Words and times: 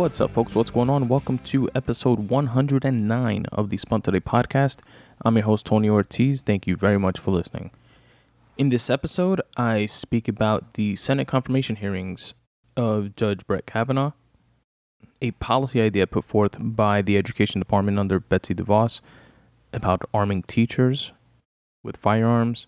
What's 0.00 0.18
up, 0.18 0.32
folks? 0.32 0.54
What's 0.54 0.70
going 0.70 0.88
on? 0.88 1.08
Welcome 1.08 1.36
to 1.40 1.68
episode 1.74 2.30
109 2.30 3.46
of 3.52 3.68
the 3.68 3.76
Spun 3.76 4.00
Today 4.00 4.18
podcast. 4.18 4.78
I'm 5.26 5.36
your 5.36 5.44
host, 5.44 5.66
Tony 5.66 5.90
Ortiz. 5.90 6.40
Thank 6.40 6.66
you 6.66 6.74
very 6.74 6.98
much 6.98 7.18
for 7.18 7.32
listening. 7.32 7.70
In 8.56 8.70
this 8.70 8.88
episode, 8.88 9.42
I 9.58 9.84
speak 9.84 10.26
about 10.26 10.72
the 10.72 10.96
Senate 10.96 11.28
confirmation 11.28 11.76
hearings 11.76 12.32
of 12.78 13.14
Judge 13.14 13.46
Brett 13.46 13.66
Kavanaugh, 13.66 14.12
a 15.20 15.32
policy 15.32 15.82
idea 15.82 16.06
put 16.06 16.24
forth 16.24 16.56
by 16.58 17.02
the 17.02 17.18
Education 17.18 17.60
Department 17.60 17.98
under 17.98 18.18
Betsy 18.18 18.54
DeVos 18.54 19.02
about 19.74 20.08
arming 20.14 20.44
teachers 20.44 21.12
with 21.82 21.98
firearms, 21.98 22.66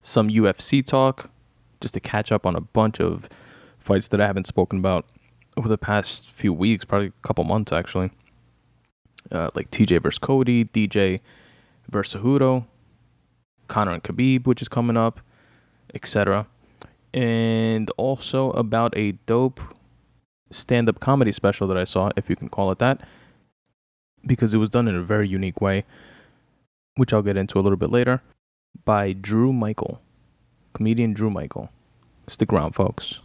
some 0.00 0.30
UFC 0.30 0.82
talk, 0.82 1.28
just 1.82 1.92
to 1.92 2.00
catch 2.00 2.32
up 2.32 2.46
on 2.46 2.56
a 2.56 2.62
bunch 2.62 3.00
of 3.00 3.28
fights 3.78 4.08
that 4.08 4.20
I 4.22 4.26
haven't 4.26 4.46
spoken 4.46 4.78
about 4.78 5.04
over 5.56 5.68
the 5.68 5.78
past 5.78 6.30
few 6.30 6.52
weeks, 6.52 6.84
probably 6.84 7.08
a 7.08 7.26
couple 7.26 7.44
months 7.44 7.72
actually. 7.72 8.10
Uh, 9.32 9.50
like 9.54 9.70
TJ 9.70 10.02
versus 10.02 10.18
Cody, 10.18 10.64
DJ 10.66 11.20
versus 11.88 12.20
Cejudo, 12.20 12.66
Conor 13.68 13.92
and 13.92 14.02
Khabib, 14.02 14.46
which 14.46 14.60
is 14.60 14.68
coming 14.68 14.96
up, 14.96 15.20
etc. 15.94 16.46
And 17.12 17.90
also 17.96 18.50
about 18.50 18.96
a 18.96 19.12
dope 19.26 19.60
stand-up 20.50 21.00
comedy 21.00 21.32
special 21.32 21.66
that 21.68 21.76
I 21.76 21.84
saw, 21.84 22.10
if 22.16 22.28
you 22.28 22.36
can 22.36 22.48
call 22.48 22.70
it 22.70 22.78
that, 22.78 23.00
because 24.26 24.54
it 24.54 24.58
was 24.58 24.68
done 24.68 24.88
in 24.88 24.94
a 24.94 25.02
very 25.02 25.28
unique 25.28 25.60
way, 25.60 25.84
which 26.96 27.12
I'll 27.12 27.22
get 27.22 27.36
into 27.36 27.58
a 27.58 27.62
little 27.62 27.78
bit 27.78 27.90
later, 27.90 28.22
by 28.84 29.12
Drew 29.12 29.52
Michael, 29.52 30.00
comedian 30.74 31.12
Drew 31.12 31.30
Michael. 31.30 31.70
Stick 32.28 32.52
around, 32.52 32.74
folks. 32.74 33.20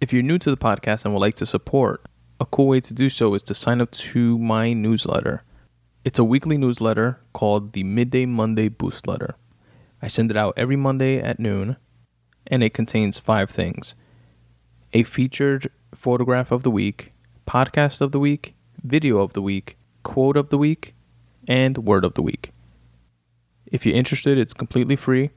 If 0.00 0.14
you're 0.14 0.22
new 0.22 0.38
to 0.38 0.50
the 0.50 0.56
podcast 0.56 1.04
and 1.04 1.12
would 1.12 1.20
like 1.20 1.34
to 1.34 1.44
support, 1.44 2.06
a 2.40 2.46
cool 2.46 2.68
way 2.68 2.80
to 2.80 2.94
do 2.94 3.10
so 3.10 3.34
is 3.34 3.42
to 3.42 3.54
sign 3.54 3.82
up 3.82 3.90
to 3.90 4.38
my 4.38 4.72
newsletter. 4.72 5.44
It's 6.06 6.18
a 6.18 6.24
weekly 6.24 6.56
newsletter 6.56 7.20
called 7.34 7.74
the 7.74 7.84
Midday 7.84 8.24
Monday 8.24 8.68
Boost 8.68 9.06
Letter. 9.06 9.36
I 10.00 10.08
send 10.08 10.30
it 10.30 10.38
out 10.38 10.54
every 10.56 10.76
Monday 10.76 11.20
at 11.20 11.38
noon, 11.38 11.76
and 12.46 12.62
it 12.62 12.72
contains 12.72 13.18
five 13.18 13.50
things 13.50 13.94
a 14.94 15.02
featured 15.02 15.70
photograph 15.94 16.50
of 16.50 16.62
the 16.62 16.70
week, 16.70 17.10
podcast 17.46 18.00
of 18.00 18.12
the 18.12 18.18
week, 18.18 18.54
video 18.82 19.20
of 19.20 19.34
the 19.34 19.42
week, 19.42 19.76
quote 20.02 20.38
of 20.38 20.48
the 20.48 20.56
week, 20.56 20.94
and 21.46 21.76
word 21.76 22.06
of 22.06 22.14
the 22.14 22.22
week. 22.22 22.52
If 23.66 23.84
you're 23.84 23.94
interested, 23.94 24.38
it's 24.38 24.54
completely 24.54 24.96
free 24.96 25.28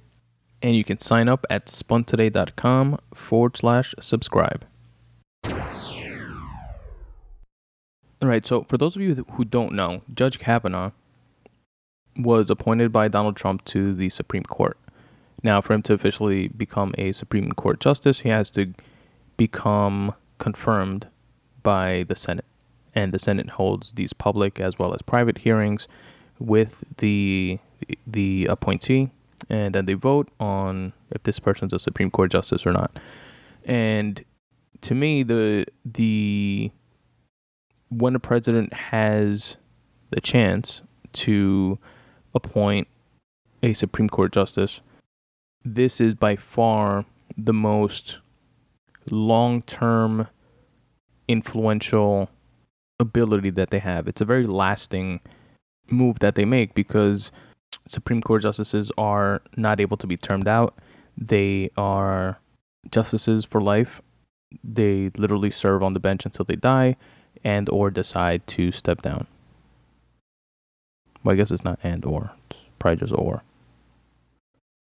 and 0.63 0.77
you 0.77 0.83
can 0.85 0.97
sign 0.97 1.27
up 1.27 1.45
at 1.49 1.65
spuntoday.com 1.65 2.97
forward 3.13 3.57
slash 3.57 3.93
subscribe. 3.99 4.65
All 8.21 8.29
right, 8.29 8.45
so 8.45 8.63
for 8.63 8.77
those 8.77 8.95
of 8.95 9.01
you 9.01 9.25
who 9.33 9.43
don't 9.43 9.73
know, 9.73 10.01
Judge 10.13 10.39
Kavanaugh 10.39 10.91
was 12.15 12.49
appointed 12.49 12.93
by 12.93 13.09
Donald 13.09 13.35
Trump 13.35 13.65
to 13.65 13.93
the 13.93 14.09
Supreme 14.09 14.43
Court. 14.43 14.77
Now, 15.43 15.59
for 15.59 15.73
him 15.73 15.81
to 15.83 15.93
officially 15.93 16.47
become 16.47 16.95
a 16.97 17.11
Supreme 17.11 17.51
Court 17.51 17.81
justice, 17.81 18.21
he 18.21 18.29
has 18.29 18.49
to 18.51 18.73
become 19.35 20.13
confirmed 20.37 21.07
by 21.63 22.05
the 22.07 22.15
Senate. 22.15 22.45
And 22.95 23.11
the 23.11 23.19
Senate 23.19 23.49
holds 23.49 23.91
these 23.93 24.13
public 24.13 24.61
as 24.61 24.79
well 24.79 24.93
as 24.93 25.01
private 25.01 25.39
hearings 25.39 25.89
with 26.39 26.85
the 26.97 27.59
the 28.07 28.45
appointee 28.45 29.09
and 29.49 29.73
then 29.75 29.85
they 29.85 29.93
vote 29.93 30.29
on 30.39 30.93
if 31.11 31.23
this 31.23 31.39
person's 31.39 31.73
a 31.73 31.79
Supreme 31.79 32.11
Court 32.11 32.31
justice 32.31 32.65
or 32.65 32.71
not. 32.71 32.97
And 33.65 34.23
to 34.81 34.95
me, 34.95 35.23
the 35.23 35.65
the 35.85 36.71
when 37.89 38.15
a 38.15 38.19
president 38.19 38.73
has 38.73 39.57
the 40.09 40.21
chance 40.21 40.81
to 41.13 41.77
appoint 42.33 42.87
a 43.61 43.73
Supreme 43.73 44.09
Court 44.09 44.31
justice, 44.31 44.81
this 45.63 46.01
is 46.01 46.13
by 46.13 46.35
far 46.35 47.05
the 47.37 47.53
most 47.53 48.17
long-term 49.09 50.27
influential 51.27 52.29
ability 52.99 53.49
that 53.51 53.69
they 53.69 53.79
have. 53.79 54.07
It's 54.07 54.21
a 54.21 54.25
very 54.25 54.47
lasting 54.47 55.19
move 55.89 56.19
that 56.19 56.35
they 56.35 56.45
make 56.45 56.73
because 56.73 57.31
Supreme 57.87 58.21
Court 58.21 58.41
justices 58.41 58.91
are 58.97 59.41
not 59.55 59.79
able 59.79 59.97
to 59.97 60.07
be 60.07 60.17
termed 60.17 60.47
out. 60.47 60.75
They 61.17 61.69
are 61.77 62.39
justices 62.91 63.45
for 63.45 63.61
life. 63.61 64.01
They 64.63 65.11
literally 65.17 65.51
serve 65.51 65.83
on 65.83 65.93
the 65.93 65.99
bench 65.99 66.25
until 66.25 66.45
they 66.45 66.55
die 66.55 66.95
and 67.43 67.69
or 67.69 67.89
decide 67.89 68.45
to 68.47 68.71
step 68.71 69.01
down. 69.01 69.27
Well, 71.23 71.33
I 71.33 71.37
guess 71.37 71.51
it's 71.51 71.63
not 71.63 71.79
and 71.83 72.05
or. 72.05 72.31
It's 72.49 72.59
probably 72.79 72.99
just 72.99 73.13
or. 73.13 73.43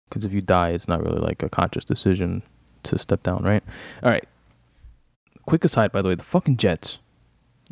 Because 0.09 0.25
if 0.25 0.33
you 0.33 0.41
die, 0.41 0.69
it's 0.69 0.87
not 0.87 1.03
really 1.03 1.21
like 1.21 1.43
a 1.43 1.49
conscious 1.49 1.85
decision 1.85 2.43
to 2.83 2.97
step 2.97 3.23
down, 3.23 3.43
right? 3.43 3.63
All 4.03 4.09
right. 4.09 4.27
Quick 5.45 5.63
aside, 5.63 5.91
by 5.91 6.01
the 6.01 6.09
way, 6.09 6.15
the 6.15 6.23
fucking 6.23 6.57
Jets 6.57 6.97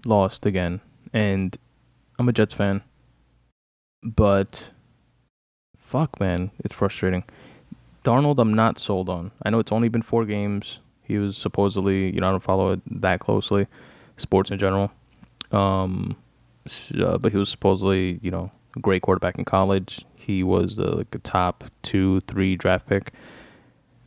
lost 0.06 0.46
again. 0.46 0.82
And 1.12 1.58
I'm 2.18 2.30
a 2.30 2.34
Jets 2.34 2.54
fan. 2.54 2.82
But 4.04 4.70
fuck, 5.90 6.20
man, 6.20 6.52
it's 6.60 6.76
frustrating. 6.76 7.24
Darnold, 8.06 8.40
I'm 8.40 8.54
not 8.54 8.78
sold 8.78 9.10
on. 9.10 9.32
I 9.44 9.50
know 9.50 9.60
it's 9.60 9.72
only 9.72 9.90
been 9.90 10.04
four 10.04 10.24
games. 10.24 10.80
He 11.04 11.18
was 11.18 11.36
supposedly, 11.36 12.14
you 12.14 12.22
know, 12.22 12.28
I 12.28 12.32
don't 12.32 12.44
follow 12.44 12.74
it 12.74 13.02
that 13.02 13.20
closely, 13.20 13.66
sports 14.18 14.52
in 14.52 14.60
general. 14.60 14.92
Um, 15.52 16.16
uh, 16.96 17.18
but 17.18 17.32
he 17.32 17.38
was 17.38 17.50
supposedly, 17.50 18.20
you 18.22 18.30
know, 18.30 18.52
a 18.76 18.80
great 18.80 19.02
quarterback 19.02 19.40
in 19.40 19.46
college. 19.46 20.06
He 20.16 20.44
was 20.44 20.78
uh, 20.78 20.98
like 20.98 21.14
a 21.16 21.20
top 21.20 21.64
two, 21.82 22.22
three 22.22 22.56
draft 22.56 22.88
pick. 22.88 23.12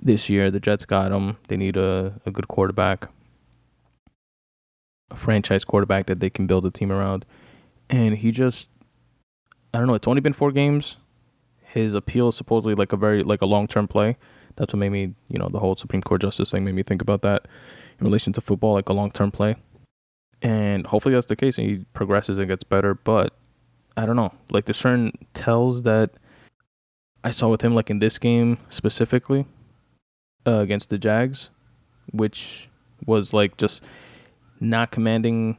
This 0.01 0.29
year, 0.29 0.51
the 0.51 0.61
Jets 0.61 0.85
got 0.85 1.11
him. 1.11 1.37
They 1.49 1.57
need 1.57 1.77
a, 1.77 2.21
a 2.25 2.31
good 2.31 2.47
quarterback, 2.47 3.09
a 5.11 5.17
franchise 5.17 5.65
quarterback 5.65 6.07
that 6.07 6.21
they 6.21 6.31
can 6.31 6.47
build 6.47 6.65
a 6.65 6.71
team 6.71 6.93
around. 6.93 7.25
And 7.91 8.17
he 8.17 8.31
just, 8.31 8.69
I 9.75 9.79
don't 9.79 9.89
know, 9.89 9.95
it's 9.95 10.09
only 10.09 10.21
been 10.21 10.33
four 10.33 10.53
games 10.53 10.97
his 11.73 11.95
appeal 11.95 12.29
is 12.29 12.37
supposedly 12.37 12.75
like 12.75 12.93
a 12.93 12.97
very 12.97 13.23
like 13.23 13.41
a 13.41 13.47
long 13.47 13.67
term 13.67 13.89
play. 13.89 14.17
That's 14.57 14.75
what 14.75 14.79
made 14.79 14.91
me, 14.91 15.15
you 15.29 15.39
know, 15.39 15.49
the 15.49 15.59
whole 15.59 15.75
Supreme 15.75 16.03
Court 16.03 16.21
justice 16.21 16.51
thing 16.51 16.65
made 16.65 16.75
me 16.75 16.83
think 16.83 17.01
about 17.01 17.23
that 17.23 17.47
in 17.99 18.05
relation 18.05 18.35
to 18.35 18.43
football, 18.43 18.75
like 18.75 18.91
a 18.91 18.93
long 18.93 19.11
term 19.11 19.31
play. 19.31 19.57
And 20.43 20.87
hopefully 20.87 21.15
that's 21.15 21.29
the 21.29 21.37
case 21.37 21.57
and 21.57 21.67
he 21.67 21.85
progresses 21.95 22.39
and 22.39 22.49
gets 22.49 22.63
better. 22.63 22.95
But 22.95 23.33
I 23.97 24.05
don't 24.05 24.17
know. 24.17 24.35
Like 24.51 24.67
there's 24.67 24.77
certain 24.77 25.13
tells 25.33 25.83
that 25.83 26.11
I 27.25 27.31
saw 27.31 27.49
with 27.49 27.63
him, 27.63 27.75
like 27.75 27.89
in 27.89 28.01
this 28.01 28.19
game 28.19 28.59
specifically 28.69 29.47
uh, 30.47 30.59
against 30.59 30.91
the 30.91 30.99
Jags, 30.99 31.49
which 32.11 32.69
was 33.07 33.33
like 33.33 33.57
just 33.57 33.81
not 34.61 34.91
commanding, 34.91 35.57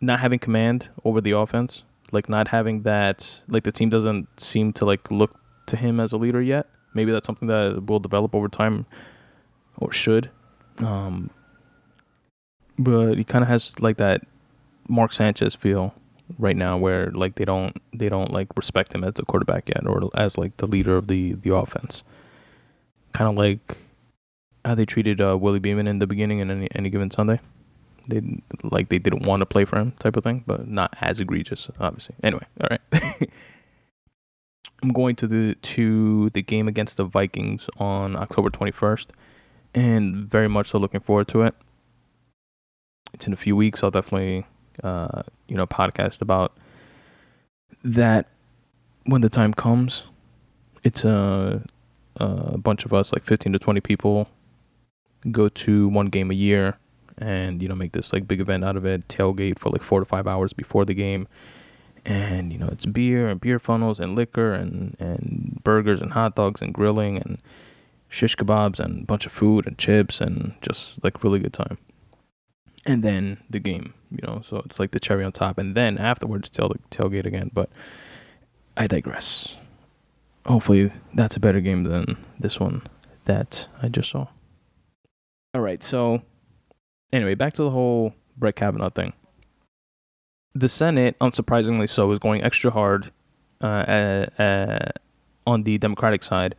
not 0.00 0.20
having 0.20 0.38
command 0.38 0.90
over 1.04 1.20
the 1.20 1.32
offense 1.32 1.82
like 2.14 2.28
not 2.28 2.48
having 2.48 2.82
that 2.82 3.28
like 3.48 3.64
the 3.64 3.72
team 3.72 3.90
doesn't 3.90 4.28
seem 4.40 4.72
to 4.74 4.84
like 4.84 5.10
look 5.10 5.38
to 5.66 5.76
him 5.76 6.00
as 6.00 6.12
a 6.12 6.16
leader 6.16 6.40
yet. 6.40 6.66
Maybe 6.94 7.12
that's 7.12 7.26
something 7.26 7.48
that 7.48 7.84
will 7.86 8.00
develop 8.00 8.34
over 8.34 8.48
time 8.48 8.86
or 9.78 9.92
should. 9.92 10.30
Um 10.78 11.30
but 12.78 13.14
he 13.14 13.24
kind 13.24 13.42
of 13.42 13.48
has 13.48 13.78
like 13.80 13.98
that 13.98 14.22
Mark 14.88 15.12
Sanchez 15.12 15.54
feel 15.54 15.94
right 16.38 16.56
now 16.56 16.76
where 16.76 17.10
like 17.10 17.34
they 17.36 17.44
don't 17.44 17.76
they 17.92 18.08
don't 18.08 18.32
like 18.32 18.48
respect 18.56 18.94
him 18.94 19.04
as 19.04 19.14
a 19.18 19.24
quarterback 19.24 19.68
yet 19.68 19.86
or 19.86 20.10
as 20.14 20.38
like 20.38 20.56
the 20.56 20.66
leader 20.66 20.96
of 20.96 21.08
the 21.08 21.34
the 21.34 21.54
offense. 21.54 22.02
Kind 23.12 23.30
of 23.30 23.36
like 23.36 23.76
how 24.64 24.74
they 24.74 24.86
treated 24.86 25.20
uh, 25.20 25.36
Willie 25.38 25.60
Beamen 25.60 25.86
in 25.86 25.98
the 25.98 26.06
beginning 26.06 26.38
in 26.38 26.50
any 26.50 26.68
any 26.74 26.90
given 26.90 27.10
Sunday 27.10 27.40
they 28.08 28.42
like 28.62 28.88
they 28.88 28.98
didn't 28.98 29.22
want 29.22 29.40
to 29.40 29.46
play 29.46 29.64
for 29.64 29.78
him 29.78 29.92
type 29.92 30.16
of 30.16 30.24
thing, 30.24 30.44
but 30.46 30.68
not 30.68 30.94
as 31.00 31.20
egregious, 31.20 31.68
obviously. 31.80 32.14
Anyway, 32.22 32.44
all 32.60 32.68
right. 32.70 33.30
I'm 34.82 34.92
going 34.92 35.16
to 35.16 35.26
the 35.26 35.54
to 35.54 36.30
the 36.30 36.42
game 36.42 36.68
against 36.68 36.96
the 36.96 37.04
Vikings 37.04 37.68
on 37.78 38.16
October 38.16 38.50
21st, 38.50 39.06
and 39.74 40.16
very 40.30 40.48
much 40.48 40.70
so 40.70 40.78
looking 40.78 41.00
forward 41.00 41.28
to 41.28 41.42
it. 41.42 41.54
It's 43.14 43.26
in 43.26 43.32
a 43.32 43.36
few 43.36 43.56
weeks. 43.56 43.82
I'll 43.82 43.90
definitely, 43.90 44.44
uh, 44.82 45.22
you 45.48 45.56
know, 45.56 45.66
podcast 45.66 46.20
about 46.20 46.56
that 47.82 48.26
when 49.04 49.20
the 49.20 49.28
time 49.28 49.54
comes. 49.54 50.02
It's 50.82 51.04
a, 51.04 51.62
a 52.16 52.58
bunch 52.58 52.84
of 52.84 52.92
us, 52.92 53.12
like 53.12 53.24
15 53.24 53.54
to 53.54 53.58
20 53.58 53.80
people, 53.80 54.28
go 55.30 55.48
to 55.48 55.88
one 55.88 56.08
game 56.08 56.30
a 56.30 56.34
year 56.34 56.76
and 57.18 57.62
you 57.62 57.68
know 57.68 57.74
make 57.74 57.92
this 57.92 58.12
like 58.12 58.26
big 58.26 58.40
event 58.40 58.64
out 58.64 58.76
of 58.76 58.84
it 58.84 59.06
tailgate 59.08 59.58
for 59.58 59.70
like 59.70 59.82
four 59.82 60.00
to 60.00 60.06
five 60.06 60.26
hours 60.26 60.52
before 60.52 60.84
the 60.84 60.94
game 60.94 61.28
and 62.04 62.52
you 62.52 62.58
know 62.58 62.68
it's 62.68 62.86
beer 62.86 63.28
and 63.28 63.40
beer 63.40 63.58
funnels 63.58 64.00
and 64.00 64.14
liquor 64.14 64.52
and 64.52 64.96
and 64.98 65.60
burgers 65.62 66.00
and 66.00 66.12
hot 66.12 66.34
dogs 66.34 66.60
and 66.60 66.74
grilling 66.74 67.16
and 67.16 67.38
shish 68.14 68.36
kebabs 68.36 68.78
and 68.78 69.02
a 69.02 69.06
bunch 69.06 69.26
of 69.26 69.32
food 69.32 69.66
and 69.66 69.76
chips 69.76 70.20
and 70.20 70.54
just 70.62 71.02
like 71.02 71.24
really 71.24 71.40
good 71.40 71.52
time. 71.52 71.78
And 72.86 73.02
then 73.02 73.38
the 73.50 73.58
game, 73.58 73.94
you 74.10 74.20
know, 74.26 74.42
so 74.48 74.62
it's 74.64 74.78
like 74.78 74.92
the 74.92 75.00
cherry 75.00 75.24
on 75.24 75.32
top. 75.32 75.58
And 75.58 75.74
then 75.74 75.98
afterwards, 75.98 76.48
tail 76.48 76.68
the 76.68 76.78
tailgate 76.96 77.26
again. 77.26 77.50
But 77.52 77.70
I 78.76 78.86
digress. 78.86 79.56
Hopefully, 80.46 80.92
that's 81.14 81.36
a 81.36 81.40
better 81.40 81.60
game 81.60 81.84
than 81.84 82.18
this 82.38 82.60
one 82.60 82.82
that 83.24 83.66
I 83.82 83.88
just 83.88 84.10
saw. 84.10 84.28
All 85.54 85.62
right, 85.62 85.82
so 85.82 86.22
anyway, 87.14 87.34
back 87.34 87.52
to 87.54 87.62
the 87.62 87.70
whole 87.70 88.14
Brett 88.36 88.56
Kavanaugh 88.56 88.90
thing. 88.90 89.12
The 90.54 90.68
Senate, 90.68 91.18
unsurprisingly 91.20 91.88
so, 91.88 92.10
is 92.12 92.18
going 92.18 92.42
extra 92.42 92.70
hard 92.70 93.10
uh, 93.60 94.26
uh, 94.38 94.90
on 95.46 95.62
the 95.62 95.78
Democratic 95.78 96.22
side 96.22 96.54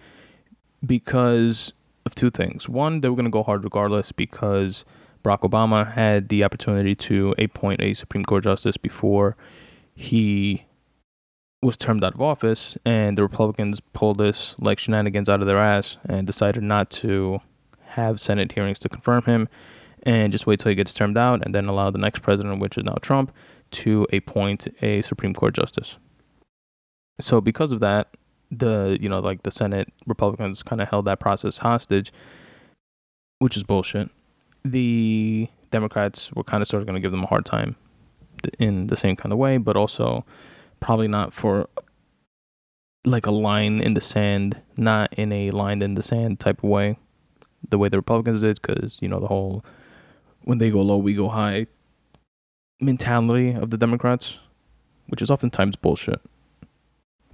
because 0.86 1.74
of 2.06 2.16
two 2.16 2.30
things. 2.30 2.68
One, 2.68 3.02
they 3.02 3.10
were 3.10 3.16
going 3.16 3.26
to 3.26 3.32
go 3.32 3.44
hard 3.44 3.64
regardless 3.64 4.12
because 4.12 4.86
Barack 5.24 5.42
Obama 5.42 5.94
had 5.94 6.30
the 6.30 6.44
opportunity 6.44 6.96
to 6.96 7.36
appoint 7.38 7.82
a 7.82 7.94
Supreme 7.94 8.26
Court 8.26 8.44
justice 8.44 8.78
before 8.78 9.36
he 9.96 10.66
was 11.62 11.78
termed 11.78 12.04
out 12.04 12.14
of 12.14 12.22
office, 12.22 12.78
and 12.86 13.18
the 13.18 13.24
Republicans 13.24 13.80
pulled 13.94 14.20
this 14.20 14.56
like 14.60 14.78
shenanigans 14.78 15.30
out 15.30 15.42
of 15.42 15.48
their 15.48 15.58
ass 15.58 15.98
and 16.08 16.28
decided 16.28 16.62
not 16.62 16.90
to 16.92 17.40
have 17.90 18.22
Senate 18.22 18.52
hearings 18.52 18.78
to 18.80 18.90
confirm 18.90 19.24
him 19.24 19.48
and 20.06 20.32
just 20.32 20.46
wait 20.46 20.60
till 20.60 20.70
he 20.70 20.76
gets 20.76 20.94
termed 20.94 21.18
out 21.18 21.44
and 21.44 21.54
then 21.54 21.66
allow 21.68 21.90
the 21.90 21.98
next 21.98 22.22
president, 22.22 22.60
which 22.60 22.78
is 22.78 22.84
now 22.84 22.98
Trump, 23.02 23.32
to 23.72 24.08
appoint 24.14 24.68
a 24.82 25.02
Supreme 25.02 25.34
Court 25.34 25.56
justice. 25.56 25.98
So 27.20 27.42
because 27.42 27.72
of 27.72 27.80
that, 27.80 28.10
the 28.52 28.98
you 29.02 29.10
know 29.10 29.20
like 29.20 29.44
the 29.44 29.52
Senate 29.52 29.92
Republicans 30.06 30.62
kind 30.64 30.82
of 30.82 30.90
held 30.90 31.06
that 31.06 31.20
process 31.20 31.58
hostage, 31.58 32.14
which 33.40 33.58
is 33.58 33.64
bullshit. 33.64 34.10
The 34.64 35.48
Democrats 35.72 36.32
were 36.34 36.44
kind 36.44 36.62
of 36.62 36.68
sort 36.68 36.82
of 36.82 36.88
going 36.88 36.96
to 36.96 37.02
give 37.02 37.12
them 37.12 37.24
a 37.24 37.28
hard 37.28 37.46
time 37.46 37.76
in 38.60 38.88
the 38.88 38.98
same 38.98 39.16
kind 39.16 39.34
of 39.34 39.40
way, 39.40 39.58
but 39.58 39.76
also 39.76 40.26
probably 40.80 41.08
not 41.08 41.34
for 41.34 41.68
like 43.06 43.26
a 43.26 43.32
line 43.32 43.80
in 43.82 43.94
the 43.94 44.02
sand, 44.02 44.62
not 44.78 45.14
in 45.14 45.32
a 45.32 45.52
line 45.52 45.82
in 45.82 45.96
the 45.96 46.04
sand 46.04 46.40
type 46.40 46.64
of 46.64 46.70
way, 46.70 46.98
the 47.70 47.78
way 47.78 47.90
the 47.90 47.98
Republicans 47.98 48.42
did, 48.42 48.62
because 48.62 48.98
you 49.02 49.08
know 49.08 49.20
the 49.20 49.28
whole 49.28 49.64
when 50.46 50.58
they 50.58 50.72
go 50.72 50.82
low, 50.82 50.98
we 50.98 51.14
go 51.14 51.30
high 51.30 51.68
mentality 52.80 53.52
of 53.54 53.70
the 53.70 53.78
Democrats, 53.78 54.38
which 55.08 55.22
is 55.22 55.30
oftentimes 55.30 55.76
bullshit 55.76 56.22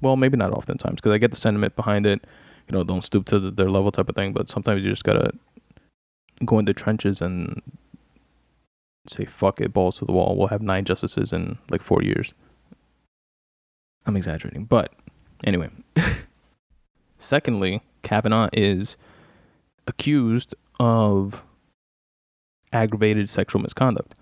well, 0.02 0.16
maybe 0.16 0.38
not 0.38 0.52
oftentimes 0.52 0.96
because 0.96 1.12
I 1.12 1.18
get 1.18 1.32
the 1.32 1.38
sentiment 1.38 1.76
behind 1.76 2.06
it. 2.06 2.26
You 2.68 2.78
know, 2.78 2.84
don't 2.84 3.04
stoop 3.04 3.26
to 3.28 3.40
the, 3.40 3.52
their 3.52 3.70
level 3.70 3.92
type 3.92 4.10
of 4.10 4.16
thing. 4.16 4.34
But 4.34 4.50
sometimes 4.50 4.84
you 4.84 4.90
just 4.90 5.04
gotta 5.04 5.32
go 6.44 6.60
in 6.60 6.66
the 6.66 6.74
trenches 6.74 7.22
and 7.22 7.62
say 9.08 9.26
fuck 9.26 9.62
it, 9.62 9.74
balls 9.74 10.00
to 10.00 10.06
the 10.06 10.12
wall. 10.12 10.36
We'll 10.36 10.48
have 10.48 10.62
nine 10.62 10.86
justices 10.86 11.32
in 11.32 11.58
like 11.70 11.82
four 11.82 12.02
years. 12.02 12.34
I'm 14.06 14.18
exaggerating, 14.18 14.66
but 14.66 14.94
anyway. 15.44 15.70
Secondly, 17.20 17.84
Kavanaugh 18.02 18.50
is 18.52 18.98
accused 19.86 20.56
of 20.80 21.44
aggravated 22.74 23.30
sexual 23.30 23.62
misconduct. 23.62 24.16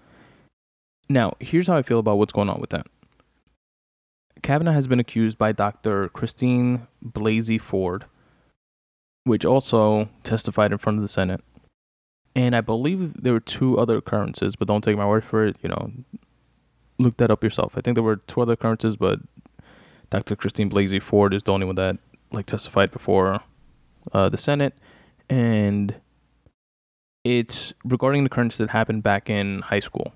Now, 1.08 1.34
here's 1.40 1.68
how 1.68 1.78
I 1.78 1.82
feel 1.82 2.00
about 2.00 2.18
what's 2.18 2.34
going 2.34 2.50
on 2.50 2.62
with 2.62 2.70
that. 2.70 2.88
Kavanaugh 4.42 4.74
has 4.74 4.88
been 4.88 5.00
accused 5.00 5.38
by 5.38 5.52
Dr. 5.52 6.10
Christine 6.10 6.88
Blasey 7.04 7.60
Ford, 7.60 8.06
which 9.24 9.44
also 9.44 10.08
testified 10.24 10.72
in 10.72 10.78
front 10.78 10.98
of 10.98 11.02
the 11.02 11.08
Senate. 11.08 11.42
And 12.36 12.56
I 12.56 12.62
believe 12.62 13.22
there 13.22 13.34
were 13.34 13.40
two 13.40 13.78
other 13.78 13.98
occurrences, 13.98 14.56
but 14.56 14.68
don't 14.68 14.84
take 14.84 14.96
my 14.96 15.08
word 15.08 15.26
for 15.26 15.46
it. 15.46 15.58
You 15.62 15.70
know, 15.70 15.92
look 17.00 17.18
that 17.18 17.32
up 17.32 17.44
yourself. 17.44 17.74
I 17.76 17.82
think 17.82 17.96
there 17.96 18.04
were 18.04 18.18
two 18.18 18.42
other 18.42 18.54
occurrences, 18.54 18.96
but 18.96 19.20
Dr. 20.10 20.36
Christine 20.36 20.70
Blasey 20.70 21.02
Ford 21.02 21.34
is 21.34 21.44
the 21.44 21.52
only 21.52 21.66
one 21.66 21.76
that 21.76 21.98
like 22.32 22.46
testified 22.46 22.92
before 22.92 23.42
uh, 24.14 24.30
the 24.30 24.38
Senate, 24.38 24.74
and 25.30 25.96
it's 27.24 27.74
regarding 27.84 28.24
the 28.24 28.28
occurrence 28.28 28.58
that 28.58 28.70
happened 28.70 29.04
back 29.04 29.30
in 29.30 29.62
high 29.62 29.80
school. 29.80 30.14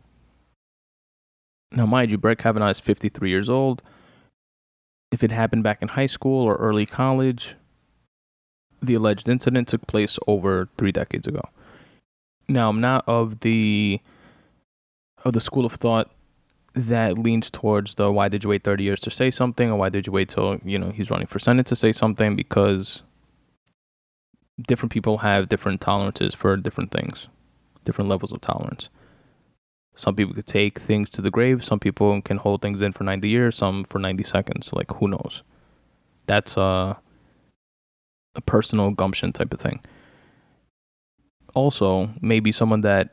Now, 1.71 1.85
mind 1.85 2.11
you, 2.11 2.17
Brett 2.17 2.37
Kavanaugh 2.37 2.69
is 2.69 2.79
53 2.79 3.29
years 3.29 3.49
old 3.49 3.81
if 5.13 5.23
it 5.23 5.31
happened 5.31 5.61
back 5.61 5.81
in 5.83 5.89
high 5.89 6.07
school 6.07 6.43
or 6.43 6.55
early 6.55 6.87
college, 6.87 7.55
the 8.81 8.95
alleged 8.95 9.29
incident 9.29 9.67
took 9.67 9.85
place 9.85 10.17
over 10.27 10.67
three 10.75 10.91
decades 10.91 11.27
ago. 11.27 11.47
Now, 12.49 12.69
I'm 12.69 12.81
not 12.81 13.07
of 13.07 13.41
the 13.41 14.01
of 15.23 15.33
the 15.33 15.39
school 15.39 15.65
of 15.65 15.73
thought 15.73 16.11
that 16.73 17.19
leans 17.19 17.51
towards 17.51 17.95
the 17.95 18.11
why 18.11 18.27
did 18.27 18.43
you 18.43 18.49
wait 18.49 18.63
30 18.63 18.83
years 18.83 18.99
to 19.01 19.11
say 19.11 19.29
something 19.29 19.69
or 19.69 19.77
why 19.77 19.89
did 19.89 20.07
you 20.07 20.11
wait 20.11 20.27
till 20.27 20.57
you 20.65 20.77
know 20.79 20.89
he's 20.89 21.11
running 21.11 21.27
for 21.27 21.37
senate 21.37 21.67
to 21.67 21.75
say 21.75 21.91
something 21.91 22.35
because 22.35 23.03
different 24.67 24.91
people 24.91 25.19
have 25.19 25.49
different 25.49 25.81
tolerances 25.81 26.33
for 26.33 26.55
different 26.57 26.91
things 26.91 27.27
different 27.85 28.09
levels 28.09 28.31
of 28.31 28.39
tolerance 28.39 28.89
some 29.95 30.15
people 30.15 30.33
could 30.33 30.47
take 30.47 30.79
things 30.79 31.09
to 31.11 31.21
the 31.21 31.29
grave. 31.29 31.63
Some 31.63 31.79
people 31.79 32.21
can 32.21 32.37
hold 32.37 32.61
things 32.61 32.81
in 32.81 32.93
for 32.93 33.03
90 33.03 33.29
years, 33.29 33.55
some 33.55 33.83
for 33.83 33.99
90 33.99 34.23
seconds. 34.23 34.69
Like, 34.73 34.91
who 34.91 35.07
knows? 35.07 35.43
That's 36.25 36.57
a, 36.57 36.97
a 38.35 38.41
personal 38.41 38.89
gumption 38.91 39.31
type 39.33 39.53
of 39.53 39.59
thing. 39.59 39.81
Also, 41.53 42.09
maybe 42.21 42.51
someone 42.51 42.81
that 42.81 43.09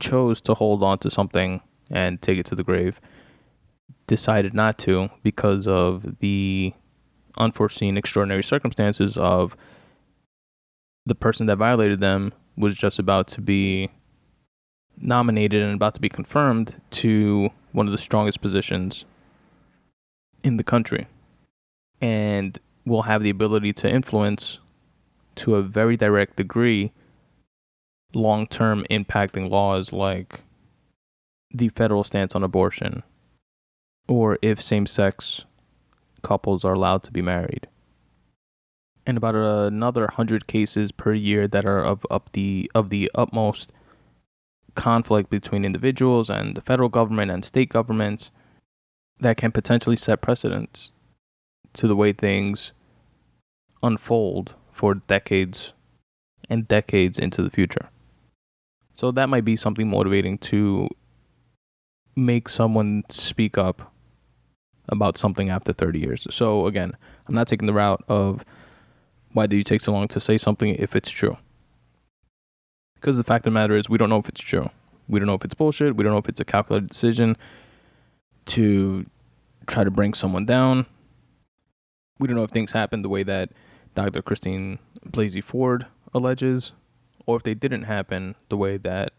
chose 0.00 0.40
to 0.42 0.54
hold 0.54 0.82
on 0.82 0.98
to 1.00 1.10
something 1.10 1.60
and 1.90 2.22
take 2.22 2.38
it 2.38 2.46
to 2.46 2.54
the 2.54 2.64
grave 2.64 3.00
decided 4.06 4.54
not 4.54 4.78
to 4.78 5.10
because 5.22 5.66
of 5.66 6.16
the 6.20 6.72
unforeseen 7.36 7.98
extraordinary 7.98 8.42
circumstances 8.42 9.16
of 9.18 9.54
the 11.08 11.14
person 11.14 11.46
that 11.46 11.56
violated 11.56 12.00
them 12.00 12.32
was 12.56 12.76
just 12.76 12.98
about 12.98 13.26
to 13.28 13.40
be 13.40 13.90
nominated 15.00 15.62
and 15.62 15.74
about 15.74 15.94
to 15.94 16.00
be 16.00 16.08
confirmed 16.08 16.74
to 16.90 17.50
one 17.72 17.86
of 17.86 17.92
the 17.92 17.98
strongest 17.98 18.40
positions 18.40 19.04
in 20.44 20.56
the 20.56 20.64
country 20.64 21.06
and 22.00 22.58
will 22.84 23.02
have 23.02 23.22
the 23.22 23.30
ability 23.30 23.72
to 23.72 23.88
influence 23.88 24.58
to 25.34 25.54
a 25.54 25.62
very 25.62 25.96
direct 25.96 26.36
degree 26.36 26.92
long 28.12 28.46
term 28.46 28.84
impacting 28.90 29.48
laws 29.48 29.92
like 29.92 30.42
the 31.52 31.68
federal 31.70 32.04
stance 32.04 32.34
on 32.34 32.42
abortion 32.42 33.02
or 34.08 34.38
if 34.42 34.60
same 34.60 34.86
sex 34.86 35.42
couples 36.22 36.64
are 36.64 36.74
allowed 36.74 37.02
to 37.02 37.12
be 37.12 37.22
married. 37.22 37.66
And 39.08 39.16
about 39.16 39.34
another 39.34 40.02
100 40.02 40.46
cases 40.48 40.92
per 40.92 41.14
year 41.14 41.48
that 41.48 41.64
are 41.64 41.82
of 41.82 42.04
up 42.10 42.28
the 42.32 42.70
of 42.74 42.90
the 42.90 43.10
utmost 43.14 43.72
conflict 44.74 45.30
between 45.30 45.64
individuals 45.64 46.28
and 46.28 46.54
the 46.54 46.60
federal 46.60 46.90
government 46.90 47.30
and 47.30 47.42
state 47.42 47.70
governments 47.70 48.30
that 49.18 49.38
can 49.38 49.50
potentially 49.50 49.96
set 49.96 50.20
precedents 50.20 50.92
to 51.72 51.88
the 51.88 51.96
way 51.96 52.12
things 52.12 52.72
unfold 53.82 54.54
for 54.72 54.96
decades 54.96 55.72
and 56.50 56.68
decades 56.68 57.18
into 57.18 57.42
the 57.42 57.48
future. 57.48 57.88
So 58.92 59.10
that 59.12 59.30
might 59.30 59.46
be 59.46 59.56
something 59.56 59.88
motivating 59.88 60.36
to 60.52 60.86
make 62.14 62.50
someone 62.50 63.04
speak 63.08 63.56
up 63.56 63.90
about 64.90 65.16
something 65.16 65.48
after 65.48 65.72
30 65.72 65.98
years. 65.98 66.26
So 66.30 66.66
again, 66.66 66.92
I'm 67.26 67.34
not 67.34 67.48
taking 67.48 67.66
the 67.66 67.72
route 67.72 68.04
of 68.06 68.44
why 69.32 69.46
do 69.46 69.56
you 69.56 69.62
take 69.62 69.80
so 69.80 69.92
long 69.92 70.08
to 70.08 70.20
say 70.20 70.38
something 70.38 70.74
if 70.76 70.96
it's 70.96 71.10
true. 71.10 71.36
Because 72.94 73.16
the 73.16 73.24
fact 73.24 73.46
of 73.46 73.52
the 73.52 73.54
matter 73.54 73.76
is, 73.76 73.88
we 73.88 73.98
don't 73.98 74.08
know 74.08 74.18
if 74.18 74.28
it's 74.28 74.40
true. 74.40 74.70
We 75.08 75.20
don't 75.20 75.26
know 75.26 75.34
if 75.34 75.44
it's 75.44 75.54
bullshit. 75.54 75.96
We 75.96 76.04
don't 76.04 76.12
know 76.12 76.18
if 76.18 76.28
it's 76.28 76.40
a 76.40 76.44
calculated 76.44 76.90
decision 76.90 77.36
to 78.46 79.06
try 79.66 79.84
to 79.84 79.90
bring 79.90 80.14
someone 80.14 80.46
down. 80.46 80.86
We 82.18 82.26
don't 82.26 82.36
know 82.36 82.42
if 82.42 82.50
things 82.50 82.72
happened 82.72 83.04
the 83.04 83.08
way 83.08 83.22
that 83.22 83.50
Dr. 83.94 84.22
Christine 84.22 84.78
Blasey 85.06 85.42
Ford 85.42 85.86
alleges, 86.12 86.72
or 87.26 87.36
if 87.36 87.42
they 87.42 87.54
didn't 87.54 87.84
happen 87.84 88.34
the 88.48 88.56
way 88.56 88.76
that 88.78 89.12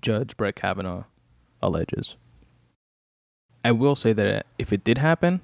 Judge 0.00 0.36
Brett 0.36 0.56
Kavanaugh 0.56 1.04
alleges. 1.62 2.16
I 3.64 3.72
will 3.72 3.96
say 3.96 4.12
that 4.12 4.46
if 4.58 4.72
it 4.72 4.84
did 4.84 4.98
happen, 4.98 5.40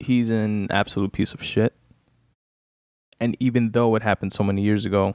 he's 0.00 0.30
an 0.30 0.70
absolute 0.70 1.12
piece 1.12 1.32
of 1.32 1.42
shit. 1.42 1.72
And 3.20 3.36
even 3.40 3.72
though 3.72 3.94
it 3.94 4.02
happened 4.02 4.32
so 4.32 4.44
many 4.44 4.62
years 4.62 4.84
ago, 4.84 5.14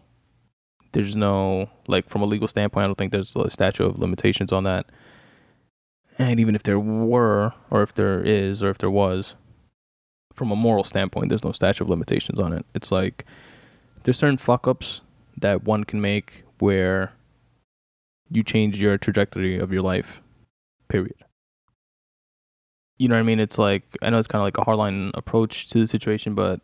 there's 0.92 1.16
no 1.16 1.70
like 1.88 2.10
from 2.10 2.22
a 2.22 2.26
legal 2.26 2.48
standpoint. 2.48 2.84
I 2.84 2.88
don't 2.88 2.98
think 2.98 3.12
there's 3.12 3.36
a 3.36 3.50
statute 3.50 3.86
of 3.86 4.00
limitations 4.00 4.52
on 4.52 4.64
that. 4.64 4.86
And 6.20 6.40
even 6.40 6.56
if 6.56 6.64
there 6.64 6.80
were, 6.80 7.54
or 7.72 7.82
if 7.82 7.96
there 7.96 8.22
is, 8.24 8.62
or 8.62 8.70
if 8.70 8.78
there 8.78 8.92
was, 8.92 9.34
from 10.34 10.52
a 10.52 10.56
moral 10.56 10.84
standpoint, 10.84 11.30
there's 11.30 11.44
no 11.44 11.52
statute 11.52 11.84
of 11.84 11.90
limitations 11.90 12.40
on 12.40 12.54
it. 12.54 12.66
It's 12.76 12.92
like 12.92 13.26
there's 14.04 14.18
certain 14.18 14.38
fuck 14.38 14.68
ups 14.68 15.02
that 15.38 15.64
one 15.64 15.84
can 15.84 16.02
make 16.02 16.44
where 16.60 17.14
you 18.30 18.44
change 18.44 18.80
your 18.80 18.98
trajectory 18.98 19.58
of 19.58 19.72
your 19.72 19.82
life. 19.82 20.22
Period. 20.88 21.16
You 22.98 23.08
know 23.08 23.16
what 23.16 23.22
I 23.22 23.24
mean? 23.24 23.40
It's 23.40 23.58
like 23.58 23.84
I 24.02 24.10
know 24.10 24.20
it's 24.20 24.28
kind 24.28 24.42
of 24.42 24.46
like 24.46 24.58
a 24.58 24.70
hardline 24.70 25.12
approach 25.16 25.68
to 25.70 25.80
the 25.80 25.88
situation, 25.88 26.36
but 26.36 26.62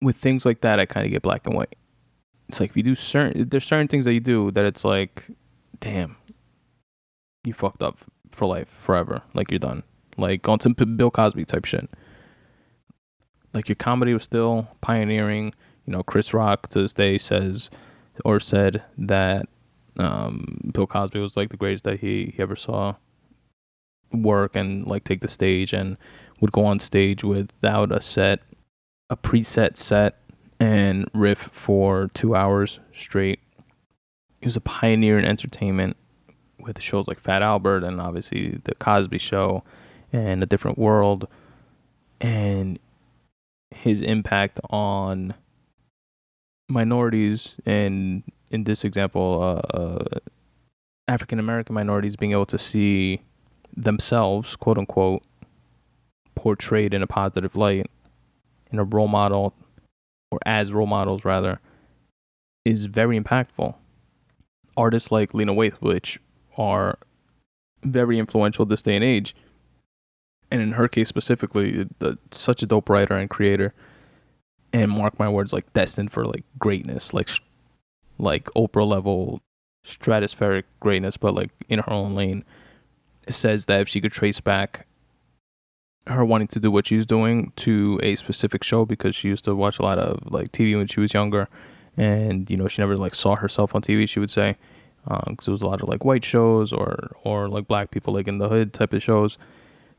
with 0.00 0.16
things 0.16 0.46
like 0.46 0.60
that, 0.62 0.80
I 0.80 0.86
kind 0.86 1.06
of 1.06 1.12
get 1.12 1.22
black 1.22 1.46
and 1.46 1.54
white. 1.54 1.76
It's 2.48 2.60
like 2.60 2.70
if 2.70 2.76
you 2.76 2.82
do 2.82 2.94
certain, 2.94 3.48
there's 3.48 3.64
certain 3.64 3.88
things 3.88 4.04
that 4.04 4.14
you 4.14 4.20
do 4.20 4.50
that 4.52 4.64
it's 4.64 4.84
like, 4.84 5.24
damn, 5.80 6.16
you 7.44 7.52
fucked 7.52 7.82
up 7.82 7.98
for 8.30 8.46
life, 8.46 8.68
forever. 8.80 9.22
Like 9.34 9.50
you're 9.50 9.58
done. 9.58 9.82
Like 10.16 10.48
on 10.48 10.60
some 10.60 10.72
Bill 10.72 11.10
Cosby 11.10 11.44
type 11.44 11.64
shit. 11.64 11.88
Like 13.52 13.68
your 13.68 13.76
comedy 13.76 14.12
was 14.12 14.24
still 14.24 14.68
pioneering. 14.80 15.52
You 15.86 15.92
know, 15.92 16.02
Chris 16.02 16.34
Rock 16.34 16.68
to 16.68 16.82
this 16.82 16.92
day 16.92 17.18
says 17.18 17.70
or 18.24 18.40
said 18.40 18.82
that 18.96 19.46
um, 19.98 20.70
Bill 20.72 20.86
Cosby 20.86 21.18
was 21.18 21.36
like 21.36 21.50
the 21.50 21.56
greatest 21.56 21.84
that 21.84 22.00
he, 22.00 22.32
he 22.36 22.42
ever 22.42 22.56
saw 22.56 22.94
work 24.12 24.56
and 24.56 24.86
like 24.86 25.04
take 25.04 25.20
the 25.20 25.28
stage 25.28 25.72
and 25.72 25.96
would 26.40 26.52
go 26.52 26.64
on 26.64 26.78
stage 26.78 27.24
without 27.24 27.92
a 27.92 28.00
set, 28.00 28.40
a 29.10 29.16
preset 29.16 29.76
set 29.76 30.16
and 30.60 31.08
riff 31.14 31.48
for 31.52 32.10
two 32.14 32.34
hours 32.34 32.80
straight. 32.94 33.40
He 34.40 34.46
was 34.46 34.56
a 34.56 34.60
pioneer 34.60 35.18
in 35.18 35.24
entertainment 35.24 35.96
with 36.58 36.80
shows 36.80 37.08
like 37.08 37.20
Fat 37.20 37.42
Albert 37.42 37.84
and 37.84 38.00
obviously 38.00 38.60
the 38.64 38.74
Cosby 38.74 39.18
Show 39.18 39.62
and 40.12 40.42
A 40.42 40.46
Different 40.46 40.78
World, 40.78 41.28
and 42.20 42.78
his 43.70 44.00
impact 44.00 44.58
on 44.70 45.34
minorities 46.68 47.54
and 47.66 48.22
in 48.50 48.64
this 48.64 48.84
example, 48.84 49.40
uh, 49.42 49.76
uh, 49.76 50.18
African 51.06 51.38
American 51.38 51.74
minorities 51.74 52.16
being 52.16 52.32
able 52.32 52.46
to 52.46 52.58
see 52.58 53.22
themselves, 53.76 54.56
quote 54.56 54.78
unquote, 54.78 55.22
portrayed 56.34 56.94
in 56.94 57.02
a 57.02 57.06
positive 57.06 57.56
light, 57.56 57.90
in 58.70 58.78
a 58.78 58.84
role 58.84 59.08
model, 59.08 59.54
or 60.30 60.38
as 60.46 60.72
role 60.72 60.86
models 60.86 61.24
rather, 61.24 61.60
is 62.64 62.84
very 62.84 63.18
impactful. 63.18 63.74
Artists 64.76 65.10
like 65.10 65.34
Lena 65.34 65.54
Waithe, 65.54 65.80
which 65.80 66.20
are 66.56 66.98
very 67.84 68.18
influential 68.18 68.64
this 68.64 68.82
day 68.82 68.94
and 68.94 69.04
age, 69.04 69.34
and 70.50 70.60
in 70.60 70.72
her 70.72 70.88
case 70.88 71.08
specifically, 71.08 71.86
the, 71.98 72.18
such 72.30 72.62
a 72.62 72.66
dope 72.66 72.88
writer 72.88 73.16
and 73.16 73.30
creator, 73.30 73.74
and 74.72 74.90
mark 74.90 75.18
my 75.18 75.28
words, 75.28 75.52
like 75.52 75.72
destined 75.72 76.12
for 76.12 76.24
like 76.24 76.44
greatness, 76.58 77.12
like 77.12 77.30
like 78.18 78.44
Oprah 78.56 78.86
level 78.86 79.40
stratospheric 79.86 80.64
greatness, 80.80 81.16
but 81.16 81.34
like 81.34 81.50
in 81.68 81.78
her 81.78 81.92
own 81.92 82.14
lane. 82.14 82.44
It 83.26 83.34
says 83.34 83.66
that 83.66 83.82
if 83.82 83.88
she 83.88 84.00
could 84.00 84.12
trace 84.12 84.40
back 84.40 84.86
her 86.08 86.24
wanting 86.24 86.48
to 86.48 86.60
do 86.60 86.70
what 86.70 86.86
she's 86.86 87.06
doing 87.06 87.52
to 87.56 88.00
a 88.02 88.14
specific 88.16 88.64
show 88.64 88.84
because 88.84 89.14
she 89.14 89.28
used 89.28 89.44
to 89.44 89.54
watch 89.54 89.78
a 89.78 89.82
lot 89.82 89.98
of 89.98 90.20
like 90.30 90.52
TV 90.52 90.76
when 90.76 90.86
she 90.86 91.00
was 91.00 91.14
younger, 91.14 91.48
and 91.96 92.48
you 92.50 92.56
know 92.56 92.68
she 92.68 92.82
never 92.82 92.96
like 92.96 93.14
saw 93.14 93.36
herself 93.36 93.74
on 93.74 93.82
TV. 93.82 94.08
She 94.08 94.20
would 94.20 94.30
say 94.30 94.56
because 95.04 95.26
um, 95.28 95.36
it 95.46 95.50
was 95.50 95.62
a 95.62 95.66
lot 95.66 95.82
of 95.82 95.88
like 95.88 96.04
white 96.04 96.24
shows 96.24 96.72
or 96.72 97.10
or 97.24 97.48
like 97.48 97.66
black 97.66 97.90
people 97.90 98.14
like 98.14 98.28
in 98.28 98.38
the 98.38 98.48
hood 98.48 98.72
type 98.72 98.92
of 98.92 99.02
shows, 99.02 99.38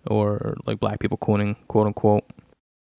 or 0.08 0.56
like 0.66 0.80
black 0.80 1.00
people 1.00 1.18
cooning 1.18 1.56
quote 1.68 1.88
unquote. 1.88 2.24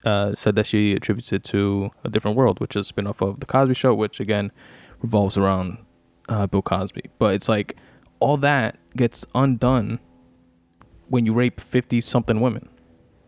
Uh, 0.03 0.35
said 0.35 0.57
that 0.57 0.67
she 0.67 0.95
attributes 0.95 1.31
it 1.31 1.45
to 1.45 1.91
a 2.05 2.09
different 2.09 2.35
world, 2.35 2.59
which 2.59 2.75
is 2.75 2.81
a 2.81 2.85
spin 2.85 3.07
off 3.07 3.21
of 3.21 3.39
the 3.41 3.45
Cosby 3.45 3.75
Show, 3.75 3.95
which 3.95 4.19
again 4.19 4.51
revolves 5.03 5.37
around 5.37 5.77
uh, 6.31 6.47
Bill 6.47 6.63
Cosby. 6.63 7.11
But 7.19 7.35
it's 7.35 7.51
like 7.51 7.77
all 8.19 8.39
that 8.39 8.79
gets 8.97 9.27
undone 9.35 9.99
when 11.09 11.27
you 11.27 11.35
rape 11.35 11.61
50 11.61 12.01
something 12.01 12.41
women. 12.41 12.69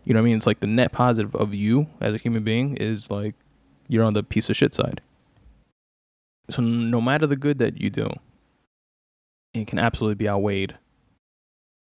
You 0.04 0.14
know 0.14 0.20
what 0.20 0.24
I 0.24 0.26
mean? 0.26 0.36
It's 0.36 0.46
like 0.46 0.60
the 0.60 0.66
net 0.66 0.92
positive 0.92 1.34
of 1.36 1.54
you 1.54 1.86
as 2.00 2.14
a 2.14 2.18
human 2.18 2.42
being 2.42 2.76
is 2.76 3.10
like 3.10 3.34
you're 3.88 4.04
on 4.04 4.14
the 4.14 4.22
piece 4.22 4.50
of 4.50 4.56
shit 4.56 4.74
side. 4.74 5.00
So 6.50 6.60
no 6.62 7.00
matter 7.00 7.26
the 7.26 7.36
good 7.36 7.58
that 7.58 7.80
you 7.80 7.88
do, 7.88 8.10
it 9.54 9.66
can 9.66 9.78
absolutely 9.78 10.16
be 10.16 10.28
outweighed 10.28 10.76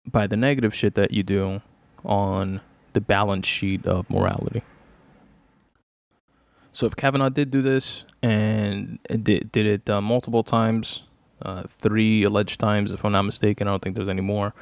by 0.05 0.27
the 0.27 0.37
negative 0.37 0.73
shit 0.73 0.95
that 0.95 1.11
you 1.11 1.23
do 1.23 1.61
on 2.03 2.61
the 2.93 3.01
balance 3.01 3.45
sheet 3.45 3.85
of 3.85 4.09
morality. 4.09 4.63
So 6.73 6.87
if 6.87 6.95
Kavanaugh 6.95 7.29
did 7.29 7.51
do 7.51 7.61
this 7.61 8.03
and 8.23 8.99
did 9.23 9.51
did 9.51 9.65
it 9.65 9.89
uh, 9.89 10.01
multiple 10.01 10.43
times, 10.43 11.03
uh, 11.41 11.63
three 11.79 12.23
alleged 12.23 12.59
times, 12.59 12.91
if 12.91 13.03
I'm 13.03 13.11
not 13.11 13.23
mistaken, 13.23 13.67
I 13.67 13.71
don't 13.71 13.83
think 13.83 13.95
there's 13.95 14.09
any 14.09 14.21
more. 14.21 14.53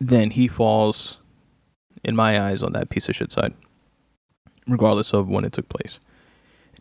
Then 0.00 0.30
he 0.30 0.48
falls, 0.48 1.18
in 2.04 2.16
my 2.16 2.40
eyes, 2.40 2.62
on 2.62 2.72
that 2.72 2.90
piece 2.90 3.08
of 3.08 3.16
shit 3.16 3.32
side, 3.32 3.54
regardless 4.66 5.12
of 5.12 5.28
when 5.28 5.44
it 5.44 5.52
took 5.52 5.68
place. 5.68 5.98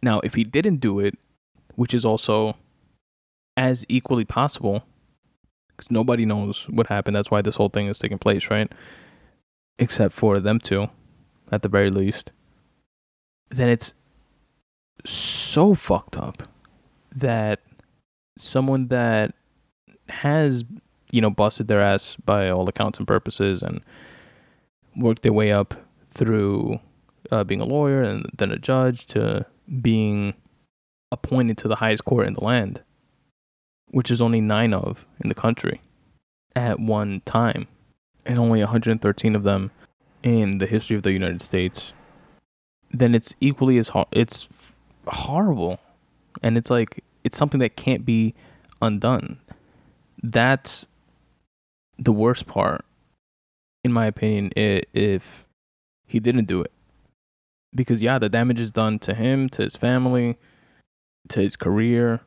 Now, 0.01 0.19
if 0.21 0.33
he 0.33 0.43
didn't 0.43 0.77
do 0.77 0.99
it, 0.99 1.17
which 1.75 1.93
is 1.93 2.05
also 2.05 2.55
as 3.55 3.85
equally 3.87 4.25
possible, 4.25 4.83
because 5.69 5.91
nobody 5.91 6.25
knows 6.25 6.65
what 6.69 6.87
happened. 6.87 7.15
That's 7.15 7.31
why 7.31 7.41
this 7.41 7.55
whole 7.55 7.69
thing 7.69 7.87
is 7.87 7.99
taking 7.99 8.17
place, 8.17 8.49
right? 8.49 8.71
Except 9.77 10.13
for 10.13 10.39
them 10.39 10.59
two, 10.59 10.87
at 11.51 11.61
the 11.61 11.69
very 11.69 11.89
least 11.89 12.31
then 13.51 13.69
it's 13.69 13.93
so 15.05 15.75
fucked 15.75 16.17
up 16.17 16.43
that 17.15 17.59
someone 18.37 18.87
that 18.87 19.33
has 20.07 20.63
you 21.11 21.21
know 21.21 21.29
busted 21.29 21.67
their 21.67 21.81
ass 21.81 22.15
by 22.25 22.49
all 22.49 22.67
accounts 22.67 22.97
and 22.97 23.07
purposes 23.07 23.61
and 23.61 23.81
worked 24.95 25.23
their 25.23 25.33
way 25.33 25.51
up 25.51 25.73
through 26.13 26.79
uh, 27.31 27.43
being 27.43 27.61
a 27.61 27.65
lawyer 27.65 28.01
and 28.01 28.29
then 28.37 28.51
a 28.51 28.57
judge 28.57 29.05
to 29.07 29.45
being 29.81 30.33
appointed 31.11 31.57
to 31.59 31.67
the 31.67 31.75
highest 31.75 32.05
court 32.05 32.27
in 32.27 32.33
the 32.33 32.43
land, 32.43 32.81
which 33.89 34.11
is 34.11 34.21
only 34.21 34.41
nine 34.41 34.73
of 34.73 35.05
in 35.21 35.29
the 35.29 35.35
country 35.35 35.81
at 36.55 36.79
one 36.79 37.21
time, 37.25 37.67
and 38.25 38.37
only 38.37 38.59
113 38.59 39.35
of 39.35 39.43
them 39.43 39.71
in 40.23 40.57
the 40.57 40.67
history 40.67 40.95
of 40.95 41.03
the 41.03 41.11
United 41.11 41.41
States 41.41 41.93
then 42.93 43.15
it's 43.15 43.35
equally 43.39 43.77
as 43.77 43.89
hard. 43.89 44.07
It's 44.11 44.47
horrible, 45.07 45.79
and 46.41 46.57
it's 46.57 46.69
like 46.69 47.03
it's 47.23 47.37
something 47.37 47.59
that 47.59 47.75
can't 47.75 48.05
be 48.05 48.33
undone. 48.81 49.39
That's 50.21 50.85
the 51.97 52.11
worst 52.11 52.47
part, 52.47 52.85
in 53.83 53.91
my 53.91 54.05
opinion. 54.05 54.51
If 54.55 55.45
he 56.05 56.19
didn't 56.19 56.45
do 56.45 56.61
it, 56.61 56.71
because 57.73 58.01
yeah, 58.01 58.19
the 58.19 58.29
damage 58.29 58.59
is 58.59 58.71
done 58.71 58.99
to 58.99 59.13
him, 59.13 59.49
to 59.49 59.63
his 59.63 59.75
family, 59.75 60.37
to 61.29 61.39
his 61.39 61.55
career, 61.55 62.21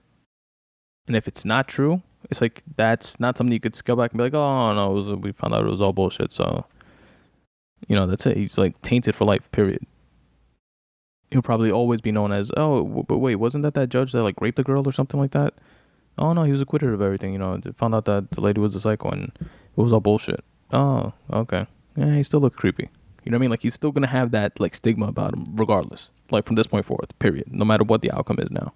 and 1.06 1.16
if 1.16 1.28
it's 1.28 1.44
not 1.44 1.68
true, 1.68 2.02
it's 2.30 2.40
like 2.40 2.62
that's 2.76 3.20
not 3.20 3.36
something 3.36 3.52
you 3.52 3.60
could 3.60 3.78
go 3.84 3.96
back 3.96 4.12
and 4.12 4.18
be 4.18 4.24
like, 4.24 4.34
oh 4.34 4.72
no, 4.72 4.90
was, 4.90 5.08
we 5.08 5.32
found 5.32 5.54
out 5.54 5.64
it 5.64 5.70
was 5.70 5.80
all 5.80 5.92
bullshit. 5.92 6.32
So, 6.32 6.64
you 7.88 7.96
know, 7.96 8.06
that's 8.06 8.26
it. 8.26 8.36
He's 8.36 8.56
like 8.56 8.80
tainted 8.82 9.14
for 9.14 9.24
life. 9.24 9.50
Period 9.52 9.86
he'll 11.34 11.42
probably 11.42 11.70
always 11.70 12.00
be 12.00 12.12
known 12.12 12.32
as 12.32 12.50
oh 12.56 13.04
but 13.08 13.18
wait 13.18 13.34
wasn't 13.34 13.62
that 13.62 13.74
that 13.74 13.88
judge 13.88 14.12
that 14.12 14.22
like 14.22 14.40
raped 14.40 14.56
the 14.56 14.62
girl 14.62 14.86
or 14.86 14.92
something 14.92 15.18
like 15.18 15.32
that 15.32 15.52
oh 16.16 16.32
no 16.32 16.44
he 16.44 16.52
was 16.52 16.60
acquitted 16.60 16.88
of 16.90 17.02
everything 17.02 17.32
you 17.32 17.38
know 17.38 17.60
found 17.76 17.94
out 17.94 18.04
that 18.04 18.30
the 18.30 18.40
lady 18.40 18.60
was 18.60 18.74
a 18.74 18.80
psycho 18.80 19.10
and 19.10 19.32
it 19.40 19.46
was 19.76 19.92
all 19.92 20.00
bullshit 20.00 20.44
oh 20.74 21.12
okay. 21.32 21.66
Yeah 21.96 22.16
he 22.16 22.22
still 22.22 22.40
looks 22.40 22.56
creepy. 22.56 22.90
You 23.24 23.30
know 23.30 23.36
what 23.36 23.38
i 23.38 23.42
mean? 23.42 23.50
Like 23.50 23.62
he's 23.62 23.74
still 23.74 23.92
gonna 23.92 24.06
have 24.06 24.32
that 24.32 24.60
like 24.60 24.74
stigma 24.74 25.06
about 25.06 25.34
him 25.34 25.44
regardless. 25.52 26.10
Like 26.30 26.46
from 26.46 26.56
this 26.56 26.66
point 26.66 26.84
forward 26.84 27.12
period. 27.18 27.46
No 27.50 27.64
matter 27.64 27.84
what 27.84 28.02
the 28.02 28.10
outcome 28.10 28.38
is 28.40 28.50
now. 28.50 28.74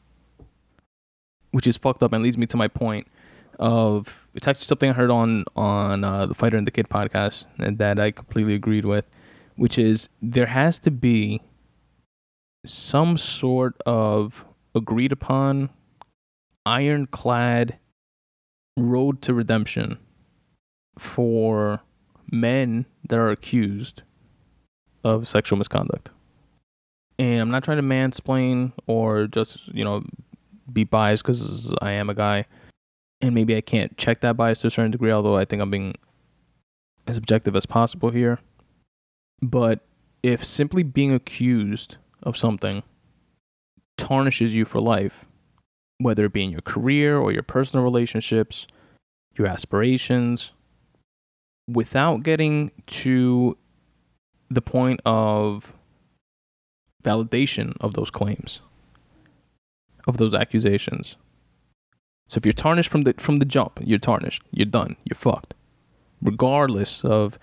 Which 1.50 1.66
is 1.66 1.76
fucked 1.76 2.02
up 2.02 2.12
and 2.12 2.22
leads 2.22 2.38
me 2.38 2.46
to 2.46 2.56
my 2.56 2.68
point 2.68 3.06
of 3.58 4.28
it's 4.34 4.46
actually 4.46 4.66
something 4.66 4.90
i 4.90 4.92
heard 4.92 5.10
on 5.10 5.44
on 5.56 6.04
uh, 6.04 6.26
the 6.26 6.34
fighter 6.34 6.56
and 6.56 6.66
the 6.66 6.70
kid 6.70 6.88
podcast 6.88 7.46
and 7.58 7.78
that 7.78 7.98
i 7.98 8.10
completely 8.10 8.54
agreed 8.54 8.84
with 8.84 9.04
which 9.56 9.78
is 9.78 10.08
there 10.22 10.46
has 10.46 10.78
to 10.78 10.90
be 10.90 11.42
some 12.64 13.18
sort 13.18 13.80
of 13.84 14.44
agreed 14.74 15.10
upon 15.10 15.68
ironclad 16.66 17.76
road 18.76 19.20
to 19.22 19.34
redemption 19.34 19.98
for 20.98 21.80
men 22.30 22.86
that 23.08 23.18
are 23.18 23.30
accused 23.30 24.02
of 25.04 25.28
sexual 25.28 25.58
misconduct. 25.58 26.10
And 27.18 27.40
I'm 27.40 27.50
not 27.50 27.64
trying 27.64 27.78
to 27.78 27.82
mansplain 27.82 28.72
or 28.86 29.26
just, 29.26 29.66
you 29.68 29.84
know, 29.84 30.04
be 30.72 30.84
biased 30.84 31.24
because 31.24 31.72
I 31.82 31.92
am 31.92 32.10
a 32.10 32.14
guy. 32.14 32.44
And 33.20 33.34
maybe 33.34 33.56
I 33.56 33.60
can't 33.60 33.96
check 33.96 34.20
that 34.20 34.36
bias 34.36 34.60
to 34.60 34.68
a 34.68 34.70
certain 34.70 34.92
degree, 34.92 35.10
although 35.10 35.36
I 35.36 35.44
think 35.44 35.60
I'm 35.60 35.70
being 35.70 35.94
as 37.08 37.16
objective 37.16 37.56
as 37.56 37.66
possible 37.66 38.10
here. 38.10 38.38
But 39.42 39.80
if 40.22 40.44
simply 40.44 40.82
being 40.82 41.12
accused 41.12 41.96
of 42.22 42.36
something 42.36 42.82
tarnishes 43.96 44.54
you 44.54 44.64
for 44.64 44.80
life, 44.80 45.24
whether 45.98 46.24
it 46.24 46.32
be 46.32 46.44
in 46.44 46.52
your 46.52 46.60
career 46.60 47.18
or 47.18 47.32
your 47.32 47.42
personal 47.42 47.84
relationships, 47.84 48.66
your 49.36 49.48
aspirations, 49.48 50.52
without 51.68 52.22
getting 52.22 52.70
to 52.86 53.56
the 54.50 54.62
point 54.62 55.00
of 55.04 55.72
validation 57.04 57.76
of 57.80 57.94
those 57.94 58.10
claims, 58.10 58.60
of 60.06 60.16
those 60.16 60.34
accusations. 60.34 61.16
So 62.28 62.38
if 62.38 62.46
you're 62.46 62.52
tarnished 62.52 62.90
from 62.90 63.02
the 63.02 63.14
from 63.18 63.38
the 63.38 63.44
jump, 63.44 63.80
you're 63.82 63.98
tarnished. 63.98 64.42
You're 64.50 64.66
done. 64.66 64.96
You're 65.04 65.16
fucked. 65.16 65.54
Regardless 66.22 67.02
of 67.04 67.38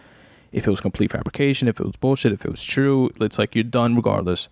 if 0.52 0.68
it 0.68 0.70
was 0.70 0.82
complete 0.82 1.12
fabrication, 1.12 1.68
if 1.68 1.80
it 1.80 1.86
was 1.86 1.96
bullshit, 1.96 2.32
if 2.32 2.46
it 2.46 2.52
was 2.52 2.64
true, 2.64 3.10
it's 3.20 3.40
like 3.40 3.56
you're 3.56 3.64
done 3.64 3.96
regardless. 3.96 4.48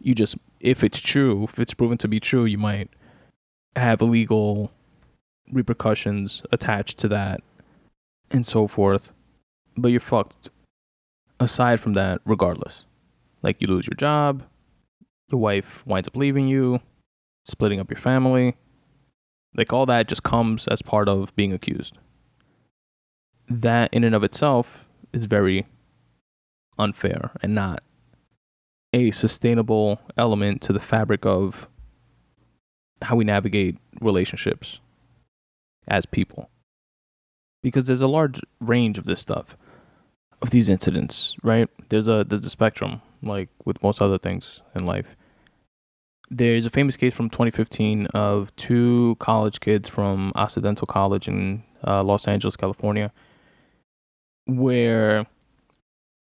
You 0.00 0.14
just 0.14 0.36
if 0.60 0.82
it's 0.82 1.00
true, 1.00 1.44
if 1.44 1.58
it's 1.58 1.74
proven 1.74 1.98
to 1.98 2.08
be 2.08 2.20
true, 2.20 2.44
you 2.44 2.58
might 2.58 2.90
have 3.76 4.00
legal 4.00 4.70
repercussions 5.52 6.42
attached 6.52 6.98
to 6.98 7.08
that 7.08 7.42
and 8.30 8.44
so 8.44 8.66
forth. 8.66 9.10
But 9.76 9.88
you're 9.88 10.00
fucked 10.00 10.50
aside 11.40 11.80
from 11.80 11.94
that 11.94 12.20
regardless. 12.24 12.84
Like 13.42 13.60
you 13.60 13.66
lose 13.66 13.86
your 13.86 13.96
job, 13.96 14.42
your 15.30 15.40
wife 15.40 15.82
winds 15.86 16.08
up 16.08 16.16
leaving 16.16 16.48
you, 16.48 16.80
splitting 17.44 17.80
up 17.80 17.90
your 17.90 18.00
family. 18.00 18.56
Like 19.56 19.72
all 19.72 19.86
that 19.86 20.08
just 20.08 20.22
comes 20.22 20.66
as 20.68 20.82
part 20.82 21.08
of 21.08 21.34
being 21.36 21.52
accused. 21.52 21.98
That 23.48 23.92
in 23.92 24.04
and 24.04 24.14
of 24.14 24.24
itself 24.24 24.86
is 25.12 25.26
very 25.26 25.66
unfair 26.78 27.30
and 27.42 27.54
not 27.54 27.82
a 28.92 29.10
sustainable 29.10 30.00
element 30.16 30.62
to 30.62 30.72
the 30.72 30.80
fabric 30.80 31.26
of 31.26 31.68
how 33.02 33.16
we 33.16 33.24
navigate 33.24 33.76
relationships 34.00 34.78
as 35.86 36.06
people. 36.06 36.48
Because 37.64 37.84
there's 37.84 38.02
a 38.02 38.06
large 38.06 38.42
range 38.60 38.98
of 38.98 39.06
this 39.06 39.20
stuff, 39.20 39.56
of 40.42 40.50
these 40.50 40.68
incidents, 40.68 41.34
right? 41.42 41.68
There's 41.88 42.08
a 42.08 42.24
there's 42.28 42.44
a 42.44 42.50
spectrum, 42.50 43.00
like 43.22 43.48
with 43.64 43.82
most 43.82 44.02
other 44.02 44.18
things 44.18 44.60
in 44.76 44.84
life. 44.84 45.06
There's 46.30 46.66
a 46.66 46.70
famous 46.70 46.96
case 46.96 47.14
from 47.14 47.30
2015 47.30 48.08
of 48.08 48.54
two 48.56 49.16
college 49.18 49.60
kids 49.60 49.88
from 49.88 50.32
Occidental 50.34 50.86
College 50.86 51.26
in 51.26 51.62
uh, 51.86 52.02
Los 52.02 52.28
Angeles, 52.28 52.56
California, 52.56 53.10
where 54.44 55.26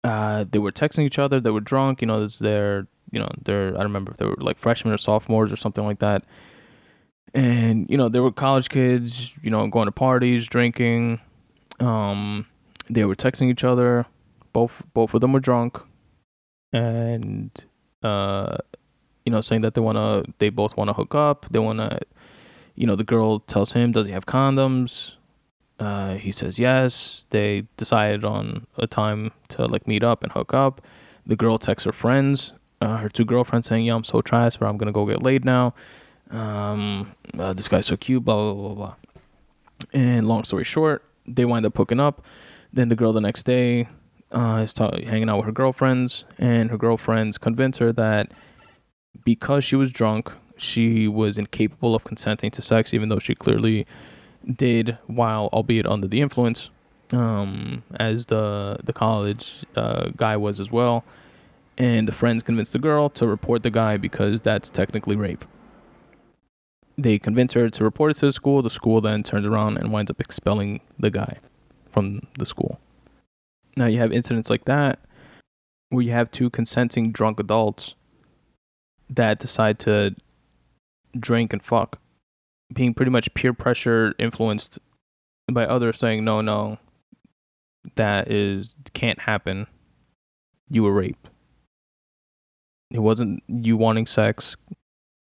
uh, 0.04 0.46
they 0.52 0.60
were 0.60 0.72
texting 0.72 1.06
each 1.06 1.18
other. 1.18 1.40
They 1.40 1.50
were 1.50 1.60
drunk. 1.60 2.02
You 2.02 2.08
know, 2.08 2.28
they're 2.28 2.86
you 3.12 3.20
know 3.20 3.30
they're 3.44 3.70
I 3.70 3.78
don't 3.78 3.94
remember 3.94 4.12
if 4.12 4.18
they 4.18 4.26
were 4.26 4.38
like 4.38 4.60
freshmen 4.60 4.94
or 4.94 5.00
sophomores 5.00 5.52
or 5.52 5.56
something 5.56 5.84
like 5.84 6.00
that. 6.00 6.24
And 7.36 7.88
you 7.90 7.98
know 7.98 8.10
they 8.10 8.20
were 8.20 8.32
college 8.32 8.70
kids. 8.70 9.34
You 9.44 9.52
know, 9.52 9.68
going 9.68 9.86
to 9.86 9.92
parties, 9.92 10.48
drinking. 10.48 11.20
Um, 11.80 12.48
they 12.90 13.06
were 13.06 13.16
texting 13.16 13.52
each 13.52 13.64
other. 13.64 14.06
Both 14.54 14.82
both 14.94 15.14
of 15.14 15.22
them 15.22 15.34
were 15.34 15.42
drunk, 15.42 15.78
and 16.72 17.52
uh, 18.04 18.58
you 19.26 19.32
know, 19.32 19.42
saying 19.42 19.62
that 19.62 19.74
they 19.74 19.82
wanna 19.82 20.24
they 20.38 20.50
both 20.50 20.78
wanna 20.78 20.94
hook 20.94 21.16
up. 21.16 21.46
They 21.52 21.60
wanna, 21.60 22.00
you 22.76 22.86
know, 22.86 22.96
the 22.96 23.04
girl 23.04 23.40
tells 23.40 23.74
him, 23.74 23.92
does 23.92 24.06
he 24.06 24.14
have 24.14 24.26
condoms? 24.26 25.14
Uh, 25.80 26.16
he 26.16 26.32
says 26.32 26.58
yes. 26.58 27.26
They 27.32 27.68
decided 27.76 28.24
on 28.24 28.68
a 28.78 28.88
time 28.88 29.32
to 29.50 29.66
like 29.66 29.88
meet 29.88 30.04
up 30.04 30.24
and 30.24 30.32
hook 30.32 30.54
up. 30.54 30.82
The 31.26 31.36
girl 31.36 31.58
texts 31.58 31.86
her 31.86 31.92
friends, 31.92 32.54
uh, 32.82 32.98
her 32.98 33.10
two 33.10 33.26
girlfriends, 33.26 33.68
saying, 33.68 33.86
"Yeah, 33.86 33.96
I'm 33.96 34.04
so 34.04 34.22
trash, 34.22 34.58
but 34.58 34.68
I'm 34.68 34.78
gonna 34.78 34.92
go 34.92 35.06
get 35.06 35.24
laid 35.24 35.44
now." 35.44 35.74
Um, 36.32 37.14
uh, 37.38 37.54
this 37.54 37.68
guy's 37.68 37.86
so 37.86 37.98
cute, 37.98 38.24
blah 38.24 38.36
blah 38.36 38.54
blah 38.54 38.74
blah. 38.76 38.96
And 39.94 40.28
long 40.28 40.44
story 40.44 40.64
short, 40.64 41.04
they 41.28 41.46
wind 41.46 41.66
up 41.66 41.78
hooking 41.78 42.00
up. 42.00 42.24
Then 42.74 42.90
the 42.90 42.96
girl 42.96 43.14
the 43.14 43.22
next 43.22 43.44
day 43.44 43.88
uh, 44.32 44.62
is 44.64 44.74
ta- 44.74 44.98
hanging 45.06 45.30
out 45.30 45.38
with 45.38 45.46
her 45.46 45.52
girlfriends, 45.52 46.26
and 46.38 46.70
her 46.72 46.78
girlfriends 46.78 47.38
convince 47.38 47.78
her 47.78 47.94
that 47.94 48.32
because 49.24 49.64
she 49.64 49.76
was 49.76 49.92
drunk, 49.92 50.32
she 50.58 51.08
was 51.08 51.38
incapable 51.38 51.96
of 51.96 52.04
consenting 52.04 52.52
to 52.52 52.62
sex, 52.62 52.94
even 52.94 53.10
though 53.10 53.20
she 53.20 53.36
clearly 53.36 53.86
did 54.46 54.98
while 55.08 55.50
albeit 55.54 55.86
under 55.86 56.08
the 56.08 56.22
influence 56.22 56.70
um, 57.12 57.84
as 58.00 58.28
the 58.28 58.78
the 58.84 58.94
college 58.94 59.66
uh, 59.76 60.10
guy 60.16 60.38
was 60.38 60.60
as 60.60 60.72
well 60.72 61.04
and 61.78 62.08
the 62.08 62.12
friends 62.12 62.44
convinced 62.44 62.72
the 62.74 62.80
girl 62.80 63.10
to 63.10 63.28
report 63.28 63.64
the 63.64 63.70
guy 63.70 63.98
because 63.98 64.42
that's 64.42 64.70
technically 64.70 65.16
rape 65.16 65.46
they 66.98 67.20
convince 67.20 67.54
her 67.54 67.70
to 67.70 67.84
report 67.84 68.12
it 68.12 68.16
to 68.16 68.28
the 68.28 68.34
school. 68.34 68.62
The 68.62 68.70
school 68.70 69.02
then 69.02 69.24
turns 69.24 69.46
around 69.46 69.78
and 69.78 69.92
winds 69.92 70.12
up 70.12 70.22
expelling 70.22 70.82
the 70.98 71.10
guy 71.10 71.40
from 71.92 72.28
the 72.38 72.46
school. 72.46 72.80
Now 73.76 73.88
you 73.88 74.00
have 74.00 74.12
incidents 74.12 74.50
like 74.50 74.66
that 74.66 75.00
where 75.90 76.04
you 76.04 76.12
have 76.12 76.32
two 76.32 76.50
consenting 76.50 77.12
drunk 77.12 77.40
adults 77.40 77.96
that 79.10 79.40
decide 79.40 79.80
to 79.80 80.16
drink 81.18 81.54
and 81.54 81.64
fuck 81.64 82.00
being 82.74 82.94
pretty 82.94 83.12
much 83.12 83.34
peer 83.34 83.54
pressure 83.54 84.14
influenced 84.18 84.80
by 85.52 85.66
others 85.66 86.00
saying 86.00 86.26
no 86.26 86.42
no 86.42 86.80
that 87.96 88.32
is 88.32 88.74
can't 88.94 89.20
happen. 89.20 89.68
You 90.70 90.84
were 90.84 90.94
raped. 90.94 91.30
It 92.92 93.00
wasn't 93.00 93.44
you 93.48 93.78
wanting 93.78 94.08
sex 94.08 94.56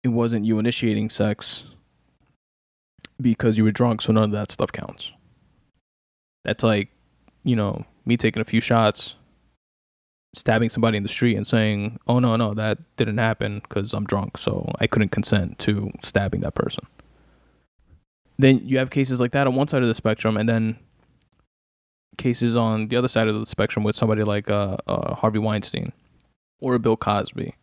it 0.04 0.08
wasn't 0.08 0.44
you 0.44 0.60
initiating 0.60 1.10
sex 1.10 1.64
because 3.20 3.58
you 3.58 3.64
were 3.64 3.72
drunk 3.72 4.00
so 4.00 4.12
none 4.12 4.24
of 4.24 4.30
that 4.30 4.52
stuff 4.52 4.70
counts 4.70 5.10
that's 6.44 6.62
like 6.62 6.88
you 7.42 7.56
know 7.56 7.84
me 8.06 8.16
taking 8.16 8.40
a 8.40 8.44
few 8.44 8.60
shots 8.60 9.16
stabbing 10.34 10.68
somebody 10.68 10.96
in 10.96 11.02
the 11.02 11.08
street 11.08 11.36
and 11.36 11.46
saying 11.46 11.98
oh 12.06 12.20
no 12.20 12.36
no 12.36 12.54
that 12.54 12.78
didn't 12.96 13.18
happen 13.18 13.60
because 13.68 13.92
i'm 13.92 14.04
drunk 14.04 14.38
so 14.38 14.70
i 14.78 14.86
couldn't 14.86 15.10
consent 15.10 15.58
to 15.58 15.90
stabbing 16.02 16.40
that 16.40 16.54
person 16.54 16.86
then 18.38 18.60
you 18.66 18.78
have 18.78 18.90
cases 18.90 19.20
like 19.20 19.32
that 19.32 19.46
on 19.46 19.54
one 19.54 19.68
side 19.68 19.82
of 19.82 19.88
the 19.88 19.94
spectrum, 19.94 20.36
and 20.36 20.48
then 20.48 20.78
cases 22.18 22.56
on 22.56 22.88
the 22.88 22.96
other 22.96 23.08
side 23.08 23.28
of 23.28 23.38
the 23.38 23.46
spectrum 23.46 23.84
with 23.84 23.96
somebody 23.96 24.24
like 24.24 24.50
uh, 24.50 24.76
uh, 24.86 25.14
Harvey 25.14 25.38
Weinstein 25.38 25.92
or 26.60 26.78
Bill 26.78 26.96
Cosby. 26.96 27.54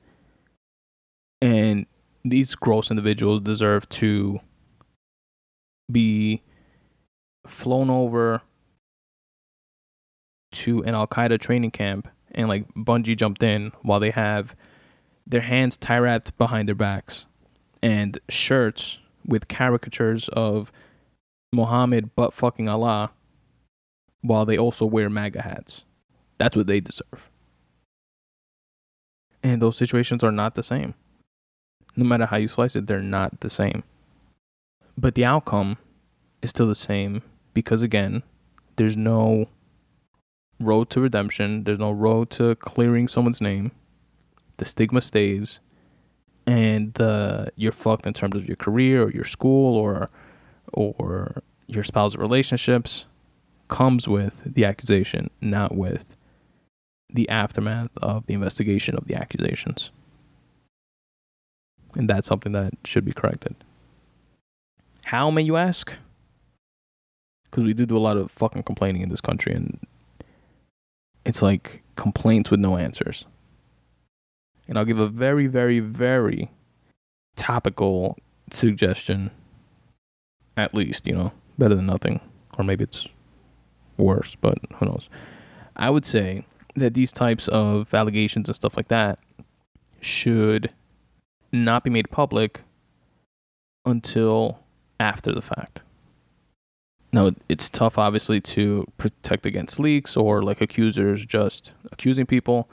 And 1.42 1.86
these 2.24 2.56
gross 2.56 2.92
individuals 2.92 3.42
deserve 3.42 3.88
to 3.90 4.40
be 5.92 6.42
flown 7.48 7.90
over 7.90 8.42
to 10.52 10.84
an 10.84 10.94
Al 10.94 11.08
Qaeda 11.08 11.40
training 11.40 11.72
camp 11.72 12.08
and 12.32 12.48
like 12.48 12.68
bungee 12.74 13.18
jumped 13.18 13.44
in 13.44 13.72
while 13.82 14.00
they 14.00 14.12
have 14.12 14.56
their 15.26 15.42
hands 15.42 15.78
tie 15.78 15.98
wrapped 15.98 16.38
behind 16.38 16.68
their 16.68 16.76
backs 16.76 17.26
and 17.82 18.20
shirts 18.30 19.00
with 19.26 19.48
caricatures 19.48 20.30
of 20.30 20.72
Muhammad 21.54 22.16
butt 22.16 22.34
fucking 22.34 22.70
Allah 22.70 23.12
while 24.22 24.46
they 24.46 24.58
also 24.58 24.86
wear 24.86 25.10
MAGA 25.10 25.42
hats. 25.42 25.82
That's 26.38 26.56
what 26.56 26.68
they 26.68 26.80
deserve. 26.80 27.30
And 29.44 29.62
those 29.62 29.78
situations 29.78 30.24
are 30.24 30.32
not 30.32 30.56
the 30.56 30.64
same. 30.64 30.94
No 31.96 32.06
matter 32.06 32.26
how 32.26 32.38
you 32.38 32.48
slice 32.48 32.76
it, 32.76 32.88
they're 32.88 33.02
not 33.02 33.42
the 33.42 33.50
same. 33.50 33.84
But 34.98 35.16
the 35.16 35.26
outcome 35.26 35.78
is 36.42 36.50
still 36.50 36.68
the 36.68 36.76
same 36.76 37.22
because, 37.54 37.82
again, 37.82 38.24
there's 38.78 38.98
no 38.98 39.48
road 40.60 40.90
to 40.92 41.02
redemption, 41.02 41.64
there's 41.64 41.80
no 41.80 41.92
road 41.92 42.30
to 42.32 42.56
clearing 42.56 43.08
someone's 43.08 43.42
name. 43.42 43.72
The 44.58 44.66
stigma 44.66 45.02
stays, 45.02 45.60
and 46.46 46.94
the 46.94 47.52
you're 47.56 47.72
fucked 47.72 48.06
in 48.06 48.14
terms 48.14 48.36
of 48.36 48.46
your 48.46 48.58
career 48.58 49.04
or 49.04 49.12
your 49.12 49.26
school 49.26 49.76
or 49.76 50.10
or 50.74 51.42
your 51.68 51.84
spousal 51.84 52.22
relationships 52.22 53.06
comes 53.68 54.08
with 54.08 54.42
the 54.46 54.66
accusation, 54.66 55.30
not 55.40 55.76
with 55.76 56.16
the 57.14 57.28
aftermath 57.30 57.92
of 58.02 58.26
the 58.28 58.34
investigation 58.34 58.96
of 58.96 59.08
the 59.08 59.16
accusations. 59.16 59.90
And 61.96 62.10
that's 62.10 62.28
something 62.28 62.54
that 62.54 62.74
should 62.86 63.06
be 63.06 63.14
corrected. 63.14 63.56
How 65.04 65.30
may 65.30 65.42
you 65.42 65.58
ask? 65.58 65.94
Because 67.44 67.66
we 67.66 67.74
do 67.74 67.86
do 67.86 67.98
a 67.98 68.00
lot 68.00 68.18
of 68.18 68.32
fucking 68.32 68.64
complaining 68.64 69.02
in 69.02 69.10
this 69.10 69.20
country, 69.20 69.54
and 69.54 69.78
it's 71.26 71.42
like 71.42 71.84
complaints 71.96 72.50
with 72.50 72.62
no 72.62 72.78
answers. 72.78 73.26
And 74.68 74.78
I'll 74.78 74.86
give 74.86 75.00
a 75.00 75.08
very, 75.08 75.48
very, 75.48 75.80
very 75.80 76.50
topical 77.36 78.18
suggestion, 78.54 79.32
at 80.56 80.74
least, 80.74 81.06
you 81.06 81.14
know, 81.14 81.34
better 81.58 81.76
than 81.76 81.88
nothing. 81.88 82.22
Or 82.58 82.64
maybe 82.64 82.86
it's 82.86 83.08
worse, 83.98 84.36
but 84.40 84.58
who 84.76 84.86
knows. 84.86 85.10
I 85.76 85.90
would 85.90 86.06
say 86.06 86.46
that 86.76 86.94
these 86.94 87.12
types 87.12 87.50
of 87.50 87.94
allegations 87.94 88.48
and 88.48 88.56
stuff 88.56 88.78
like 88.78 88.88
that 88.88 89.20
should 90.00 90.70
not 91.52 91.84
be 91.84 91.90
made 91.90 92.10
public 92.10 92.62
until 93.86 94.60
after 95.00 95.34
the 95.34 95.42
fact. 95.42 95.82
Now, 97.14 97.32
it's 97.50 97.70
tough, 97.70 97.98
obviously, 97.98 98.40
to 98.42 98.86
protect 98.98 99.46
against 99.46 99.80
leaks 99.80 100.16
or 100.16 100.44
like 100.44 100.62
accusers 100.62 101.26
just 101.26 101.72
accusing 101.92 102.26
people, 102.26 102.70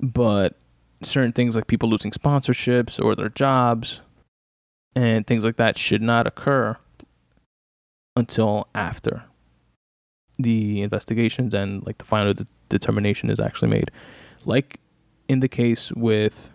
but 0.00 0.56
certain 1.02 1.32
things 1.32 1.54
like 1.54 1.66
people 1.66 1.88
losing 1.88 2.10
sponsorships 2.10 3.02
or 3.02 3.14
their 3.14 3.28
jobs 3.28 4.00
and 4.96 5.26
things 5.26 5.44
like 5.44 5.56
that 5.56 5.76
should 5.76 6.00
not 6.00 6.26
occur 6.26 6.76
until 8.16 8.68
after 8.74 9.24
the 10.38 10.80
investigations 10.80 11.52
and 11.52 11.84
like 11.84 11.98
the 11.98 12.04
final 12.04 12.32
de- 12.32 12.46
determination 12.68 13.28
is 13.28 13.40
actually 13.40 13.68
made. 13.68 13.90
Like 14.46 14.80
in 15.28 15.40
the 15.40 15.48
case 15.48 15.92
with 15.92 16.50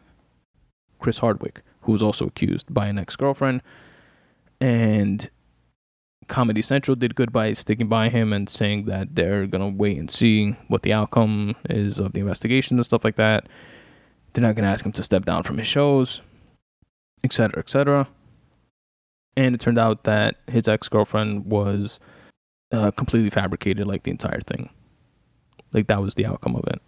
Chris 0.99 1.19
Hardwick, 1.19 1.61
who 1.81 1.91
was 1.91 2.03
also 2.03 2.27
accused 2.27 2.73
by 2.73 2.87
an 2.87 2.99
ex 2.99 3.15
girlfriend. 3.15 3.61
And 4.61 5.29
Comedy 6.27 6.61
Central 6.61 6.95
did 6.95 7.15
good 7.15 7.31
by 7.31 7.53
sticking 7.53 7.87
by 7.87 8.09
him 8.09 8.31
and 8.31 8.47
saying 8.47 8.85
that 8.85 9.15
they're 9.15 9.47
going 9.47 9.71
to 9.71 9.77
wait 9.77 9.97
and 9.97 10.09
see 10.09 10.51
what 10.67 10.83
the 10.83 10.93
outcome 10.93 11.55
is 11.69 11.99
of 11.99 12.13
the 12.13 12.19
investigation 12.19 12.77
and 12.77 12.85
stuff 12.85 13.03
like 13.03 13.15
that. 13.15 13.47
They're 14.33 14.43
not 14.43 14.55
going 14.55 14.63
to 14.63 14.69
ask 14.69 14.85
him 14.85 14.91
to 14.93 15.03
step 15.03 15.25
down 15.25 15.43
from 15.43 15.57
his 15.57 15.67
shows, 15.67 16.21
etc., 17.23 17.59
etc. 17.59 18.07
And 19.35 19.55
it 19.55 19.61
turned 19.61 19.79
out 19.79 20.03
that 20.03 20.35
his 20.47 20.67
ex 20.67 20.87
girlfriend 20.87 21.45
was 21.45 21.99
uh, 22.71 22.91
completely 22.91 23.29
fabricated, 23.29 23.87
like 23.87 24.03
the 24.03 24.11
entire 24.11 24.41
thing. 24.41 24.69
Like 25.73 25.87
that 25.87 26.01
was 26.01 26.15
the 26.15 26.25
outcome 26.25 26.55
of 26.55 26.65
it. 26.67 26.81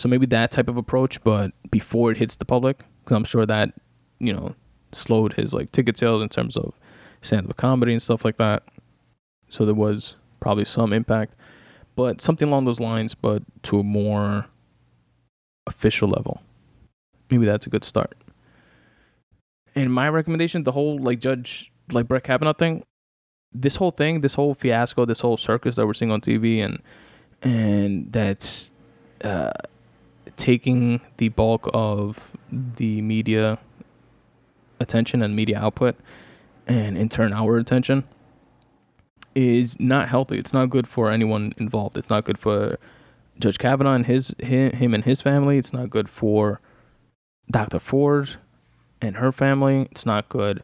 So 0.00 0.08
maybe 0.08 0.24
that 0.28 0.50
type 0.50 0.68
of 0.68 0.78
approach, 0.78 1.22
but 1.24 1.52
before 1.70 2.10
it 2.10 2.16
hits 2.16 2.34
the 2.34 2.46
public, 2.46 2.78
because 3.04 3.16
I'm 3.16 3.24
sure 3.24 3.44
that 3.44 3.74
you 4.18 4.32
know 4.32 4.54
slowed 4.92 5.34
his 5.34 5.52
like 5.52 5.72
ticket 5.72 5.98
sales 5.98 6.22
in 6.22 6.30
terms 6.30 6.56
of 6.56 6.80
stand-up 7.20 7.54
comedy 7.58 7.92
and 7.92 8.00
stuff 8.00 8.24
like 8.24 8.38
that. 8.38 8.62
So 9.50 9.66
there 9.66 9.74
was 9.74 10.16
probably 10.40 10.64
some 10.64 10.94
impact, 10.94 11.34
but 11.96 12.22
something 12.22 12.48
along 12.48 12.64
those 12.64 12.80
lines, 12.80 13.14
but 13.14 13.42
to 13.64 13.80
a 13.80 13.82
more 13.82 14.46
official 15.66 16.08
level. 16.08 16.40
Maybe 17.30 17.44
that's 17.44 17.66
a 17.66 17.68
good 17.68 17.84
start. 17.84 18.16
And 19.74 19.92
my 19.92 20.08
recommendation, 20.08 20.64
the 20.64 20.72
whole 20.72 20.98
like 20.98 21.20
Judge 21.20 21.70
like 21.92 22.08
Brett 22.08 22.24
Kavanaugh 22.24 22.54
thing, 22.54 22.84
this 23.52 23.76
whole 23.76 23.90
thing, 23.90 24.22
this 24.22 24.32
whole 24.32 24.54
fiasco, 24.54 25.04
this 25.04 25.20
whole 25.20 25.36
circus 25.36 25.76
that 25.76 25.86
we're 25.86 25.92
seeing 25.92 26.10
on 26.10 26.22
TV, 26.22 26.64
and 26.64 26.82
and 27.42 28.10
that's 28.10 28.70
uh, 29.22 29.50
taking 30.40 31.02
the 31.18 31.28
bulk 31.28 31.68
of 31.74 32.18
the 32.50 33.02
media 33.02 33.58
attention 34.80 35.22
and 35.22 35.36
media 35.36 35.58
output 35.58 35.94
and 36.66 36.96
in 36.96 37.10
turn 37.10 37.34
our 37.34 37.58
attention 37.58 38.04
is 39.34 39.78
not 39.78 40.08
healthy. 40.08 40.38
It's 40.38 40.54
not 40.54 40.70
good 40.70 40.88
for 40.88 41.10
anyone 41.10 41.52
involved. 41.58 41.98
It's 41.98 42.08
not 42.08 42.24
good 42.24 42.38
for 42.38 42.78
Judge 43.38 43.58
Kavanaugh 43.58 43.92
and 43.92 44.06
his 44.06 44.34
him 44.38 44.94
and 44.94 45.04
his 45.04 45.20
family. 45.20 45.58
It's 45.58 45.74
not 45.74 45.90
good 45.90 46.08
for 46.08 46.60
Dr. 47.50 47.78
Ford 47.78 48.38
and 49.02 49.16
her 49.16 49.32
family. 49.32 49.88
It's 49.90 50.06
not 50.06 50.30
good 50.30 50.62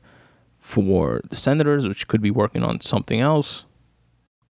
for 0.59 1.21
the 1.29 1.37
senators, 1.37 1.87
which 1.87 2.09
could 2.09 2.23
be 2.23 2.31
working 2.31 2.63
on 2.63 2.81
something 2.81 3.21
else. 3.21 3.65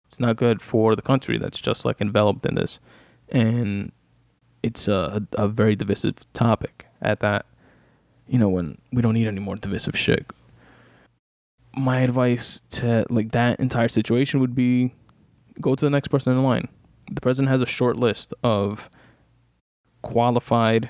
It's 0.07 0.19
not 0.19 0.37
good 0.37 0.61
for 0.61 0.95
the 0.95 1.01
country 1.01 1.37
that's 1.37 1.59
just 1.59 1.83
like 1.83 1.99
enveloped 1.99 2.45
in 2.45 2.55
this. 2.55 2.79
And 3.27 3.91
it's 4.63 4.87
a, 4.87 5.25
a 5.33 5.47
very 5.47 5.75
divisive 5.75 6.15
topic 6.33 6.85
at 7.01 7.19
that. 7.21 7.45
You 8.27 8.37
know, 8.37 8.49
when 8.49 8.77
we 8.91 9.01
don't 9.01 9.13
need 9.13 9.27
any 9.27 9.39
more 9.39 9.55
divisive 9.55 9.97
shit. 9.97 10.25
My 11.75 12.01
advice 12.01 12.61
to 12.71 13.05
like 13.09 13.31
that 13.31 13.59
entire 13.59 13.89
situation 13.89 14.39
would 14.39 14.55
be 14.55 14.93
go 15.61 15.75
to 15.75 15.85
the 15.85 15.89
next 15.89 16.09
person 16.09 16.33
in 16.33 16.43
line. 16.43 16.67
The 17.11 17.21
president 17.21 17.49
has 17.49 17.61
a 17.61 17.65
short 17.65 17.97
list 17.97 18.33
of 18.43 18.89
qualified 20.01 20.89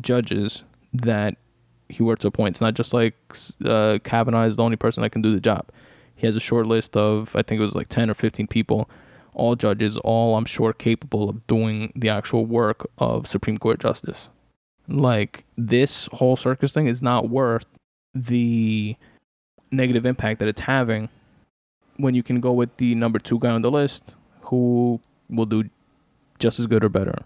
judges 0.00 0.62
that 0.92 1.36
he 1.88 2.02
were 2.02 2.16
to 2.16 2.28
appoint. 2.28 2.54
It's 2.54 2.60
not 2.60 2.74
just 2.74 2.92
like 2.92 3.14
uh, 3.64 3.98
Kavanaugh 4.04 4.46
is 4.46 4.56
the 4.56 4.62
only 4.62 4.76
person 4.76 5.02
that 5.02 5.10
can 5.10 5.22
do 5.22 5.32
the 5.32 5.40
job. 5.40 5.68
He 6.16 6.26
has 6.26 6.36
a 6.36 6.40
short 6.40 6.66
list 6.66 6.96
of 6.96 7.34
I 7.34 7.42
think 7.42 7.60
it 7.60 7.64
was 7.64 7.74
like 7.74 7.88
ten 7.88 8.10
or 8.10 8.14
fifteen 8.14 8.46
people 8.46 8.88
all 9.40 9.56
judges, 9.56 9.96
all 9.96 10.36
I'm 10.36 10.44
sure 10.44 10.72
capable 10.74 11.30
of 11.30 11.46
doing 11.46 11.92
the 11.96 12.10
actual 12.10 12.44
work 12.44 12.86
of 12.98 13.26
Supreme 13.26 13.56
Court 13.56 13.80
justice. 13.80 14.28
Like 14.86 15.44
this 15.56 16.08
whole 16.12 16.36
circus 16.36 16.72
thing 16.72 16.86
is 16.86 17.02
not 17.02 17.30
worth 17.30 17.64
the 18.14 18.96
negative 19.70 20.04
impact 20.04 20.40
that 20.40 20.48
it's 20.48 20.60
having 20.60 21.08
when 21.96 22.14
you 22.14 22.22
can 22.22 22.40
go 22.40 22.52
with 22.52 22.76
the 22.76 22.94
number 22.94 23.18
two 23.18 23.38
guy 23.38 23.50
on 23.50 23.62
the 23.62 23.70
list 23.70 24.14
who 24.42 25.00
will 25.30 25.46
do 25.46 25.64
just 26.38 26.60
as 26.60 26.66
good 26.66 26.84
or 26.84 26.88
better, 26.88 27.24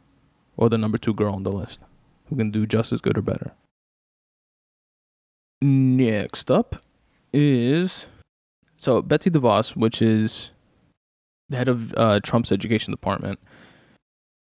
or 0.57 0.68
the 0.68 0.79
number 0.79 0.98
two 0.98 1.14
girl 1.14 1.35
on 1.35 1.42
the 1.42 1.53
list 1.53 1.81
who 2.29 2.37
can 2.37 2.50
do 2.50 2.64
just 2.64 2.92
as 2.92 3.00
good 3.00 3.18
or 3.18 3.22
better. 3.22 3.53
Next 5.61 6.50
up 6.50 6.77
is 7.33 8.07
so 8.77 9.03
Betsy 9.03 9.31
DeVos, 9.31 9.74
which 9.74 10.00
is 10.03 10.50
head 11.50 11.68
of 11.68 11.94
uh, 11.96 12.20
Trump's 12.20 12.52
education 12.52 12.92
department, 12.92 13.38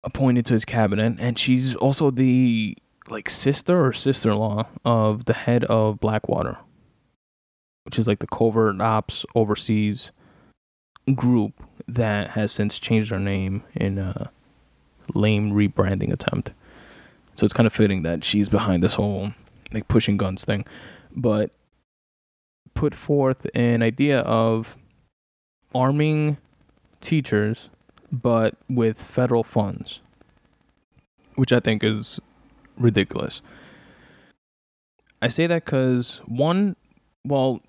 appointed 0.05 0.47
to 0.47 0.55
his 0.55 0.65
cabinet, 0.65 1.17
and 1.19 1.39
she's 1.39 1.75
also 1.77 2.11
the 2.11 2.77
like 3.09 3.29
sister 3.29 3.85
or 3.85 3.93
sister-in-law 3.93 4.67
of 4.85 5.25
the 5.25 5.33
head 5.33 5.65
of 5.65 6.01
Blackwater, 6.01 6.59
which 7.85 7.99
is 7.99 8.07
like 8.07 8.21
the 8.21 8.27
covert 8.27 8.81
ops 8.81 9.25
overseas 9.35 10.13
group 11.15 11.53
that 11.89 12.31
has 12.31 12.53
since 12.53 12.79
changed 12.79 13.11
their 13.11 13.19
name 13.19 13.65
in 13.75 13.99
a 13.99 14.31
lame 15.15 15.53
rebranding 15.53 16.13
attempt. 16.13 16.53
So 17.35 17.45
it's 17.45 17.55
kind 17.55 17.67
of 17.67 17.73
fitting 17.73 18.03
that 18.03 18.23
she's 18.23 18.49
behind 18.49 18.83
this 18.83 18.95
whole 18.95 19.33
like 19.73 19.89
pushing 19.89 20.17
guns 20.17 20.45
thing, 20.45 20.67
but 21.15 21.51
put 22.75 22.95
forth 22.95 23.47
an 23.55 23.83
idea 23.83 24.21
of 24.21 24.77
arming 25.75 26.37
teachers, 27.01 27.69
but 28.11 28.55
with 28.69 29.01
federal 29.01 29.45
funds, 29.45 30.01
which 31.35 31.53
I 31.53 31.61
think 31.61 31.85
is 31.85 32.21
ridiculous. 32.77 33.41
I 35.23 35.29
say 35.29 35.47
that 35.47 35.65
because 35.65 36.21
one, 36.27 36.77
well, 37.25 37.61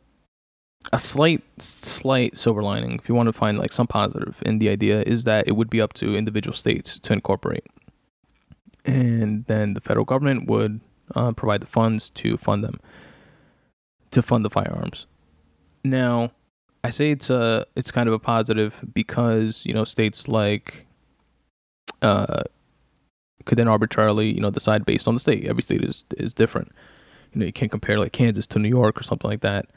a 0.93 0.99
slight, 0.99 1.43
slight 1.59 2.37
silver 2.37 2.63
lining, 2.63 2.93
if 2.93 3.07
you 3.07 3.13
want 3.13 3.27
to 3.27 3.33
find 3.33 3.57
like 3.57 3.71
some 3.71 3.87
positive 3.87 4.41
in 4.45 4.59
the 4.59 4.69
idea, 4.69 5.03
is 5.03 5.25
that 5.25 5.47
it 5.47 5.55
would 5.55 5.69
be 5.69 5.81
up 5.81 5.93
to 5.93 6.15
individual 6.15 6.55
states 6.55 6.97
to 6.99 7.13
incorporate, 7.13 7.65
and 8.85 9.45
then 9.45 9.73
the 9.73 9.81
federal 9.81 10.05
government 10.05 10.47
would 10.47 10.79
uh, 11.13 11.31
provide 11.33 11.61
the 11.61 11.67
funds 11.67 12.09
to 12.09 12.37
fund 12.37 12.63
them, 12.63 12.79
to 14.11 14.21
fund 14.21 14.43
the 14.43 14.49
firearms. 14.49 15.05
Now, 15.83 16.31
I 16.83 16.89
say 16.89 17.11
it's 17.11 17.29
a 17.29 17.65
it's 17.75 17.91
kind 17.91 18.07
of 18.07 18.13
a 18.13 18.19
positive 18.19 18.75
because 18.93 19.61
you 19.65 19.73
know 19.73 19.85
states 19.85 20.27
like 20.27 20.87
uh 22.01 22.43
could 23.45 23.57
then 23.57 23.67
arbitrarily 23.67 24.31
you 24.31 24.39
know 24.39 24.51
decide 24.51 24.85
based 24.85 25.07
on 25.07 25.13
the 25.13 25.19
state. 25.19 25.47
Every 25.47 25.63
state 25.63 25.83
is 25.83 26.05
is 26.17 26.33
different. 26.33 26.71
You 27.33 27.39
know 27.39 27.45
you 27.45 27.53
can't 27.53 27.71
compare 27.71 27.99
like 27.99 28.11
Kansas 28.11 28.47
to 28.47 28.59
New 28.59 28.69
York 28.69 28.99
or 28.99 29.03
something 29.03 29.29
like 29.29 29.41
that. 29.41 29.67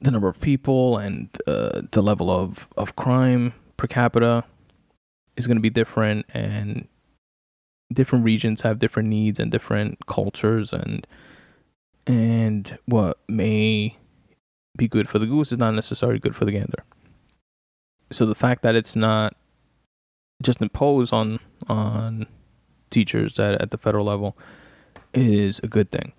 The 0.00 0.10
number 0.10 0.28
of 0.28 0.40
people 0.40 0.98
and 0.98 1.28
uh, 1.46 1.82
the 1.90 2.02
level 2.02 2.30
of 2.30 2.68
of 2.76 2.96
crime 2.96 3.52
per 3.76 3.86
capita 3.86 4.44
is 5.36 5.46
going 5.46 5.56
to 5.56 5.62
be 5.62 5.70
different, 5.70 6.26
and 6.32 6.88
different 7.92 8.24
regions 8.24 8.62
have 8.62 8.78
different 8.78 9.08
needs 9.08 9.38
and 9.38 9.50
different 9.50 10.06
cultures 10.06 10.72
and 10.72 11.06
and 12.06 12.78
what 12.86 13.18
may 13.28 13.96
be 14.76 14.88
good 14.88 15.08
for 15.08 15.18
the 15.18 15.26
goose 15.26 15.52
is 15.52 15.58
not 15.58 15.72
necessarily 15.72 16.18
good 16.18 16.36
for 16.36 16.44
the 16.44 16.52
gander. 16.52 16.84
So 18.12 18.26
the 18.26 18.34
fact 18.34 18.62
that 18.62 18.74
it's 18.74 18.96
not 18.96 19.34
just 20.42 20.60
imposed 20.60 21.12
on 21.12 21.40
on 21.68 22.26
teachers 22.90 23.38
at, 23.38 23.60
at 23.60 23.70
the 23.70 23.78
federal 23.78 24.06
level 24.06 24.36
is 25.14 25.58
a 25.60 25.66
good 25.66 25.90
thing, 25.90 26.12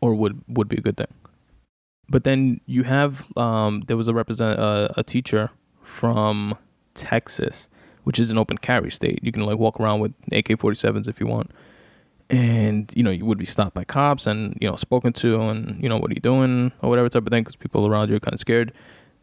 or 0.00 0.14
would 0.14 0.42
would 0.48 0.68
be 0.68 0.76
a 0.76 0.80
good 0.80 0.96
thing. 0.96 1.12
But 2.08 2.24
then 2.24 2.60
you 2.66 2.84
have 2.84 3.26
um, 3.36 3.82
there 3.86 3.96
was 3.96 4.08
a 4.08 4.14
represent 4.14 4.58
uh, 4.58 4.88
a 4.96 5.02
teacher 5.02 5.50
from 5.82 6.56
Texas, 6.94 7.68
which 8.04 8.18
is 8.18 8.30
an 8.30 8.38
open 8.38 8.58
carry 8.58 8.90
state. 8.90 9.20
You 9.22 9.32
can 9.32 9.44
like 9.44 9.58
walk 9.58 9.80
around 9.80 10.00
with 10.00 10.12
AK-47s 10.32 11.08
if 11.08 11.20
you 11.20 11.26
want 11.26 11.50
and 12.28 12.92
you 12.96 13.02
know 13.02 13.10
you 13.10 13.24
would 13.24 13.38
be 13.38 13.44
stopped 13.44 13.74
by 13.74 13.84
cops 13.84 14.26
and 14.26 14.56
you 14.60 14.68
know 14.68 14.76
spoken 14.76 15.12
to 15.12 15.40
and 15.42 15.80
you 15.82 15.88
know 15.88 15.96
what 15.96 16.10
are 16.10 16.14
you 16.14 16.20
doing 16.20 16.72
or 16.82 16.88
whatever 16.88 17.08
type 17.08 17.22
of 17.22 17.30
thing 17.30 17.42
because 17.42 17.56
people 17.56 17.86
around 17.86 18.08
you 18.08 18.16
are 18.16 18.20
kind 18.20 18.34
of 18.34 18.40
scared 18.40 18.72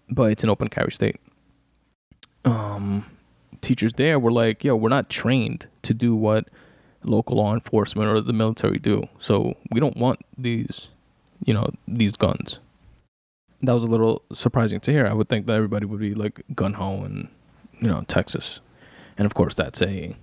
but 0.09 0.31
it's 0.31 0.43
an 0.43 0.49
open 0.49 0.69
carry 0.69 0.91
state 0.91 1.19
um 2.45 3.05
teachers 3.61 3.93
there 3.93 4.17
were 4.19 4.31
like 4.31 4.63
yo 4.63 4.75
we're 4.75 4.89
not 4.89 5.09
trained 5.09 5.67
to 5.81 5.93
do 5.93 6.15
what 6.15 6.47
local 7.03 7.37
law 7.37 7.53
enforcement 7.53 8.09
or 8.09 8.21
the 8.21 8.33
military 8.33 8.79
do. 8.79 9.07
So 9.19 9.55
we 9.71 9.79
don't 9.79 9.97
want 9.97 10.21
these, 10.37 10.89
you 11.45 11.53
know, 11.53 11.69
these 11.87 12.15
guns. 12.15 12.59
That 13.61 13.73
was 13.73 13.83
a 13.83 13.87
little 13.87 14.23
surprising 14.33 14.79
to 14.81 14.91
hear. 14.91 15.07
I 15.07 15.13
would 15.13 15.29
think 15.29 15.45
that 15.45 15.53
everybody 15.53 15.85
would 15.85 15.99
be 15.99 16.13
like 16.13 16.43
gun 16.53 16.73
ho 16.73 17.03
and 17.03 17.29
you 17.79 17.87
know 17.87 18.03
Texas, 18.07 18.59
and 19.17 19.25
of 19.25 19.33
course 19.33 19.55
that's 19.55 19.81
a 19.81 20.15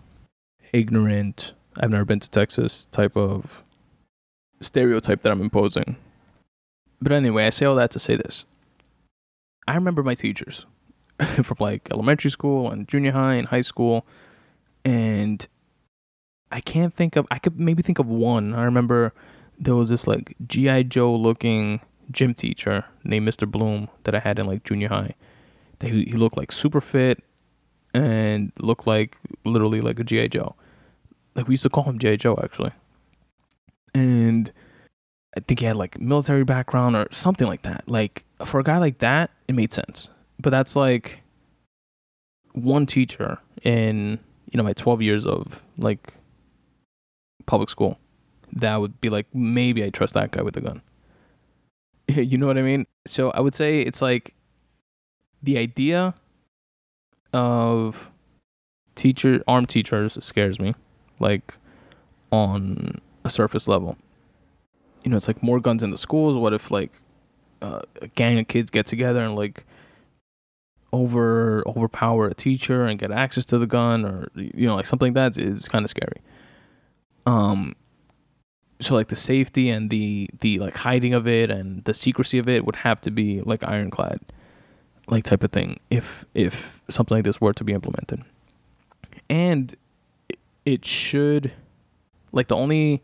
ignorant. 0.73 1.53
I've 1.79 1.91
never 1.91 2.05
been 2.05 2.21
to 2.21 2.31
Texas 2.31 2.87
type 2.93 3.17
of 3.17 3.63
stereotype 4.61 5.23
that 5.23 5.33
I'm 5.33 5.41
imposing. 5.41 5.97
But 7.01 7.13
anyway, 7.13 7.47
I 7.47 7.51
say 7.51 7.67
all 7.67 7.77
that 7.77 7.91
to 7.93 7.99
say 7.99 8.17
this. 8.17 8.45
I 9.67 9.75
remember 9.75 10.03
my 10.03 10.15
teachers 10.15 10.67
from 11.43 11.57
like 11.61 11.89
elementary 11.91 12.31
school 12.31 12.71
and 12.71 12.89
junior 12.89 13.13
high 13.13 13.35
and 13.35 13.49
high 13.49 13.61
school, 13.61 14.07
and 14.85 15.47
I 16.51 16.61
can't 16.61 16.95
think 16.95 17.17
of. 17.17 17.27
I 17.31 17.39
could 17.39 17.59
maybe 17.59 17.83
think 17.83 17.99
of 17.99 18.07
one. 18.07 18.55
I 18.55 18.65
remember 18.65 19.13
there 19.59 19.77
was 19.77 19.91
this 19.91 20.07
like 20.07 20.35
GI 20.47 20.85
Joe 20.85 21.15
looking 21.15 21.81
gym 22.11 22.35
teacher 22.35 22.85
named 23.05 23.29
Mr. 23.29 23.49
Bloom 23.49 23.89
that 24.05 24.15
I 24.15 24.19
had 24.19 24.39
in 24.39 24.47
like 24.47 24.65
junior 24.65 24.89
high. 24.89 25.15
He, 25.81 26.13
looked 26.13 26.37
like 26.37 26.53
super 26.53 26.81
fit 26.83 27.23
and 27.95 28.53
looked 28.59 28.87
like 28.87 29.17
literally 29.47 29.81
like 29.81 29.99
a 29.99 30.05
GI 30.05 30.29
Joe. 30.29 30.55
Like 31.35 31.49
we 31.49 31.53
used 31.55 31.63
to 31.63 31.71
call 31.71 31.85
him 31.85 31.99
GI 31.99 32.19
Joe 32.19 32.39
actually. 32.43 32.73
And 33.95 34.53
I 35.37 35.41
think 35.41 35.61
he 35.61 35.67
had 35.67 35.77
like 35.77 36.01
military 36.01 36.45
background 36.45 36.97
or 36.97 37.07
something 37.11 37.47
like 37.47 37.63
that. 37.63 37.85
Like 37.87 38.25
for 38.45 38.61
a 38.61 38.65
guy 38.65 38.79
like 38.79 38.99
that, 38.99 39.31
it 39.49 39.55
made 39.55 39.73
sense. 39.73 40.09
But 40.39 40.51
that's 40.51 40.75
like 40.77 41.21
one 42.53 42.87
teacher 42.87 43.39
in 43.63 44.19
you 44.51 44.57
know 44.57 44.65
my 44.65 44.73
12 44.73 45.03
years 45.03 45.27
of 45.27 45.63
like 45.79 46.15
public 47.47 47.71
school. 47.71 47.99
That 48.53 48.81
would 48.81 49.01
be 49.01 49.09
like 49.09 49.27
maybe 49.33 49.85
I 49.85 49.91
trust 49.91 50.15
that 50.15 50.33
guy 50.33 50.43
with 50.43 50.57
a 50.57 50.61
gun. 50.61 50.83
you 52.09 52.37
know 52.37 52.47
what 52.47 52.59
I 52.59 52.63
mean? 52.63 52.87
So 53.07 53.31
I 53.31 53.41
would 53.41 53.55
say 53.55 53.81
it's 53.81 54.03
like 54.03 54.35
the 55.43 55.59
idea 55.59 56.15
of 57.33 58.11
teacher 58.97 59.43
armed 59.47 59.69
teachers 59.69 60.19
scares 60.21 60.59
me 60.59 60.75
like 61.21 61.55
on 62.33 63.01
a 63.25 63.31
surface 63.31 63.69
level. 63.69 63.97
You 65.05 65.11
know 65.11 65.17
it's 65.17 65.29
like 65.29 65.43
more 65.43 65.61
guns 65.61 65.83
in 65.83 65.91
the 65.91 65.99
schools. 65.99 66.37
What 66.37 66.53
if 66.53 66.71
like 66.71 66.93
uh, 67.63 67.83
a 68.03 68.09
gang 68.09 68.39
of 68.39 68.49
kids 68.49 68.71
get 68.71 68.87
together 68.87 69.21
and 69.21 69.37
like 69.37 69.65
over 70.93 71.63
overpower 71.69 72.27
a 72.27 72.35
teacher 72.35 72.85
and 72.87 72.99
get 72.99 73.13
access 73.13 73.45
to 73.47 73.59
the 73.59 73.67
gun 73.67 74.05
or 74.05 74.29
you 74.35 74.67
know 74.67 74.75
like 74.75 74.87
something 74.87 75.15
like 75.15 75.35
that 75.35 75.41
is 75.41 75.69
kind 75.69 75.85
of 75.85 75.91
scary. 75.91 76.21
Um 77.27 77.77
so 78.81 78.95
like 78.95 79.09
the 79.09 79.17
safety 79.17 79.69
and 79.69 79.91
the 79.91 80.29
the 80.41 80.59
like 80.59 80.75
hiding 80.75 81.15
of 81.15 81.29
it 81.29 81.51
and 81.51 81.85
the 81.85 81.95
secrecy 81.95 82.39
of 82.39 82.49
it 82.49 82.65
would 82.65 82.77
have 82.77 83.01
to 83.03 83.11
be 83.11 83.41
like 83.43 83.63
ironclad 83.63 84.21
like 85.09 85.25
type 85.25 85.45
of 85.45 85.53
thing 85.53 85.79
if 85.91 86.25
if 86.35 86.81
something 86.89 87.17
like 87.17 87.25
this 87.25 87.41
were 87.41 87.53
to 87.53 87.65
be 87.65 87.73
implemented. 87.73 88.23
And 89.29 89.77
it 90.65 90.85
should 90.85 91.53
like 92.33 92.49
the 92.49 92.57
only 92.57 93.03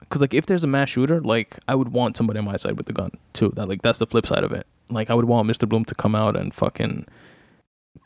because 0.00 0.20
like 0.20 0.34
if 0.34 0.46
there's 0.46 0.64
a 0.64 0.68
mass 0.68 0.90
shooter 0.90 1.20
like 1.20 1.58
i 1.68 1.74
would 1.74 1.88
want 1.88 2.16
somebody 2.16 2.38
on 2.38 2.44
my 2.44 2.56
side 2.56 2.76
with 2.76 2.86
the 2.86 2.92
gun 2.92 3.10
too. 3.32 3.52
That 3.56 3.68
like 3.68 3.82
that's 3.82 3.98
the 3.98 4.06
flip 4.06 4.26
side 4.26 4.44
of 4.44 4.52
it. 4.52 4.66
Like 4.88 5.10
i 5.10 5.14
would 5.14 5.24
want 5.24 5.48
mr 5.48 5.68
bloom 5.68 5.84
to 5.86 5.94
come 5.94 6.14
out 6.14 6.36
and 6.36 6.54
fucking 6.54 7.06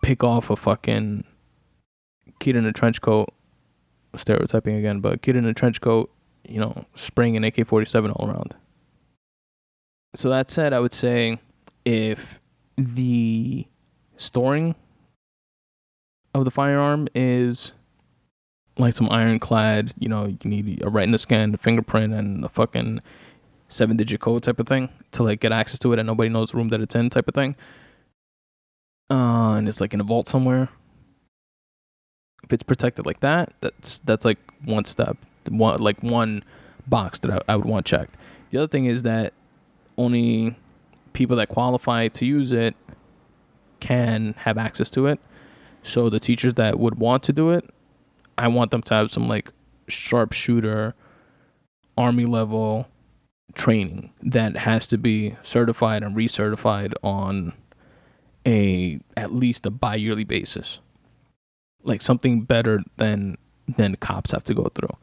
pick 0.02 0.24
off 0.24 0.50
a 0.50 0.56
fucking 0.56 1.24
kid 2.38 2.56
in 2.56 2.64
a 2.64 2.72
trench 2.72 3.00
coat 3.00 3.28
stereotyping 4.16 4.76
again 4.76 5.00
but 5.00 5.22
kid 5.22 5.36
in 5.36 5.44
a 5.44 5.54
trench 5.54 5.80
coat 5.80 6.10
you 6.48 6.58
know 6.58 6.84
spraying 6.94 7.36
an 7.36 7.44
ak-47 7.44 8.12
all 8.16 8.28
around. 8.28 8.54
So 10.14 10.28
that 10.30 10.50
said 10.50 10.72
i 10.72 10.80
would 10.80 10.94
say 10.94 11.38
if 11.84 12.40
the 12.76 13.66
storing 14.16 14.74
of 16.34 16.44
the 16.44 16.50
firearm 16.50 17.08
is 17.14 17.72
like 18.78 18.94
some 18.94 19.10
ironclad, 19.10 19.92
you 19.98 20.08
know, 20.08 20.26
you 20.26 20.38
need 20.44 20.82
a 20.82 20.88
retina 20.88 21.18
scan, 21.18 21.54
a 21.54 21.58
fingerprint, 21.58 22.12
and 22.12 22.44
a 22.44 22.48
fucking 22.48 23.00
seven 23.68 23.96
digit 23.96 24.20
code 24.20 24.42
type 24.42 24.58
of 24.58 24.66
thing 24.66 24.88
to 25.12 25.22
like 25.22 25.40
get 25.40 25.52
access 25.52 25.78
to 25.78 25.92
it 25.92 25.98
and 25.98 26.06
nobody 26.06 26.28
knows 26.28 26.50
the 26.50 26.56
room 26.56 26.68
that 26.68 26.80
it's 26.80 26.94
in 26.94 27.08
type 27.08 27.28
of 27.28 27.34
thing. 27.34 27.54
Uh, 29.10 29.54
and 29.54 29.68
it's 29.68 29.80
like 29.80 29.94
in 29.94 30.00
a 30.00 30.04
vault 30.04 30.28
somewhere. 30.28 30.68
If 32.44 32.52
it's 32.52 32.62
protected 32.62 33.06
like 33.06 33.20
that, 33.20 33.52
that's 33.60 34.00
that's 34.00 34.24
like 34.24 34.38
one 34.64 34.84
step, 34.84 35.16
one 35.48 35.80
like 35.80 36.02
one 36.02 36.42
box 36.86 37.18
that 37.20 37.30
I, 37.30 37.52
I 37.52 37.56
would 37.56 37.66
want 37.66 37.86
checked. 37.86 38.16
The 38.50 38.58
other 38.58 38.68
thing 38.68 38.86
is 38.86 39.02
that 39.02 39.32
only 39.98 40.56
people 41.12 41.36
that 41.36 41.48
qualify 41.48 42.08
to 42.08 42.26
use 42.26 42.52
it 42.52 42.74
can 43.80 44.34
have 44.38 44.58
access 44.58 44.90
to 44.90 45.06
it. 45.06 45.20
So 45.82 46.10
the 46.10 46.20
teachers 46.20 46.54
that 46.54 46.78
would 46.78 46.98
want 46.98 47.22
to 47.24 47.32
do 47.32 47.50
it, 47.50 47.68
I 48.40 48.48
want 48.48 48.70
them 48.70 48.82
to 48.82 48.94
have 48.94 49.10
some 49.10 49.28
like 49.28 49.50
sharpshooter 49.86 50.94
army 51.98 52.24
level 52.24 52.88
training 53.54 54.12
that 54.22 54.56
has 54.56 54.86
to 54.86 54.96
be 54.98 55.36
certified 55.42 56.02
and 56.02 56.16
recertified 56.16 56.94
on 57.02 57.52
a 58.46 58.98
at 59.16 59.34
least 59.34 59.66
a 59.66 59.70
bi-yearly 59.70 60.24
basis. 60.24 60.78
Like 61.82 62.00
something 62.00 62.42
better 62.42 62.82
than 62.96 63.36
than 63.76 63.96
cops 63.96 64.30
have 64.30 64.44
to 64.44 64.54
go 64.54 64.70
through 64.74 64.96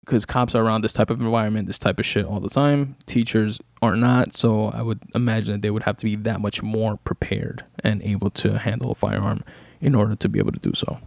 because 0.00 0.24
cops 0.24 0.54
are 0.54 0.64
around 0.64 0.80
this 0.80 0.94
type 0.94 1.10
of 1.10 1.20
environment, 1.20 1.66
this 1.66 1.78
type 1.78 1.98
of 1.98 2.06
shit 2.06 2.24
all 2.24 2.40
the 2.40 2.48
time. 2.48 2.96
Teachers 3.04 3.60
are 3.82 3.94
not, 3.94 4.34
so 4.34 4.68
I 4.68 4.80
would 4.80 5.00
imagine 5.14 5.52
that 5.52 5.62
they 5.62 5.70
would 5.70 5.82
have 5.82 5.98
to 5.98 6.06
be 6.06 6.16
that 6.16 6.40
much 6.40 6.62
more 6.62 6.96
prepared 6.96 7.62
and 7.84 8.02
able 8.02 8.30
to 8.30 8.58
handle 8.58 8.90
a 8.90 8.94
firearm 8.94 9.44
in 9.82 9.94
order 9.94 10.16
to 10.16 10.28
be 10.28 10.38
able 10.38 10.52
to 10.52 10.58
do 10.58 10.72
so 10.74 10.98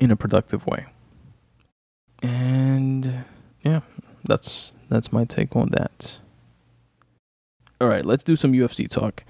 in 0.00 0.10
a 0.10 0.16
productive 0.16 0.66
way. 0.66 0.86
And 2.22 3.24
yeah, 3.62 3.80
that's 4.24 4.72
that's 4.88 5.12
my 5.12 5.24
take 5.24 5.54
on 5.56 5.70
that. 5.70 6.18
All 7.80 7.88
right, 7.88 8.04
let's 8.04 8.24
do 8.24 8.36
some 8.36 8.52
UFC 8.52 8.88
talk. 8.88 9.24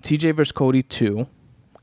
TJ 0.00 0.34
versus 0.34 0.52
Cody 0.52 0.82
2 0.82 1.26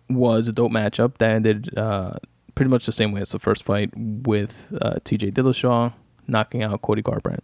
was 0.09 0.47
a 0.47 0.51
dope 0.51 0.71
matchup 0.71 1.17
that 1.19 1.31
ended 1.31 1.77
uh, 1.77 2.17
pretty 2.55 2.69
much 2.69 2.85
the 2.85 2.91
same 2.91 3.11
way 3.11 3.21
as 3.21 3.29
the 3.29 3.39
first 3.39 3.63
fight 3.63 3.91
with 3.95 4.67
uh, 4.81 4.95
TJ 5.05 5.33
Dillashaw 5.33 5.93
knocking 6.27 6.63
out 6.63 6.81
Cody 6.81 7.01
Garbrandt. 7.01 7.41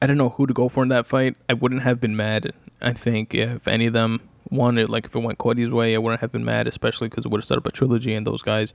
I 0.00 0.06
don't 0.06 0.18
know 0.18 0.28
who 0.28 0.46
to 0.46 0.52
go 0.52 0.68
for 0.68 0.82
in 0.82 0.90
that 0.90 1.06
fight. 1.06 1.36
I 1.48 1.54
wouldn't 1.54 1.82
have 1.82 2.00
been 2.00 2.16
mad. 2.16 2.52
I 2.82 2.92
think 2.92 3.34
if 3.34 3.66
any 3.66 3.86
of 3.86 3.92
them 3.92 4.20
won 4.50 4.78
it, 4.78 4.90
like 4.90 5.06
if 5.06 5.14
it 5.14 5.20
went 5.20 5.38
Cody's 5.38 5.70
way, 5.70 5.94
I 5.94 5.98
wouldn't 5.98 6.20
have 6.20 6.32
been 6.32 6.44
mad, 6.44 6.66
especially 6.66 7.08
because 7.08 7.24
it 7.24 7.28
would 7.28 7.38
have 7.38 7.46
set 7.46 7.58
up 7.58 7.66
a 7.66 7.72
trilogy. 7.72 8.14
And 8.14 8.26
those 8.26 8.42
guys, 8.42 8.72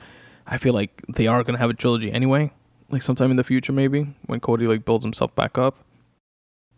I 0.47 0.57
feel 0.57 0.73
like 0.73 1.01
they 1.07 1.27
are 1.27 1.43
gonna 1.43 1.57
have 1.57 1.69
a 1.69 1.73
trilogy 1.73 2.11
anyway, 2.11 2.51
like 2.89 3.01
sometime 3.01 3.31
in 3.31 3.37
the 3.37 3.43
future, 3.43 3.71
maybe 3.71 4.13
when 4.25 4.39
Cody 4.39 4.67
like 4.67 4.85
builds 4.85 5.05
himself 5.05 5.33
back 5.35 5.57
up. 5.57 5.77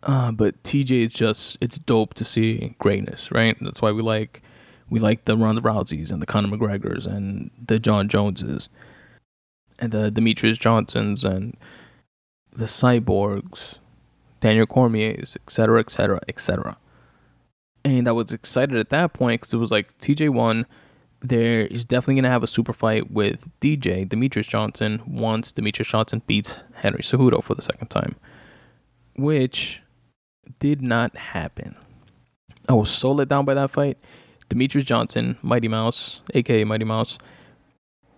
Uh, 0.02 0.30
but 0.30 0.62
TJ 0.62 1.06
is 1.06 1.12
just 1.12 1.56
it's 1.60 1.78
dope 1.78 2.14
to 2.14 2.24
see 2.24 2.74
greatness, 2.78 3.30
right? 3.30 3.56
That's 3.60 3.80
why 3.80 3.90
we 3.90 4.02
like 4.02 4.42
we 4.90 5.00
like 5.00 5.24
the 5.24 5.36
Ronda 5.36 5.62
Rouseys 5.62 6.10
and 6.10 6.20
the 6.20 6.26
Conor 6.26 6.48
McGregors 6.48 7.06
and 7.06 7.50
the 7.66 7.78
John 7.78 8.08
Joneses 8.08 8.68
and 9.78 9.92
the 9.92 10.10
Demetrious 10.10 10.58
Johnsons 10.58 11.24
and 11.24 11.56
the 12.54 12.66
Cyborgs, 12.66 13.78
Daniel 14.40 14.66
Cormier's, 14.66 15.36
etc., 15.36 15.80
etc., 15.80 16.20
etc. 16.28 16.76
And 17.84 18.08
I 18.08 18.12
was 18.12 18.32
excited 18.32 18.76
at 18.78 18.90
that 18.90 19.12
point 19.12 19.42
because 19.42 19.52
it 19.52 19.58
was 19.58 19.70
like 19.70 19.96
TJ 19.98 20.30
won. 20.30 20.66
There 21.20 21.66
is 21.66 21.84
definitely 21.84 22.16
going 22.16 22.24
to 22.24 22.30
have 22.30 22.42
a 22.42 22.46
super 22.46 22.72
fight 22.72 23.10
with 23.10 23.46
DJ, 23.60 24.06
Demetrious 24.08 24.48
Johnson, 24.48 25.02
once 25.06 25.52
Demetrious 25.52 25.88
Johnson 25.88 26.22
beats 26.26 26.56
Henry 26.74 27.02
Cejudo 27.02 27.42
for 27.42 27.54
the 27.54 27.62
second 27.62 27.88
time, 27.88 28.16
which 29.16 29.80
did 30.60 30.82
not 30.82 31.16
happen. 31.16 31.74
I 32.68 32.74
was 32.74 32.90
so 32.90 33.12
let 33.12 33.28
down 33.28 33.44
by 33.44 33.54
that 33.54 33.70
fight. 33.70 33.98
Demetrious 34.50 34.84
Johnson, 34.84 35.38
Mighty 35.42 35.68
Mouse, 35.68 36.20
aka 36.34 36.64
Mighty 36.64 36.84
Mouse, 36.84 37.18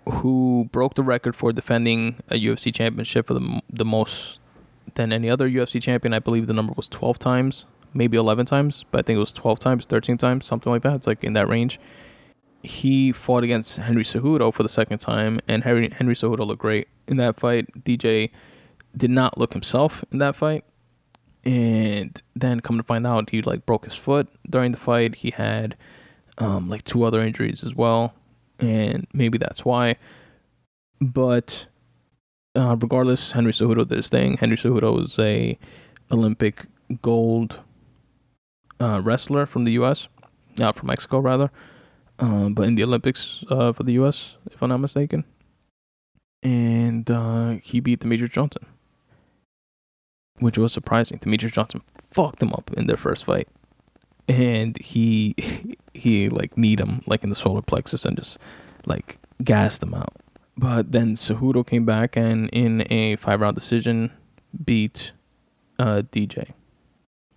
who 0.08 0.68
broke 0.72 0.94
the 0.94 1.02
record 1.02 1.34
for 1.34 1.52
defending 1.52 2.16
a 2.28 2.34
UFC 2.34 2.74
championship 2.74 3.26
for 3.26 3.34
the 3.34 3.60
the 3.70 3.84
most 3.84 4.38
than 4.94 5.12
any 5.12 5.28
other 5.30 5.48
UFC 5.48 5.82
champion. 5.82 6.12
I 6.12 6.18
believe 6.18 6.46
the 6.46 6.52
number 6.52 6.72
was 6.76 6.88
12 6.88 7.18
times, 7.18 7.64
maybe 7.94 8.16
11 8.16 8.46
times, 8.46 8.84
but 8.90 9.00
I 9.00 9.02
think 9.02 9.16
it 9.16 9.20
was 9.20 9.32
12 9.32 9.58
times, 9.58 9.86
13 9.86 10.18
times, 10.18 10.46
something 10.46 10.72
like 10.72 10.82
that. 10.82 10.94
It's 10.94 11.06
like 11.06 11.24
in 11.24 11.32
that 11.34 11.48
range. 11.48 11.80
He 12.62 13.12
fought 13.12 13.44
against 13.44 13.76
Henry 13.76 14.02
Cejudo 14.02 14.52
for 14.52 14.62
the 14.62 14.68
second 14.68 14.98
time, 14.98 15.40
and 15.46 15.62
Henry 15.62 15.88
Henry 15.90 16.14
Cejudo 16.14 16.46
looked 16.46 16.62
great 16.62 16.88
in 17.06 17.16
that 17.18 17.38
fight. 17.38 17.66
DJ 17.84 18.30
did 18.96 19.10
not 19.10 19.38
look 19.38 19.52
himself 19.52 20.04
in 20.10 20.18
that 20.18 20.34
fight, 20.34 20.64
and 21.44 22.20
then 22.34 22.60
come 22.60 22.76
to 22.76 22.82
find 22.82 23.06
out, 23.06 23.30
he 23.30 23.40
like 23.42 23.66
broke 23.66 23.84
his 23.84 23.94
foot 23.94 24.26
during 24.50 24.72
the 24.72 24.78
fight. 24.78 25.16
He 25.16 25.30
had 25.30 25.76
um, 26.38 26.68
like 26.68 26.82
two 26.82 27.04
other 27.04 27.20
injuries 27.20 27.62
as 27.62 27.74
well, 27.74 28.14
and 28.58 29.06
maybe 29.12 29.38
that's 29.38 29.64
why. 29.64 29.96
But 31.00 31.66
uh, 32.56 32.76
regardless, 32.80 33.32
Henry 33.32 33.52
Cejudo 33.52 33.86
did 33.86 33.96
his 33.96 34.08
thing. 34.08 34.38
Henry 34.38 34.56
Cejudo 34.56 34.92
was 34.94 35.18
a 35.18 35.58
Olympic 36.10 36.64
gold 37.02 37.60
uh, 38.80 39.00
wrestler 39.02 39.46
from 39.46 39.64
the 39.64 39.72
U.S., 39.72 40.08
not 40.58 40.76
from 40.76 40.88
Mexico 40.88 41.18
rather, 41.18 41.50
um, 42.18 42.54
but 42.54 42.62
in 42.62 42.74
the 42.74 42.82
Olympics 42.82 43.44
uh, 43.50 43.72
for 43.72 43.82
the 43.82 43.92
U.S., 43.92 44.34
if 44.50 44.62
I'm 44.62 44.70
not 44.70 44.78
mistaken. 44.78 45.24
And 46.42 47.10
uh, 47.10 47.56
he 47.62 47.80
beat 47.80 48.00
Demetrious 48.00 48.32
Johnson, 48.32 48.66
which 50.38 50.58
was 50.58 50.72
surprising. 50.72 51.18
Demetrious 51.18 51.52
Johnson 51.52 51.82
fucked 52.10 52.42
him 52.42 52.52
up 52.52 52.70
in 52.76 52.86
their 52.86 52.96
first 52.96 53.24
fight, 53.24 53.48
and 54.28 54.78
he 54.78 55.34
he 55.94 56.28
like 56.28 56.56
kneed 56.56 56.80
him 56.80 57.02
like 57.06 57.22
in 57.24 57.30
the 57.30 57.34
solar 57.34 57.62
plexus 57.62 58.04
and 58.04 58.16
just 58.16 58.38
like 58.86 59.18
gassed 59.42 59.82
him 59.82 59.94
out. 59.94 60.14
But 60.56 60.92
then 60.92 61.16
Cejudo 61.16 61.66
came 61.66 61.84
back 61.84 62.16
and 62.16 62.48
in 62.50 62.90
a 62.90 63.16
five 63.16 63.40
round 63.40 63.56
decision 63.56 64.12
beat 64.64 65.12
uh, 65.78 66.02
DJ, 66.12 66.52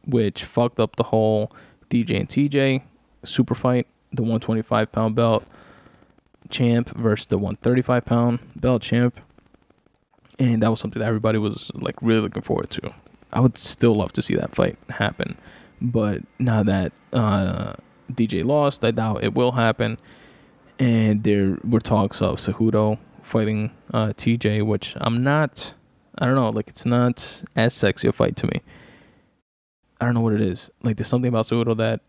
which 0.10 0.44
fucked 0.44 0.80
up 0.80 0.96
the 0.96 1.04
whole 1.04 1.52
DJ 1.90 2.20
and 2.20 2.30
TJ 2.30 2.82
super 3.24 3.56
fight, 3.56 3.88
the 4.12 4.22
125 4.22 4.92
pound 4.92 5.16
belt 5.16 5.44
champ 6.50 6.90
versus 6.96 7.28
the 7.28 7.38
135 7.38 8.06
pound 8.06 8.40
belt 8.56 8.82
champ. 8.82 9.20
And 10.38 10.64
that 10.64 10.70
was 10.70 10.80
something 10.80 11.00
that 11.00 11.08
everybody 11.08 11.38
was 11.38 11.70
like 11.74 11.96
really 12.02 12.22
looking 12.22 12.42
forward 12.42 12.70
to. 12.72 12.94
I 13.32 13.40
would 13.42 13.58
still 13.58 13.96
love 13.96 14.14
to 14.14 14.22
see 14.22 14.36
that 14.36 14.56
fight 14.56 14.78
happen. 14.90 15.38
But 15.82 16.22
now 16.40 16.64
that 16.64 16.92
uh, 17.14 17.74
DJ 18.12 18.46
lost, 18.46 18.84
I 18.84 18.92
doubt 18.92 19.24
it 19.24 19.34
will 19.34 19.52
happen. 19.52 19.98
And 20.80 21.24
there 21.24 21.58
were 21.68 21.82
talks 21.82 22.22
of 22.22 22.38
Cejudo 22.38 22.98
fighting 23.22 23.72
uh, 23.94 24.08
TJ, 24.08 24.66
which 24.66 24.94
I'm 24.98 25.24
not 25.24 25.74
I 26.20 26.26
don't 26.26 26.36
know, 26.36 26.50
like 26.50 26.68
it's 26.68 26.86
not 26.86 27.44
as 27.56 27.74
sexy 27.74 28.08
a 28.08 28.12
fight 28.12 28.36
to 28.38 28.48
me. 28.48 28.62
I 30.00 30.06
don't 30.06 30.14
know 30.14 30.22
what 30.22 30.34
it 30.34 30.42
is. 30.42 30.70
Like 30.84 30.98
there's 30.98 31.08
something 31.08 31.30
about 31.30 31.48
Cejudo 31.48 31.76
that 31.78 32.02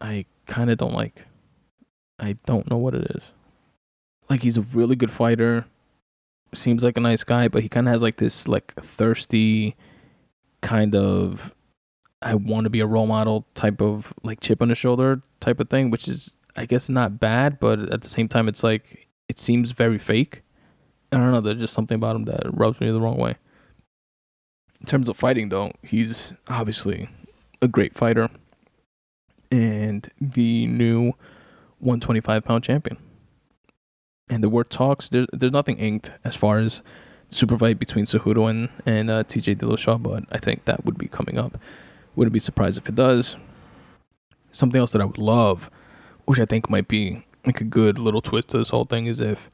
I 0.00 0.26
kind 0.46 0.70
of 0.70 0.78
don't 0.78 0.94
like. 0.94 1.24
I 2.18 2.36
don't 2.46 2.68
know 2.70 2.76
what 2.76 2.94
it 2.94 3.10
is. 3.16 3.22
Like 4.28 4.42
he's 4.42 4.56
a 4.56 4.62
really 4.62 4.96
good 4.96 5.10
fighter. 5.10 5.66
Seems 6.54 6.82
like 6.82 6.96
a 6.96 7.00
nice 7.00 7.22
guy, 7.22 7.48
but 7.48 7.62
he 7.62 7.68
kind 7.68 7.86
of 7.86 7.92
has 7.92 8.02
like 8.02 8.16
this 8.16 8.48
like 8.48 8.74
thirsty 8.82 9.76
kind 10.62 10.94
of 10.96 11.54
I 12.22 12.34
want 12.34 12.64
to 12.64 12.70
be 12.70 12.80
a 12.80 12.86
role 12.86 13.06
model 13.06 13.46
type 13.54 13.80
of 13.80 14.12
like 14.22 14.40
chip 14.40 14.62
on 14.62 14.68
the 14.68 14.74
shoulder 14.74 15.20
type 15.40 15.60
of 15.60 15.68
thing, 15.68 15.90
which 15.90 16.08
is 16.08 16.30
I 16.56 16.66
guess 16.66 16.88
not 16.88 17.20
bad, 17.20 17.60
but 17.60 17.92
at 17.92 18.00
the 18.00 18.08
same 18.08 18.28
time 18.28 18.48
it's 18.48 18.64
like 18.64 19.08
it 19.28 19.38
seems 19.38 19.72
very 19.72 19.98
fake. 19.98 20.42
I 21.12 21.18
don't 21.18 21.30
know. 21.30 21.40
There's 21.40 21.58
just 21.58 21.74
something 21.74 21.94
about 21.94 22.16
him 22.16 22.24
that 22.24 22.42
rubs 22.52 22.80
me 22.80 22.90
the 22.90 23.00
wrong 23.00 23.18
way. 23.18 23.36
In 24.86 24.90
terms 24.90 25.08
of 25.08 25.16
fighting, 25.16 25.48
though, 25.48 25.72
he's 25.82 26.32
obviously 26.46 27.08
a 27.60 27.66
great 27.66 27.92
fighter 27.92 28.30
and 29.50 30.08
the 30.20 30.68
new 30.68 31.06
125 31.80 32.44
pound 32.44 32.62
champion. 32.62 32.96
And 34.28 34.44
the 34.44 34.48
word 34.48 34.70
talks, 34.70 35.08
there's, 35.08 35.26
there's 35.32 35.50
nothing 35.50 35.78
inked 35.78 36.12
as 36.22 36.36
far 36.36 36.60
as 36.60 36.82
super 37.30 37.58
fight 37.58 37.80
between 37.80 38.04
Cejudo 38.04 38.48
and, 38.48 38.68
and 38.86 39.10
uh, 39.10 39.24
TJ 39.24 39.56
Dillashaw, 39.56 40.00
but 40.00 40.22
I 40.30 40.38
think 40.38 40.66
that 40.66 40.84
would 40.84 40.98
be 40.98 41.08
coming 41.08 41.36
up. 41.36 41.58
Wouldn't 42.14 42.32
be 42.32 42.38
surprised 42.38 42.78
if 42.78 42.88
it 42.88 42.94
does. 42.94 43.34
Something 44.52 44.78
else 44.78 44.92
that 44.92 45.02
I 45.02 45.06
would 45.06 45.18
love, 45.18 45.68
which 46.26 46.38
I 46.38 46.44
think 46.44 46.70
might 46.70 46.86
be 46.86 47.26
like 47.44 47.60
a 47.60 47.64
good 47.64 47.98
little 47.98 48.22
twist 48.22 48.50
to 48.50 48.58
this 48.58 48.68
whole 48.68 48.84
thing, 48.84 49.06
is 49.06 49.20
if 49.20 49.50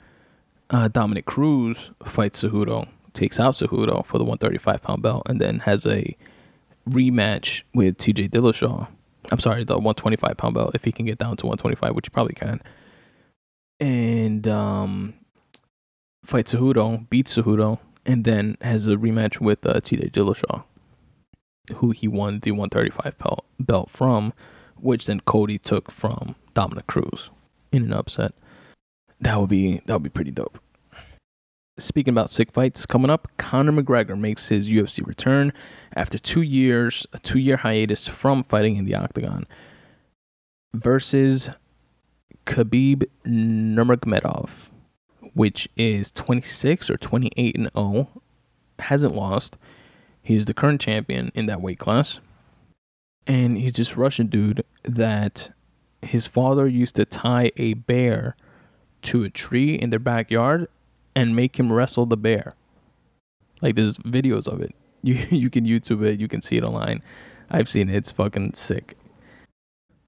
uh, 0.68 0.88
Dominick 0.88 1.24
Cruz 1.24 1.88
fights 2.04 2.42
Cejudo, 2.42 2.86
takes 3.14 3.38
out 3.40 3.54
Cejudo 3.54 4.04
for 4.04 4.18
the 4.18 4.24
135 4.24 4.82
pound 4.82 5.02
belt, 5.02 5.22
and 5.26 5.40
then 5.40 5.60
has 5.60 5.86
a 5.86 6.16
rematch 6.88 7.62
with 7.74 7.98
TJ 7.98 8.30
Dillashaw. 8.30 8.88
I'm 9.30 9.40
sorry, 9.40 9.64
the 9.64 9.74
125 9.74 10.36
pound 10.36 10.54
belt, 10.54 10.74
if 10.74 10.84
he 10.84 10.92
can 10.92 11.06
get 11.06 11.18
down 11.18 11.36
to 11.36 11.46
125, 11.46 11.94
which 11.94 12.06
he 12.06 12.10
probably 12.10 12.34
can. 12.34 12.60
And 13.78 14.46
um, 14.48 15.14
fights 16.24 16.54
Cejudo, 16.54 17.08
beats 17.08 17.36
Cejudo, 17.36 17.78
and 18.04 18.24
then 18.24 18.56
has 18.60 18.86
a 18.86 18.96
rematch 18.96 19.40
with 19.40 19.64
uh, 19.64 19.74
TJ 19.74 20.10
Dillashaw, 20.10 20.64
who 21.76 21.90
he 21.90 22.08
won 22.08 22.40
the 22.40 22.52
135 22.52 23.14
belt 23.60 23.90
from, 23.90 24.32
which 24.76 25.06
then 25.06 25.20
Cody 25.20 25.58
took 25.58 25.90
from 25.90 26.34
Dominick 26.54 26.86
Cruz 26.86 27.30
in 27.70 27.84
an 27.84 27.92
upset. 27.92 28.34
That 29.20 29.38
would 29.40 29.50
be 29.50 29.80
that 29.86 29.92
would 29.92 30.02
be 30.02 30.08
pretty 30.08 30.32
dope. 30.32 30.58
Speaking 31.78 32.12
about 32.12 32.28
sick 32.28 32.52
fights 32.52 32.84
coming 32.84 33.10
up, 33.10 33.28
Conor 33.38 33.72
McGregor 33.72 34.18
makes 34.18 34.48
his 34.48 34.68
UFC 34.68 35.06
return 35.06 35.54
after 35.96 36.18
two 36.18 36.42
years, 36.42 37.06
a 37.14 37.18
two-year 37.18 37.56
hiatus 37.56 38.06
from 38.06 38.44
fighting 38.44 38.76
in 38.76 38.84
the 38.84 38.94
octagon, 38.94 39.46
versus 40.74 41.48
Khabib 42.44 43.04
Nurmagomedov, 43.24 44.50
which 45.32 45.66
is 45.76 46.10
26 46.10 46.90
or 46.90 46.98
28 46.98 47.56
and 47.56 47.70
0, 47.74 48.08
hasn't 48.78 49.14
lost. 49.14 49.56
He's 50.22 50.44
the 50.44 50.54
current 50.54 50.80
champion 50.80 51.32
in 51.34 51.46
that 51.46 51.62
weight 51.62 51.78
class, 51.78 52.20
and 53.26 53.56
he's 53.56 53.72
this 53.72 53.96
Russian 53.96 54.26
dude 54.26 54.62
that 54.82 55.50
his 56.02 56.26
father 56.26 56.66
used 56.68 56.96
to 56.96 57.06
tie 57.06 57.50
a 57.56 57.74
bear 57.74 58.36
to 59.02 59.24
a 59.24 59.30
tree 59.30 59.74
in 59.74 59.88
their 59.88 59.98
backyard 59.98 60.68
and 61.14 61.36
make 61.36 61.58
him 61.58 61.72
wrestle 61.72 62.06
the 62.06 62.16
bear. 62.16 62.54
Like 63.60 63.76
there's 63.76 63.96
videos 63.98 64.46
of 64.46 64.60
it. 64.60 64.74
You 65.04 65.14
you 65.30 65.50
can 65.50 65.64
YouTube 65.66 66.06
it, 66.06 66.20
you 66.20 66.28
can 66.28 66.40
see 66.40 66.56
it 66.56 66.62
online. 66.62 67.02
I've 67.50 67.68
seen 67.68 67.90
it. 67.90 67.96
It's 67.96 68.12
fucking 68.12 68.54
sick. 68.54 68.96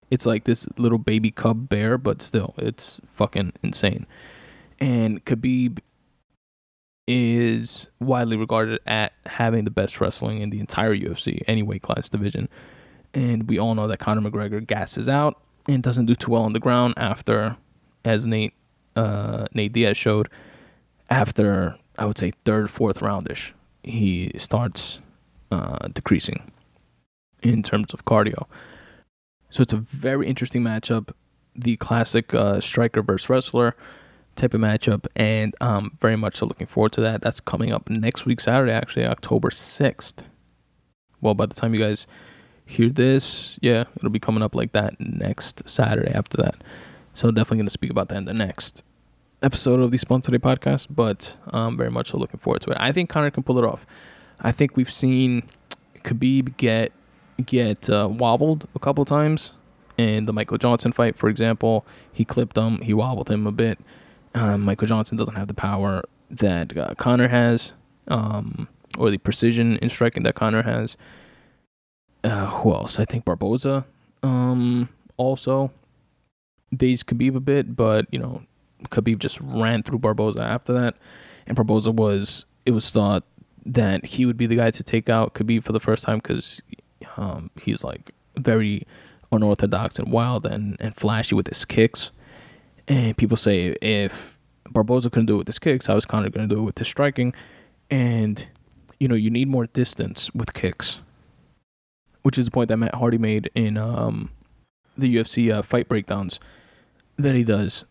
It's 0.09 0.25
like 0.25 0.45
this 0.45 0.69
little 0.77 0.99
baby 0.99 1.33
cub 1.33 1.69
bear, 1.69 1.99
but 1.99 2.23
still, 2.23 2.55
it's 2.59 3.01
fucking 3.13 3.55
insane. 3.65 4.07
And 4.79 5.25
Khabib 5.25 5.81
is 7.07 7.89
widely 8.01 8.37
regarded 8.37 8.81
at 8.87 9.13
having 9.27 9.65
the 9.65 9.71
best 9.71 10.01
wrestling 10.01 10.41
in 10.41 10.51
the 10.51 10.61
entire 10.61 10.97
UFC, 10.97 11.43
any 11.47 11.63
weight 11.63 11.83
class 11.83 12.09
division. 12.09 12.49
And 13.13 13.49
we 13.49 13.59
all 13.59 13.75
know 13.75 13.89
that 13.89 13.99
Conor 13.99 14.29
McGregor 14.29 14.65
gasses 14.67 15.09
out 15.09 15.41
and 15.67 15.83
doesn't 15.83 16.07
do 16.07 16.15
too 16.15 16.31
well 16.31 16.43
on 16.43 16.53
the 16.53 16.61
ground 16.61 16.95
after, 16.97 17.57
as 18.05 18.25
Nate 18.25 18.55
uh, 18.97 19.47
Nate 19.55 19.73
Diaz 19.73 19.97
showed, 19.97 20.29
after 21.11 21.77
I 21.99 22.05
would 22.05 22.19
say 22.19 22.33
third, 22.45 22.71
fourth 22.71 23.01
roundish, 23.01 23.53
he 23.83 24.33
starts 24.37 25.01
uh, 25.51 25.89
decreasing 25.89 26.51
in 27.43 27.63
terms 27.63 27.93
of 27.93 28.05
cardio. 28.05 28.47
So 29.51 29.63
it's 29.63 29.73
a 29.73 29.77
very 29.77 30.27
interesting 30.27 30.63
matchup, 30.63 31.11
the 31.55 31.77
classic 31.77 32.35
uh, 32.35 32.61
striker 32.61 33.03
versus 33.03 33.29
wrestler 33.29 33.77
type 34.35 34.55
of 34.55 34.61
matchup, 34.61 35.07
and 35.15 35.55
I'm 35.61 35.97
very 36.01 36.17
much 36.17 36.37
so 36.37 36.47
looking 36.47 36.67
forward 36.67 36.93
to 36.93 37.01
that. 37.03 37.21
That's 37.21 37.39
coming 37.39 37.73
up 37.73 37.89
next 37.89 38.27
week, 38.27 38.41
Saturday, 38.41 38.73
actually, 38.73 39.07
October 39.07 39.51
6th. 39.51 40.25
Well, 41.21 41.35
by 41.35 41.47
the 41.47 41.55
time 41.55 41.73
you 41.73 41.81
guys 41.81 42.07
hear 42.67 42.89
this, 42.89 43.59
yeah, 43.63 43.85
it'll 43.97 44.11
be 44.11 44.19
coming 44.19 44.43
up 44.43 44.55
like 44.55 44.73
that 44.73 44.99
next 44.99 45.63
Saturday 45.67 46.13
after 46.13 46.37
that. 46.39 46.57
So 47.15 47.31
definitely 47.31 47.59
going 47.59 47.67
to 47.67 47.71
speak 47.71 47.91
about 47.91 48.09
that 48.09 48.17
in 48.17 48.25
the 48.25 48.35
next 48.35 48.83
episode 49.45 49.79
of 49.81 49.91
the 49.91 49.99
Today 49.99 50.39
podcast, 50.39 50.87
but 50.89 51.35
I'm 51.49 51.77
very 51.77 51.91
much 51.91 52.15
looking 52.15 52.41
forward 52.41 52.63
to 52.63 52.71
it. 52.71 52.79
I 52.81 52.93
think 52.93 53.11
Conor 53.11 53.31
can 53.31 53.43
pull 53.43 53.59
it 53.59 53.65
off. 53.65 53.85
I 54.41 54.53
think 54.53 54.75
we've 54.75 54.93
seen 54.93 55.43
Khabib 56.03 56.57
get 56.57 56.93
get 57.45 57.91
uh, 57.91 58.09
wobbled 58.11 58.67
a 58.75 58.79
couple 58.79 59.05
times 59.05 59.51
in 59.99 60.25
the 60.25 60.33
Michael 60.33 60.57
Johnson 60.57 60.93
fight, 60.93 61.19
for 61.19 61.29
example. 61.29 61.85
He 62.11 62.25
clipped 62.25 62.57
him, 62.57 62.81
he 62.81 62.95
wobbled 62.95 63.31
him 63.31 63.47
a 63.47 63.53
bit. 63.53 63.79
Um, 64.35 64.63
Michael 64.63 64.89
Johnson 64.89 65.19
doesn't 65.19 65.35
have 65.35 65.49
the 65.49 65.55
power 65.55 66.03
that 66.31 66.77
uh, 66.77 66.95
Conor 66.95 67.29
has, 67.29 67.73
um, 68.09 68.67
or 68.97 69.11
the 69.11 69.19
precision 69.19 69.77
in 69.77 69.91
striking 69.91 70.23
that 70.23 70.37
Conor 70.37 70.63
has. 70.63 70.97
Uh, 72.25 72.47
who 72.47 72.73
else? 72.73 72.99
I 72.99 73.05
think 73.05 73.27
Barboza 73.27 73.85
um, 74.23 74.89
also 75.19 75.71
dazed 76.75 77.07
Khabib 77.07 77.37
a 77.37 77.41
bit, 77.41 77.77
but 77.77 78.07
you 78.11 78.19
know 78.19 78.43
Khabib 78.91 79.19
just 79.19 79.41
ran 79.41 79.83
through 79.83 79.99
Barboza 79.99 80.41
after 80.41 80.73
that, 80.73 80.97
and 81.47 81.57
Barboza 81.57 81.91
was 81.91 82.45
it 82.67 82.73
was 82.73 82.91
thought 82.91 83.25
that 83.67 84.05
he 84.05 84.27
would 84.27 84.37
be 84.37 84.47
the 84.47 84.57
guy 84.57 84.71
to 84.71 84.83
take 84.83 85.09
out 85.09 85.35
Khabib 85.35 85.65
for 85.65 85.73
the 85.73 85.81
first 85.81 86.05
time 86.05 86.19
because 86.19 86.61
um, 87.17 87.51
he's 87.61 87.83
like 87.83 88.13
very 88.37 88.87
unorthodox 89.33 89.99
and 89.99 90.11
wild 90.11 90.47
and, 90.47 90.77
and 90.81 90.97
flashy 90.97 91.35
with 91.35 91.49
his 91.49 91.65
kicks. 91.65 92.11
And 92.87 93.17
people 93.17 93.37
say 93.37 93.77
if 93.81 94.39
Barboza 94.71 95.11
couldn't 95.11 95.27
do 95.27 95.35
it 95.35 95.39
with 95.39 95.47
his 95.47 95.59
kicks, 95.59 95.89
I 95.89 95.95
was 95.95 96.05
kind 96.05 96.27
of 96.27 96.33
going 96.33 96.49
to 96.49 96.55
do 96.55 96.61
it 96.61 96.65
with 96.65 96.79
his 96.79 96.89
striking? 96.89 97.35
And 97.91 98.47
you 99.01 99.09
know 99.09 99.15
you 99.15 99.31
need 99.31 99.49
more 99.49 99.67
distance 99.67 100.31
with 100.35 100.55
kicks, 100.55 101.01
which 102.23 102.39
is 102.39 102.47
the 102.47 102.51
point 102.51 102.69
that 102.69 102.77
Matt 102.77 102.95
Hardy 102.95 103.19
made 103.19 103.51
in 103.55 103.77
um, 103.77 104.31
the 104.97 105.17
UFC 105.17 105.53
uh, 105.53 105.63
fight 105.63 105.89
breakdowns 105.89 106.41
that 107.17 107.35
he 107.35 107.45
does 107.45 107.85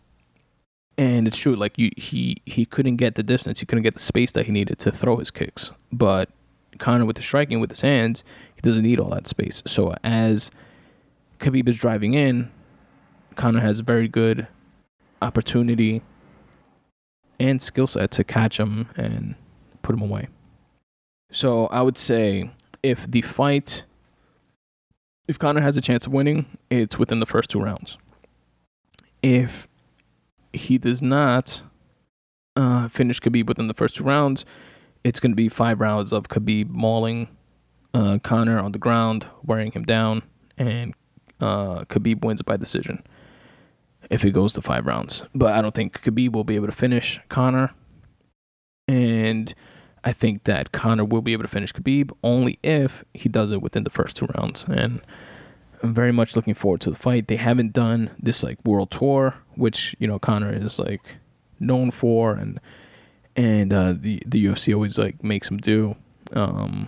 And 0.98 1.28
it's 1.28 1.38
true, 1.38 1.56
like 1.56 1.78
you, 1.78 1.90
he 1.98 2.42
he 2.46 2.66
couldn't 2.66 2.98
get 2.98 3.16
the 3.16 3.24
distance, 3.24 3.60
he 3.60 3.66
couldn't 3.66 3.84
get 3.84 3.94
the 3.94 4.00
space 4.00 4.32
that 4.34 4.46
he 4.46 4.52
needed 4.52 4.78
to 4.80 4.92
throw 4.92 5.18
his 5.18 5.32
kicks. 5.32 5.72
But 5.92 6.30
Conor 6.78 7.06
with 7.06 7.16
the 7.16 7.24
striking 7.24 7.60
with 7.60 7.72
his 7.72 7.82
hands, 7.82 8.24
he 8.56 8.62
doesn't 8.62 8.84
need 8.84 9.00
all 9.00 9.10
that 9.10 9.28
space. 9.28 9.64
So 9.66 9.96
as 10.04 10.52
Khabib 11.40 11.68
is 11.68 11.78
driving 11.78 12.14
in, 12.14 12.52
Conor 13.36 13.62
has 13.62 13.80
a 13.80 13.84
very 13.84 14.08
good 14.08 14.48
opportunity 15.22 16.02
and 17.40 17.62
skill 17.62 17.88
set 17.88 18.12
to 18.12 18.24
catch 18.24 18.60
him 18.60 18.90
and 18.96 19.36
put 19.82 19.96
him 19.96 20.02
away. 20.02 20.28
So 21.32 21.66
I 21.68 21.82
would 21.82 21.98
say 21.98 22.52
if 22.84 23.10
the 23.10 23.22
fight, 23.22 23.84
if 25.28 25.40
Conor 25.40 25.62
has 25.62 25.76
a 25.78 25.82
chance 25.82 26.06
of 26.06 26.14
winning, 26.14 26.46
it's 26.70 27.00
within 27.00 27.20
the 27.20 27.26
first 27.26 27.50
two 27.50 27.60
rounds. 27.60 27.98
If 29.24 29.68
he 30.54 30.78
does 30.78 31.02
not 31.02 31.62
uh, 32.56 32.88
finish 32.88 33.20
Khabib 33.20 33.48
within 33.48 33.68
the 33.68 33.74
first 33.74 33.96
two 33.96 34.04
rounds, 34.04 34.46
it's 35.04 35.20
going 35.20 35.32
to 35.32 35.36
be 35.36 35.50
five 35.50 35.80
rounds 35.80 36.14
of 36.14 36.30
Khabib 36.30 36.70
mauling 36.70 37.28
uh, 37.94 38.20
Conor 38.24 38.60
on 38.60 38.72
the 38.72 38.80
ground, 38.80 39.28
wearing 39.44 39.72
him 39.72 39.84
down, 39.84 40.24
and 40.58 40.94
uh, 41.40 41.84
Khabib 41.86 42.24
wins 42.24 42.42
by 42.42 42.58
decision 42.58 43.04
if 44.10 44.24
it 44.24 44.32
goes 44.32 44.54
to 44.54 44.62
five 44.62 44.86
rounds. 44.86 45.24
But 45.34 45.54
I 45.54 45.62
don't 45.62 45.76
think 45.76 46.02
Khabib 46.02 46.34
will 46.34 46.44
be 46.44 46.56
able 46.56 46.68
to 46.68 46.74
finish 46.74 47.20
Conor. 47.30 47.74
And 48.88 49.54
I 50.04 50.14
think 50.14 50.44
that 50.44 50.72
Conor 50.72 51.06
will 51.06 51.22
be 51.22 51.34
able 51.34 51.44
to 51.44 51.50
finish 51.50 51.74
Khabib 51.74 52.12
only 52.24 52.60
if 52.64 53.04
he 53.14 53.30
does 53.30 53.52
it 53.52 53.62
within 53.62 53.84
the 53.84 53.90
first 53.90 54.18
two 54.18 54.28
rounds. 54.38 54.66
And 54.68 55.02
I'm 55.82 55.94
very 55.94 56.12
much 56.12 56.36
looking 56.36 56.54
forward 56.54 56.82
to 56.82 56.90
the 56.90 56.98
fight. 56.98 57.28
They 57.28 57.38
haven't 57.38 57.74
done 57.74 58.12
this 58.22 58.44
like 58.44 58.58
world 58.66 58.92
tour, 58.92 59.36
which 59.56 59.96
you 60.00 60.08
know 60.08 60.20
Conor 60.20 60.52
is 60.54 60.80
like 60.80 61.16
known 61.60 61.92
for, 61.92 62.34
and 62.34 62.60
and 63.36 63.74
uh, 63.74 63.94
the 63.98 64.22
the 64.26 64.46
UFC 64.46 64.74
always 64.74 64.98
like 64.98 65.24
makes 65.24 65.50
him 65.50 65.58
do. 65.58 65.96
Um, 66.34 66.88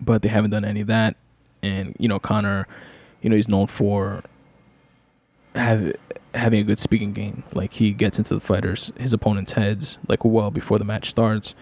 but 0.00 0.22
they 0.22 0.28
haven't 0.28 0.50
done 0.50 0.64
any 0.64 0.80
of 0.80 0.88
that. 0.88 1.16
And 1.62 1.94
you 1.98 2.08
know 2.08 2.18
Conor, 2.18 2.66
you 3.20 3.30
know 3.30 3.36
he's 3.36 3.48
known 3.48 3.66
for 3.66 4.22
have 5.54 5.94
having 6.34 6.60
a 6.60 6.64
good 6.64 6.78
speaking 6.78 7.12
game. 7.12 7.44
Like 7.52 7.74
he 7.74 7.92
gets 7.92 8.18
into 8.18 8.34
the 8.34 8.40
fighters, 8.40 8.92
his 8.98 9.12
opponent's 9.12 9.52
heads, 9.52 9.98
like 10.08 10.24
well 10.24 10.50
before 10.50 10.78
the 10.78 10.84
match 10.84 11.10
starts. 11.10 11.54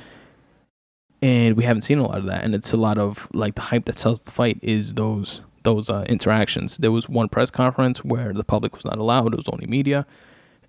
And 1.23 1.55
we 1.55 1.65
haven't 1.65 1.83
seen 1.83 1.99
a 1.99 2.03
lot 2.03 2.17
of 2.17 2.27
that, 2.27 2.45
and 2.45 2.55
it's 2.55 2.73
a 2.73 2.79
lot 2.79 2.97
of 2.97 3.29
like 3.35 3.55
the 3.55 3.61
hype 3.61 3.85
that 3.85 3.99
sells 3.99 4.21
the 4.21 4.31
fight 4.31 4.59
is 4.63 4.95
those 4.95 5.43
those 5.63 5.91
uh, 5.91 6.05
interactions. 6.09 6.77
There 6.79 6.93
was 6.93 7.09
one 7.09 7.29
press 7.29 7.51
conference 7.51 8.05
where 8.05 8.33
the 8.33 8.45
public 8.45 8.75
was 8.75 8.85
not 8.85 8.99
allowed; 8.99 9.33
it 9.33 9.37
was 9.37 9.49
only 9.49 9.67
media, 9.67 10.07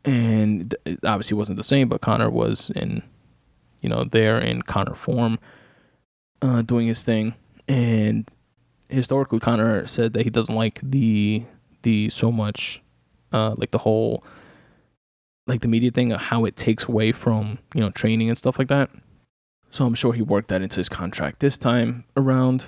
and 0.06 0.76
it 0.86 1.00
obviously 1.04 1.38
wasn't 1.38 1.58
the 1.58 1.64
same. 1.64 1.89
But 1.89 2.02
Conor 2.02 2.30
was 2.30 2.72
in, 2.76 3.04
you 3.82 3.89
know, 3.89 4.06
there 4.06 4.39
in 4.39 4.62
Conor 4.62 4.96
form, 4.96 5.39
uh, 6.42 6.62
doing 6.62 6.88
his 6.88 7.04
thing, 7.04 7.34
and 7.68 8.30
historically, 8.89 9.39
Conor 9.39 9.88
said 9.88 10.14
that 10.14 10.24
he 10.24 10.30
doesn't 10.30 10.56
like 10.56 10.80
the 10.84 11.44
the 11.84 12.10
so 12.10 12.32
much 12.32 12.82
uh, 13.32 13.56
like 13.58 13.72
the 13.72 13.80
whole 13.80 14.24
like 15.48 15.62
the 15.62 15.68
media 15.68 15.92
thing, 15.92 16.12
how 16.12 16.46
it 16.46 16.56
takes 16.56 16.86
away 16.86 17.12
from 17.12 17.60
you 17.74 17.82
know 17.82 17.89
training 17.92 18.30
and 18.30 18.38
stuff 18.38 18.60
like 18.60 18.68
that. 18.68 18.89
So 19.72 19.86
I'm 19.86 19.96
sure 19.96 20.14
he 20.14 20.22
worked 20.22 20.50
that 20.50 20.62
into 20.62 20.80
his 20.80 20.89
contract 20.89 21.39
this 21.39 21.58
time 21.58 22.04
around, 22.18 22.66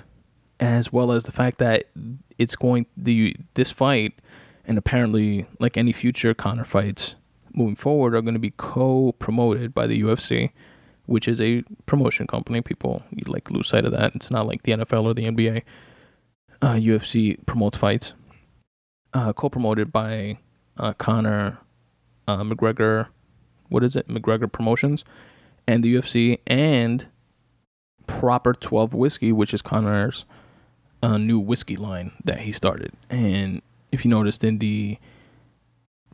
as 0.60 0.92
well 0.92 1.12
as 1.12 1.24
the 1.24 1.32
fact 1.32 1.58
that 1.58 1.84
it's 2.38 2.56
going 2.56 2.86
the 2.96 3.36
this 3.54 3.70
fight 3.70 4.20
and 4.66 4.78
apparently 4.78 5.46
like 5.58 5.76
any 5.76 5.92
future 5.92 6.34
Conor 6.34 6.64
fights 6.64 7.14
moving 7.52 7.76
forward 7.76 8.14
are 8.14 8.22
going 8.22 8.34
to 8.34 8.40
be 8.40 8.52
co-promoted 8.56 9.74
by 9.74 9.86
the 9.86 10.00
UFC, 10.02 10.50
which 11.06 11.28
is 11.28 11.40
a 11.40 11.62
promotion 11.86 12.26
company. 12.26 12.60
People 12.60 13.02
like 13.26 13.50
lose 13.50 13.68
sight 13.68 13.84
of 13.84 13.92
that. 13.92 14.14
It's 14.14 14.30
not 14.30 14.46
like 14.46 14.62
the 14.62 14.72
NFL 14.72 15.04
or 15.04 15.14
the 15.14 15.24
NBA. 15.24 15.62
Uh, 16.62 16.74
UFC 16.74 17.44
promotes 17.46 17.76
fights, 17.76 18.14
uh, 19.12 19.32
co-promoted 19.32 19.92
by 19.92 20.38
uh, 20.78 20.92
Conor 20.94 21.58
uh, 22.26 22.38
McGregor, 22.38 23.08
what 23.68 23.84
is 23.84 23.96
it? 23.96 24.08
McGregor 24.08 24.50
Promotions, 24.50 25.04
and 25.66 25.84
the 25.84 25.94
UFC, 25.94 26.38
and 26.46 27.06
Proper 28.06 28.54
12 28.54 28.94
Whiskey, 28.94 29.32
which 29.32 29.52
is 29.52 29.62
Conor's 29.62 30.24
uh, 31.04 31.18
new 31.18 31.38
whiskey 31.38 31.76
line 31.76 32.12
that 32.24 32.40
he 32.40 32.52
started. 32.52 32.92
And 33.10 33.62
if 33.92 34.04
you 34.04 34.10
noticed 34.10 34.42
in 34.44 34.58
the 34.58 34.98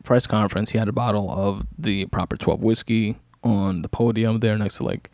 press 0.03 0.27
conference, 0.27 0.71
he 0.71 0.77
had 0.77 0.87
a 0.87 0.91
bottle 0.91 1.31
of 1.31 1.65
the 1.77 2.05
Proper 2.07 2.37
12 2.37 2.61
Whiskey 2.61 3.17
on 3.43 3.81
the 3.81 3.89
podium 3.89 4.39
there 4.39 4.57
next 4.57 4.77
to 4.77 4.83
like 4.83 5.09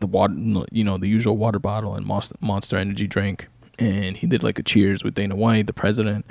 the 0.00 0.06
water, 0.06 0.34
you 0.70 0.84
know, 0.84 0.98
the 0.98 1.08
usual 1.08 1.36
water 1.36 1.58
bottle 1.58 1.94
and 1.94 2.06
Monster 2.06 2.76
Energy 2.76 3.06
drink. 3.06 3.48
And 3.78 4.16
he 4.16 4.26
did 4.26 4.42
like 4.42 4.58
a 4.58 4.62
cheers 4.62 5.02
with 5.02 5.14
Dana 5.14 5.34
White, 5.34 5.66
the 5.66 5.72
president 5.72 6.26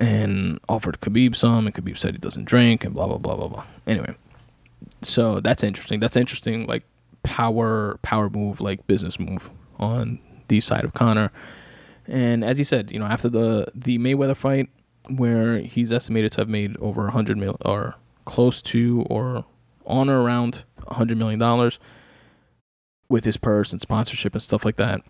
and 0.00 0.58
offered 0.68 0.98
Khabib 1.00 1.36
some, 1.36 1.66
and 1.66 1.74
Khabib 1.74 1.98
said 1.98 2.14
he 2.14 2.18
doesn't 2.18 2.46
drink, 2.46 2.84
and 2.84 2.94
blah 2.94 3.06
blah 3.06 3.18
blah 3.18 3.36
blah 3.36 3.48
blah. 3.48 3.64
Anyway, 3.86 4.14
so 5.02 5.40
that's 5.40 5.62
interesting. 5.62 6.00
That's 6.00 6.16
interesting, 6.16 6.66
like 6.66 6.82
power 7.22 7.98
power 8.02 8.30
move, 8.30 8.60
like 8.60 8.84
business 8.86 9.20
move 9.20 9.50
on 9.78 10.18
the 10.48 10.60
side 10.60 10.84
of 10.84 10.94
Conor. 10.94 11.30
And 12.10 12.44
as 12.44 12.58
he 12.58 12.64
said, 12.64 12.90
you 12.90 12.98
know, 12.98 13.06
after 13.06 13.28
the 13.28 13.68
the 13.74 13.98
Mayweather 13.98 14.36
fight, 14.36 14.68
where 15.08 15.60
he's 15.60 15.92
estimated 15.92 16.32
to 16.32 16.40
have 16.40 16.48
made 16.48 16.76
over 16.78 17.06
a 17.06 17.12
hundred 17.12 17.38
mil 17.38 17.56
or 17.64 17.94
close 18.24 18.60
to 18.62 19.06
or 19.08 19.44
on 19.86 20.10
or 20.10 20.20
around 20.20 20.64
a 20.88 20.94
hundred 20.94 21.18
million 21.18 21.38
dollars 21.38 21.78
with 23.08 23.24
his 23.24 23.36
purse 23.36 23.72
and 23.72 23.80
sponsorship 23.80 24.34
and 24.34 24.42
stuff 24.42 24.64
like 24.64 24.76
that. 24.76 25.00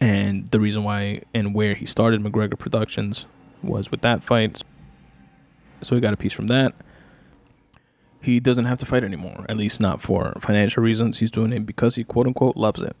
And 0.00 0.48
the 0.48 0.60
reason 0.60 0.84
why 0.84 1.22
and 1.32 1.54
where 1.54 1.74
he 1.74 1.86
started 1.86 2.22
McGregor 2.22 2.58
Productions 2.58 3.24
was 3.62 3.90
with 3.90 4.02
that 4.02 4.22
fight. 4.22 4.62
So 5.82 5.94
he 5.94 6.00
got 6.00 6.14
a 6.14 6.16
piece 6.18 6.32
from 6.32 6.48
that. 6.48 6.74
He 8.20 8.38
doesn't 8.38 8.66
have 8.66 8.78
to 8.78 8.86
fight 8.86 9.02
anymore, 9.02 9.46
at 9.48 9.56
least 9.56 9.80
not 9.80 10.00
for 10.00 10.36
financial 10.40 10.82
reasons. 10.82 11.18
He's 11.18 11.30
doing 11.30 11.52
it 11.52 11.64
because 11.66 11.94
he 11.94 12.04
quote 12.04 12.26
unquote 12.26 12.56
loves 12.56 12.82
it. 12.82 12.96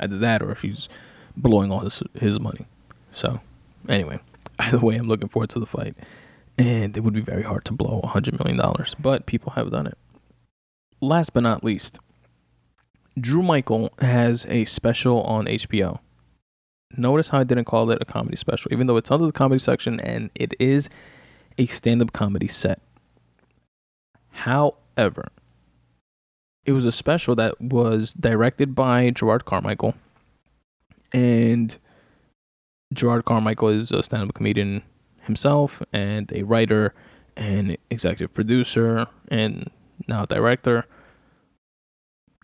Either 0.00 0.18
that 0.18 0.42
or 0.42 0.50
if 0.50 0.62
he's 0.62 0.88
blowing 1.42 1.70
all 1.70 1.80
his 1.80 2.02
his 2.14 2.38
money. 2.38 2.66
So 3.12 3.40
anyway, 3.88 4.20
either 4.58 4.78
way, 4.78 4.96
I'm 4.96 5.08
looking 5.08 5.28
forward 5.28 5.50
to 5.50 5.60
the 5.60 5.66
fight. 5.66 5.94
And 6.56 6.96
it 6.96 7.00
would 7.00 7.14
be 7.14 7.20
very 7.20 7.44
hard 7.44 7.64
to 7.66 7.72
blow 7.72 8.00
a 8.02 8.08
hundred 8.08 8.38
million 8.38 8.56
dollars, 8.58 8.96
but 8.98 9.26
people 9.26 9.52
have 9.52 9.70
done 9.70 9.86
it. 9.86 9.96
Last 11.00 11.32
but 11.32 11.44
not 11.44 11.62
least, 11.62 12.00
Drew 13.20 13.42
Michael 13.42 13.92
has 14.00 14.44
a 14.48 14.64
special 14.64 15.22
on 15.22 15.46
HBO. 15.46 16.00
Notice 16.96 17.28
how 17.28 17.40
I 17.40 17.44
didn't 17.44 17.66
call 17.66 17.90
it 17.90 17.98
a 18.00 18.04
comedy 18.04 18.36
special, 18.36 18.72
even 18.72 18.86
though 18.86 18.96
it's 18.96 19.10
under 19.10 19.26
the 19.26 19.32
comedy 19.32 19.60
section 19.60 20.00
and 20.00 20.30
it 20.34 20.54
is 20.58 20.88
a 21.58 21.66
stand 21.66 22.02
up 22.02 22.12
comedy 22.12 22.48
set. 22.48 22.80
However, 24.30 25.28
it 26.64 26.72
was 26.72 26.84
a 26.84 26.92
special 26.92 27.34
that 27.36 27.60
was 27.60 28.12
directed 28.14 28.74
by 28.74 29.10
Jerrod 29.10 29.44
Carmichael. 29.44 29.94
And 31.12 31.76
Jerrod 32.94 33.24
Carmichael 33.24 33.68
is 33.68 33.90
a 33.90 34.02
stand 34.02 34.28
up 34.28 34.34
comedian 34.34 34.82
himself 35.20 35.82
and 35.92 36.30
a 36.32 36.42
writer 36.42 36.94
and 37.36 37.76
executive 37.90 38.34
producer 38.34 39.06
and 39.28 39.70
now 40.06 40.24
director. 40.24 40.84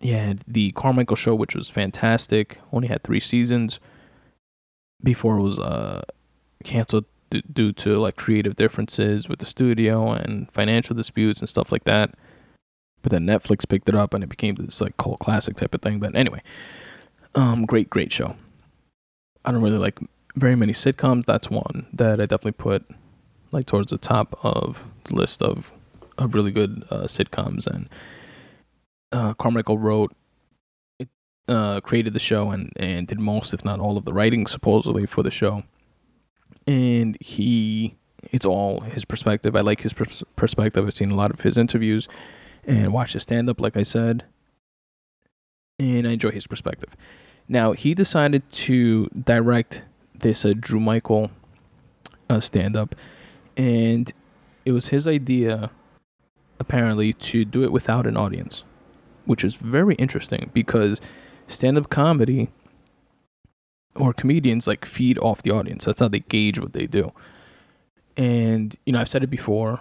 Yeah, 0.01 0.35
the 0.47 0.73
Carmichael 0.73 1.17
show, 1.17 1.35
which 1.35 1.55
was 1.55 1.69
fantastic, 1.69 2.59
only 2.73 2.89
had 2.89 3.03
three 3.03 3.21
seasons 3.21 3.81
before 5.03 5.39
it 5.39 5.43
was 5.43 5.59
uh, 5.59 6.03
canceled 6.63 7.07
d- 7.31 7.43
due 7.53 7.73
to 7.73 7.99
like 7.99 8.17
creative 8.17 8.57
differences 8.57 9.29
with 9.29 9.39
the 9.39 9.47
studio 9.47 10.13
and 10.13 10.51
financial 10.53 10.95
disputes 10.95 11.41
and 11.41 11.49
stuff 11.49 11.73
like 11.73 11.85
that. 11.85 12.15
But 13.03 13.13
then 13.13 13.25
Netflix 13.27 13.69
picked 13.69 13.89
it 13.89 13.95
up 13.95 14.15
and 14.15 14.23
it 14.23 14.29
became 14.29 14.55
this 14.57 14.81
like 14.81 14.97
cult 14.97 15.21
classic 15.21 15.57
type 15.57 15.75
of 15.75 15.83
thing. 15.83 15.99
But 16.01 16.15
anyway, 16.15 16.43
um, 17.35 17.65
great, 17.65 17.89
great 17.89 18.13
show. 18.13 18.37
I 19.45 19.53
don't 19.53 19.63
really 19.63 19.79
like 19.79 19.99
very 20.37 20.57
many 20.57 20.73
sitcoms. 20.73 21.27
That's 21.27 21.51
one 21.51 21.87
that 21.93 22.21
I 22.21 22.27
definitely 22.27 22.53
put 22.53 22.85
like 23.53 23.67
towards 23.67 23.91
the 23.91 23.99
top 23.99 24.39
of 24.43 24.83
the 25.05 25.15
list 25.15 25.43
of 25.43 25.71
of 26.19 26.35
really 26.35 26.51
good 26.51 26.85
uh, 26.91 27.03
sitcoms. 27.03 27.67
And 27.67 27.89
uh, 29.13 29.35
Carmichael 29.35 29.79
wrote 29.79 30.15
it, 30.99 31.09
uh, 31.49 31.81
created 31.81 32.13
the 32.13 32.19
show 32.19 32.51
and, 32.51 32.73
and 32.77 33.07
did 33.07 33.19
most, 33.19 33.53
if 33.55 33.65
not 33.65 33.81
all, 33.81 33.97
of 33.97 34.05
the 34.05 34.13
writing 34.13 34.47
supposedly 34.47 35.07
for 35.07 35.23
the 35.23 35.31
show. 35.31 35.65
And 36.67 37.17
he, 37.21 37.97
it's 38.31 38.47
all 38.47 38.81
his 38.81 39.05
perspective. 39.05 39.55
I 39.55 39.61
like 39.61 39.81
his 39.81 39.93
pers- 39.93 40.23
perspective. 40.37 40.87
I've 40.87 40.95
seen 40.95 41.11
a 41.11 41.17
lot 41.17 41.31
of 41.31 41.41
his 41.41 41.59
interviews 41.59 42.09
and 42.65 42.93
watched 42.93 43.13
his 43.15 43.23
stand 43.25 43.51
up, 43.51 43.61
like 43.61 43.77
I 43.77 43.83
said. 43.83 44.25
And 45.79 46.07
I 46.07 46.13
enjoy 46.13 46.31
his 46.31 46.47
perspective. 46.47 46.91
Now, 47.49 47.73
he 47.73 47.95
decided 47.95 48.49
to 48.51 49.09
direct 49.09 49.83
this 50.15 50.45
uh, 50.45 50.55
Drew 50.59 50.81
Michael 50.81 51.31
uh, 52.29 52.41
stand 52.41 52.77
up. 52.77 52.95
And 53.57 54.13
it 54.65 54.73
was 54.73 54.89
his 54.89 55.07
idea 55.07 55.71
apparently 56.59 57.13
to 57.13 57.45
do 57.45 57.63
it 57.63 57.73
without 57.73 58.07
an 58.07 58.17
audience, 58.17 58.65
which 59.27 59.45
is 59.45 59.55
very 59.55 59.95
interesting 59.97 60.51
because 60.55 61.01
stand-up 61.47 61.91
comedy 61.91 62.49
or 63.95 64.13
comedians 64.13 64.67
like 64.67 64.85
feed 64.85 65.19
off 65.19 65.43
the 65.43 65.51
audience. 65.51 65.85
That's 65.85 66.01
how 66.01 66.09
they 66.09 66.21
gauge 66.21 66.59
what 66.59 66.73
they 66.73 66.87
do. 66.87 67.13
And 68.17 68.77
you 68.87 68.93
know, 68.93 69.01
I've 69.01 69.09
said 69.09 69.23
it 69.23 69.31
before. 69.31 69.81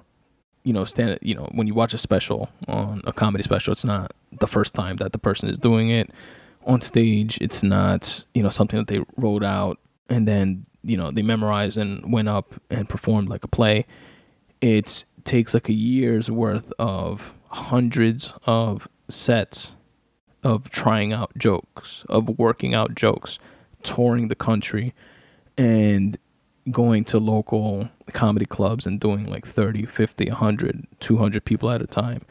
You 0.64 0.72
know, 0.72 0.86
stand. 0.86 1.20
You 1.22 1.36
know, 1.36 1.49
when 1.51 1.68
you 1.68 1.74
watch 1.74 1.93
a 1.93 1.97
special 1.97 2.49
on 2.68 3.01
a 3.05 3.11
comedy 3.11 3.43
special, 3.43 3.74
it's 3.74 3.84
not 3.84 4.14
the 4.39 4.47
first 4.47 4.74
time 4.74 4.95
that 4.97 5.11
the 5.11 5.18
person 5.18 5.49
is 5.49 5.57
doing 5.57 5.89
it 5.89 6.09
on 6.66 6.82
stage. 6.82 7.38
It's 7.41 7.64
not 7.64 8.24
you 8.34 8.43
know 8.43 8.49
something 8.49 8.80
that 8.80 8.88
they 8.88 9.01
wrote 9.18 9.43
out 9.43 9.80
and 10.09 10.28
then 10.28 10.66
you 10.84 10.97
know 10.97 11.11
they 11.11 11.22
memorized 11.22 11.78
and 11.78 12.11
went 12.11 12.28
up 12.28 12.53
and 12.70 12.88
performed 12.88 13.30
like 13.30 13.43
a 13.43 13.47
play. 13.47 13.86
It 14.61 15.05
takes 15.24 15.53
like 15.53 15.70
a 15.70 15.74
year's 15.74 16.30
worth 16.30 16.72
of 16.80 17.34
hundreds 17.49 18.34
of 18.45 18.88
sets 19.09 19.72
of 20.43 20.70
trying 20.70 21.14
out 21.14 21.32
jokes, 21.38 22.05
of 22.09 22.38
working 22.38 22.74
out 22.74 22.95
jokes, 22.95 23.39
touring 23.82 24.28
the 24.28 24.36
country, 24.36 24.93
and 25.57 26.18
going 26.72 27.03
to 27.05 27.20
local 27.20 27.89
comedy 28.14 28.45
clubs 28.45 28.86
and 28.86 28.99
doing 28.99 29.26
like 29.26 29.45
30, 29.45 29.86
50, 29.86 30.28
100, 30.28 30.88
200 30.99 31.45
people 31.45 31.70
at 31.70 31.82
a 31.82 31.88
time 31.88 32.22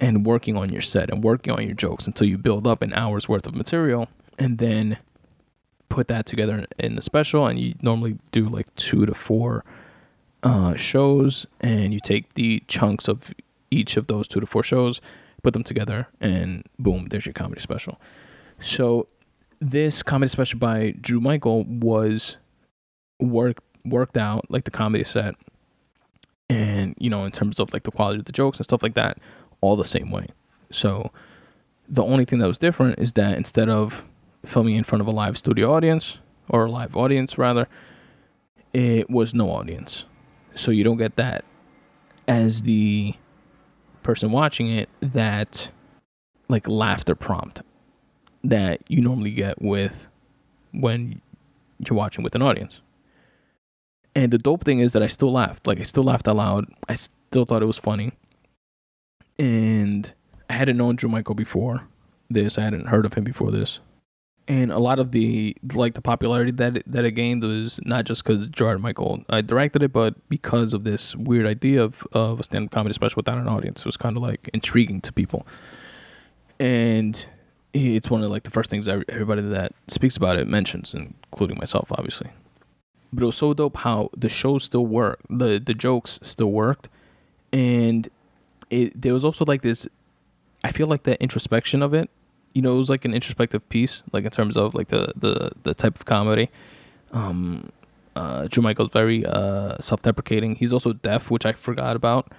and 0.00 0.24
working 0.24 0.56
on 0.56 0.70
your 0.70 0.82
set 0.82 1.10
and 1.10 1.24
working 1.24 1.52
on 1.52 1.62
your 1.64 1.74
jokes 1.74 2.06
until 2.06 2.26
you 2.26 2.38
build 2.38 2.66
up 2.66 2.82
an 2.82 2.92
hour's 2.94 3.28
worth 3.28 3.46
of 3.46 3.54
material 3.54 4.08
and 4.38 4.58
then 4.58 4.98
put 5.88 6.08
that 6.08 6.26
together 6.26 6.66
in 6.78 6.94
the 6.94 7.02
special. 7.02 7.46
And 7.46 7.58
you 7.58 7.74
normally 7.82 8.18
do 8.30 8.48
like 8.48 8.72
two 8.76 9.06
to 9.06 9.14
four 9.14 9.64
uh, 10.42 10.76
shows 10.76 11.46
and 11.60 11.92
you 11.92 12.00
take 12.00 12.34
the 12.34 12.62
chunks 12.68 13.08
of 13.08 13.30
each 13.70 13.96
of 13.96 14.06
those 14.06 14.28
two 14.28 14.40
to 14.40 14.46
four 14.46 14.62
shows 14.62 15.00
put 15.42 15.52
them 15.52 15.62
together 15.62 16.08
and 16.20 16.64
boom 16.78 17.06
there's 17.10 17.26
your 17.26 17.32
comedy 17.32 17.60
special. 17.60 18.00
So 18.60 19.08
this 19.60 20.02
comedy 20.02 20.28
special 20.28 20.58
by 20.58 20.94
drew 21.00 21.20
michael 21.20 21.64
was 21.64 22.36
worked 23.18 23.62
worked 23.84 24.16
out 24.16 24.44
like 24.50 24.64
the 24.64 24.70
comedy 24.70 25.02
set 25.02 25.34
and 26.48 26.94
you 26.98 27.10
know 27.10 27.24
in 27.24 27.32
terms 27.32 27.58
of 27.58 27.72
like 27.72 27.82
the 27.82 27.90
quality 27.90 28.18
of 28.18 28.24
the 28.24 28.32
jokes 28.32 28.58
and 28.58 28.64
stuff 28.64 28.82
like 28.82 28.94
that 28.94 29.18
all 29.60 29.76
the 29.76 29.84
same 29.84 30.10
way 30.10 30.26
so 30.70 31.10
the 31.88 32.02
only 32.02 32.24
thing 32.24 32.38
that 32.38 32.46
was 32.46 32.58
different 32.58 32.98
is 32.98 33.12
that 33.12 33.36
instead 33.36 33.68
of 33.68 34.04
filming 34.44 34.76
in 34.76 34.84
front 34.84 35.00
of 35.00 35.06
a 35.06 35.10
live 35.10 35.36
studio 35.36 35.72
audience 35.72 36.18
or 36.48 36.66
a 36.66 36.70
live 36.70 36.96
audience 36.96 37.38
rather 37.38 37.68
it 38.72 39.08
was 39.10 39.34
no 39.34 39.50
audience 39.50 40.04
so 40.54 40.70
you 40.70 40.84
don't 40.84 40.98
get 40.98 41.16
that 41.16 41.44
as 42.26 42.62
the 42.62 43.14
person 44.02 44.30
watching 44.30 44.68
it 44.70 44.88
that 45.00 45.70
like 46.48 46.68
laughter 46.68 47.14
prompt 47.14 47.62
that 48.44 48.80
you 48.88 49.00
normally 49.00 49.30
get 49.30 49.60
with 49.60 50.06
when 50.72 51.20
you're 51.78 51.96
watching 51.96 52.22
with 52.22 52.34
an 52.34 52.42
audience 52.42 52.80
and 54.18 54.32
the 54.32 54.38
dope 54.38 54.64
thing 54.64 54.80
is 54.80 54.94
that 54.94 55.02
I 55.02 55.06
still 55.06 55.30
laughed. 55.30 55.66
Like 55.66 55.78
I 55.78 55.84
still 55.84 56.02
laughed 56.02 56.26
out 56.26 56.34
loud. 56.34 56.66
I 56.88 56.96
still 56.96 57.44
thought 57.44 57.62
it 57.62 57.66
was 57.66 57.78
funny. 57.78 58.12
And 59.38 60.12
I 60.50 60.54
hadn't 60.54 60.76
known 60.76 60.96
Drew 60.96 61.08
Michael 61.08 61.34
before 61.34 61.82
this. 62.28 62.58
I 62.58 62.62
hadn't 62.62 62.86
heard 62.86 63.06
of 63.06 63.14
him 63.14 63.24
before 63.24 63.50
this. 63.50 63.78
And 64.48 64.72
a 64.72 64.78
lot 64.78 64.98
of 64.98 65.12
the 65.12 65.54
like 65.74 65.94
the 65.94 66.00
popularity 66.00 66.52
that 66.52 66.78
it, 66.78 66.90
that 66.90 67.04
it 67.04 67.12
gained 67.12 67.42
was 67.42 67.78
not 67.84 68.06
just 68.06 68.24
because 68.24 68.48
Jerrod 68.48 68.80
Michael 68.80 69.22
I 69.28 69.42
directed 69.42 69.82
it, 69.82 69.92
but 69.92 70.14
because 70.30 70.72
of 70.72 70.84
this 70.84 71.14
weird 71.14 71.46
idea 71.46 71.82
of 71.82 72.06
of 72.12 72.40
a 72.40 72.42
stand-up 72.42 72.72
comedy 72.72 72.94
special 72.94 73.16
without 73.16 73.36
an 73.36 73.46
audience. 73.46 73.80
It 73.80 73.86
was 73.86 73.98
kind 73.98 74.16
of 74.16 74.22
like 74.22 74.48
intriguing 74.54 75.02
to 75.02 75.12
people. 75.12 75.46
And 76.58 77.24
it's 77.74 78.08
one 78.08 78.24
of 78.24 78.30
like 78.30 78.44
the 78.44 78.50
first 78.50 78.70
things 78.70 78.88
everybody 78.88 79.42
that 79.42 79.74
speaks 79.86 80.16
about 80.16 80.38
it 80.38 80.48
mentions, 80.48 80.94
including 80.94 81.58
myself, 81.58 81.92
obviously 81.92 82.30
but 83.12 83.22
it 83.22 83.26
was 83.26 83.36
so 83.36 83.54
dope 83.54 83.76
how 83.78 84.10
the 84.16 84.28
show 84.28 84.58
still 84.58 84.86
worked, 84.86 85.26
the 85.30 85.60
the 85.64 85.74
jokes 85.74 86.18
still 86.22 86.52
worked, 86.52 86.88
and 87.52 88.08
it 88.70 89.00
there 89.00 89.14
was 89.14 89.24
also 89.24 89.44
like 89.44 89.62
this. 89.62 89.86
I 90.64 90.72
feel 90.72 90.86
like 90.86 91.04
the 91.04 91.20
introspection 91.22 91.82
of 91.82 91.94
it, 91.94 92.10
you 92.52 92.62
know, 92.62 92.74
it 92.74 92.78
was 92.78 92.90
like 92.90 93.04
an 93.04 93.14
introspective 93.14 93.66
piece, 93.68 94.02
like 94.12 94.24
in 94.24 94.30
terms 94.30 94.56
of 94.56 94.74
like 94.74 94.88
the 94.88 95.12
the 95.16 95.52
the 95.62 95.74
type 95.74 95.96
of 95.96 96.04
comedy. 96.04 96.50
Um, 97.12 97.70
uh, 98.16 98.48
Drew 98.48 98.62
Michael's 98.62 98.90
very 98.92 99.24
uh 99.24 99.76
self-deprecating. 99.80 100.56
He's 100.56 100.72
also 100.72 100.92
deaf, 100.92 101.30
which 101.30 101.46
I 101.46 101.52
forgot 101.52 101.96
about, 101.96 102.32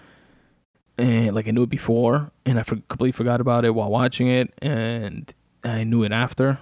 and 0.97 1.33
like 1.33 1.47
I 1.47 1.51
knew 1.51 1.63
it 1.63 1.69
before, 1.69 2.31
and 2.45 2.59
I 2.59 2.63
for- 2.63 2.75
completely 2.75 3.13
forgot 3.13 3.41
about 3.41 3.65
it 3.65 3.71
while 3.71 3.89
watching 3.89 4.27
it, 4.27 4.53
and 4.61 5.33
I 5.63 5.83
knew 5.83 6.03
it 6.03 6.11
after. 6.11 6.59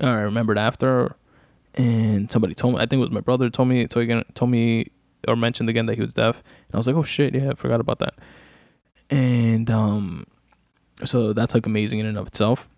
I 0.00 0.20
remembered 0.20 0.58
after 0.58 1.16
and 1.74 2.30
somebody 2.30 2.54
told 2.54 2.74
me 2.74 2.80
I 2.80 2.86
think 2.86 3.00
it 3.00 3.04
was 3.04 3.10
my 3.10 3.20
brother 3.20 3.50
told 3.50 3.68
me 3.68 3.86
told, 3.86 4.04
again, 4.04 4.24
told 4.34 4.50
me 4.50 4.90
or 5.26 5.36
mentioned 5.36 5.68
again 5.68 5.86
that 5.86 5.94
he 5.94 6.00
was 6.00 6.14
deaf 6.14 6.36
and 6.36 6.74
I 6.74 6.76
was 6.76 6.86
like 6.86 6.96
oh 6.96 7.02
shit 7.02 7.34
yeah 7.34 7.50
I 7.50 7.54
forgot 7.54 7.80
about 7.80 7.98
that 7.98 8.14
and 9.10 9.70
um 9.70 10.26
so 11.04 11.32
that's 11.32 11.54
like 11.54 11.66
amazing 11.66 11.98
in 11.98 12.06
and 12.06 12.18
of 12.18 12.26
itself 12.26 12.68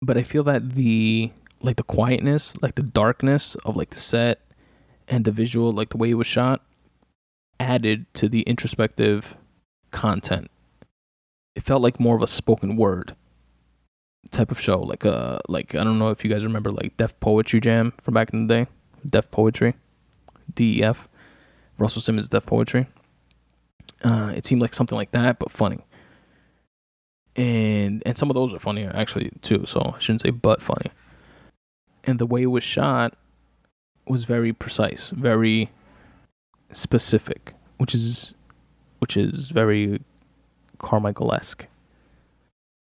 but 0.00 0.16
I 0.16 0.22
feel 0.22 0.42
that 0.44 0.70
the 0.74 1.30
like 1.60 1.76
the 1.76 1.82
quietness 1.82 2.54
like 2.62 2.74
the 2.74 2.82
darkness 2.82 3.54
of 3.64 3.76
like 3.76 3.90
the 3.90 4.00
set 4.00 4.40
and 5.08 5.24
the 5.24 5.32
visual 5.32 5.72
like 5.72 5.90
the 5.90 5.96
way 5.96 6.10
it 6.10 6.14
was 6.14 6.26
shot 6.26 6.62
added 7.60 8.06
to 8.14 8.28
the 8.28 8.42
introspective 8.42 9.36
content 9.90 10.50
it 11.54 11.62
felt 11.62 11.82
like 11.82 12.00
more 12.00 12.16
of 12.16 12.22
a 12.22 12.26
spoken 12.26 12.76
word 12.76 13.14
type 14.30 14.50
of 14.50 14.60
show. 14.60 14.80
Like 14.80 15.04
uh 15.04 15.38
like 15.48 15.74
I 15.74 15.84
don't 15.84 15.98
know 15.98 16.08
if 16.08 16.24
you 16.24 16.30
guys 16.30 16.44
remember 16.44 16.70
like 16.70 16.96
Def 16.96 17.18
Poetry 17.20 17.60
Jam 17.60 17.92
from 18.02 18.14
back 18.14 18.32
in 18.32 18.46
the 18.46 18.54
day. 18.64 18.70
Def 19.08 19.30
Poetry. 19.30 19.74
DEF. 20.54 21.08
Russell 21.78 22.02
Simmons 22.02 22.28
Def 22.28 22.46
Poetry. 22.46 22.86
Uh 24.02 24.32
it 24.34 24.46
seemed 24.46 24.60
like 24.60 24.74
something 24.74 24.96
like 24.96 25.12
that, 25.12 25.38
but 25.38 25.52
funny. 25.52 25.84
And 27.36 28.02
and 28.04 28.18
some 28.18 28.30
of 28.30 28.34
those 28.34 28.52
are 28.52 28.58
funnier 28.58 28.92
actually 28.94 29.30
too, 29.42 29.64
so 29.66 29.94
I 29.96 29.98
shouldn't 29.98 30.22
say 30.22 30.30
but 30.30 30.62
funny. 30.62 30.90
And 32.04 32.18
the 32.18 32.26
way 32.26 32.42
it 32.42 32.46
was 32.46 32.64
shot 32.64 33.14
was 34.06 34.24
very 34.24 34.52
precise, 34.52 35.10
very 35.10 35.70
specific, 36.72 37.54
which 37.78 37.94
is 37.94 38.34
which 38.98 39.16
is 39.16 39.50
very 39.50 40.02
Carmichael 40.78 41.32
esque 41.32 41.66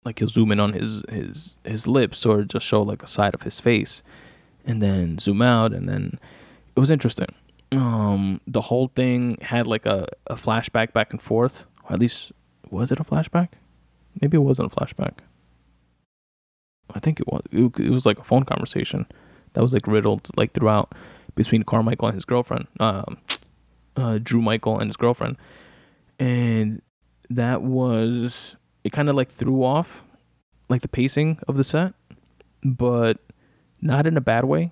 like 0.07 0.19
he'll 0.19 0.29
zoom 0.29 0.53
in 0.53 0.59
on 0.59 0.71
his 0.71 1.03
his 1.09 1.57
his 1.65 1.85
lips 1.85 2.25
or 2.25 2.43
just 2.43 2.65
show 2.65 2.81
like 2.81 3.03
a 3.03 3.07
side 3.07 3.33
of 3.33 3.41
his 3.41 3.59
face 3.59 4.01
and 4.65 4.81
then 4.81 5.19
zoom 5.19 5.41
out 5.41 5.73
and 5.73 5.87
then 5.89 6.17
it 6.75 6.79
was 6.79 6.89
interesting 6.89 7.27
um 7.71 8.39
the 8.47 8.61
whole 8.61 8.87
thing 8.95 9.37
had 9.41 9.67
like 9.67 9.85
a, 9.85 10.07
a 10.27 10.35
flashback 10.35 10.93
back 10.93 11.11
and 11.11 11.21
forth 11.21 11.65
or 11.83 11.93
at 11.93 11.99
least 11.99 12.31
was 12.69 12.91
it 12.91 12.99
a 12.99 13.03
flashback? 13.03 13.49
Maybe 14.21 14.37
it 14.37 14.41
wasn't 14.41 14.71
a 14.71 14.75
flashback. 14.75 15.19
I 16.93 16.99
think 16.99 17.19
it 17.19 17.27
was 17.27 17.43
it, 17.51 17.79
it 17.79 17.89
was 17.89 18.05
like 18.05 18.19
a 18.19 18.23
phone 18.23 18.43
conversation 18.43 19.05
that 19.53 19.61
was 19.61 19.73
like 19.73 19.87
riddled 19.87 20.29
like 20.35 20.53
throughout 20.53 20.93
between 21.35 21.63
carmichael 21.63 22.07
and 22.07 22.15
his 22.15 22.25
girlfriend 22.25 22.67
um 22.79 23.17
uh, 23.95 24.19
drew 24.21 24.41
michael 24.41 24.79
and 24.79 24.89
his 24.89 24.97
girlfriend. 24.97 25.37
And 26.19 26.81
that 27.29 27.61
was 27.61 28.55
it 28.83 28.91
kind 28.91 29.09
of 29.09 29.15
like 29.15 29.31
threw 29.31 29.63
off 29.63 30.03
like 30.69 30.81
the 30.81 30.87
pacing 30.87 31.39
of 31.47 31.57
the 31.57 31.63
set, 31.63 31.93
but 32.63 33.17
not 33.81 34.07
in 34.07 34.17
a 34.17 34.21
bad 34.21 34.45
way 34.45 34.71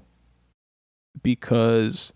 because 1.21 2.11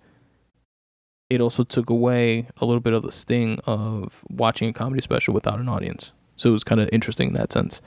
it 1.30 1.42
also 1.42 1.64
took 1.64 1.90
away 1.90 2.48
a 2.58 2.66
little 2.66 2.80
bit 2.80 2.94
of 2.94 3.04
the 3.04 3.12
sting 3.12 3.60
of 3.66 4.24
watching 4.30 4.70
a 4.70 4.74
comedy 4.74 5.02
special 5.02 5.34
without 5.34 5.60
an 5.60 5.70
audience. 5.70 6.12
So 6.38 6.50
it 6.50 6.54
was 6.54 6.64
kind 6.64 6.82
of 6.82 6.90
interesting 6.92 7.30
in 7.30 7.34
that 7.36 7.54
sense. 7.54 7.82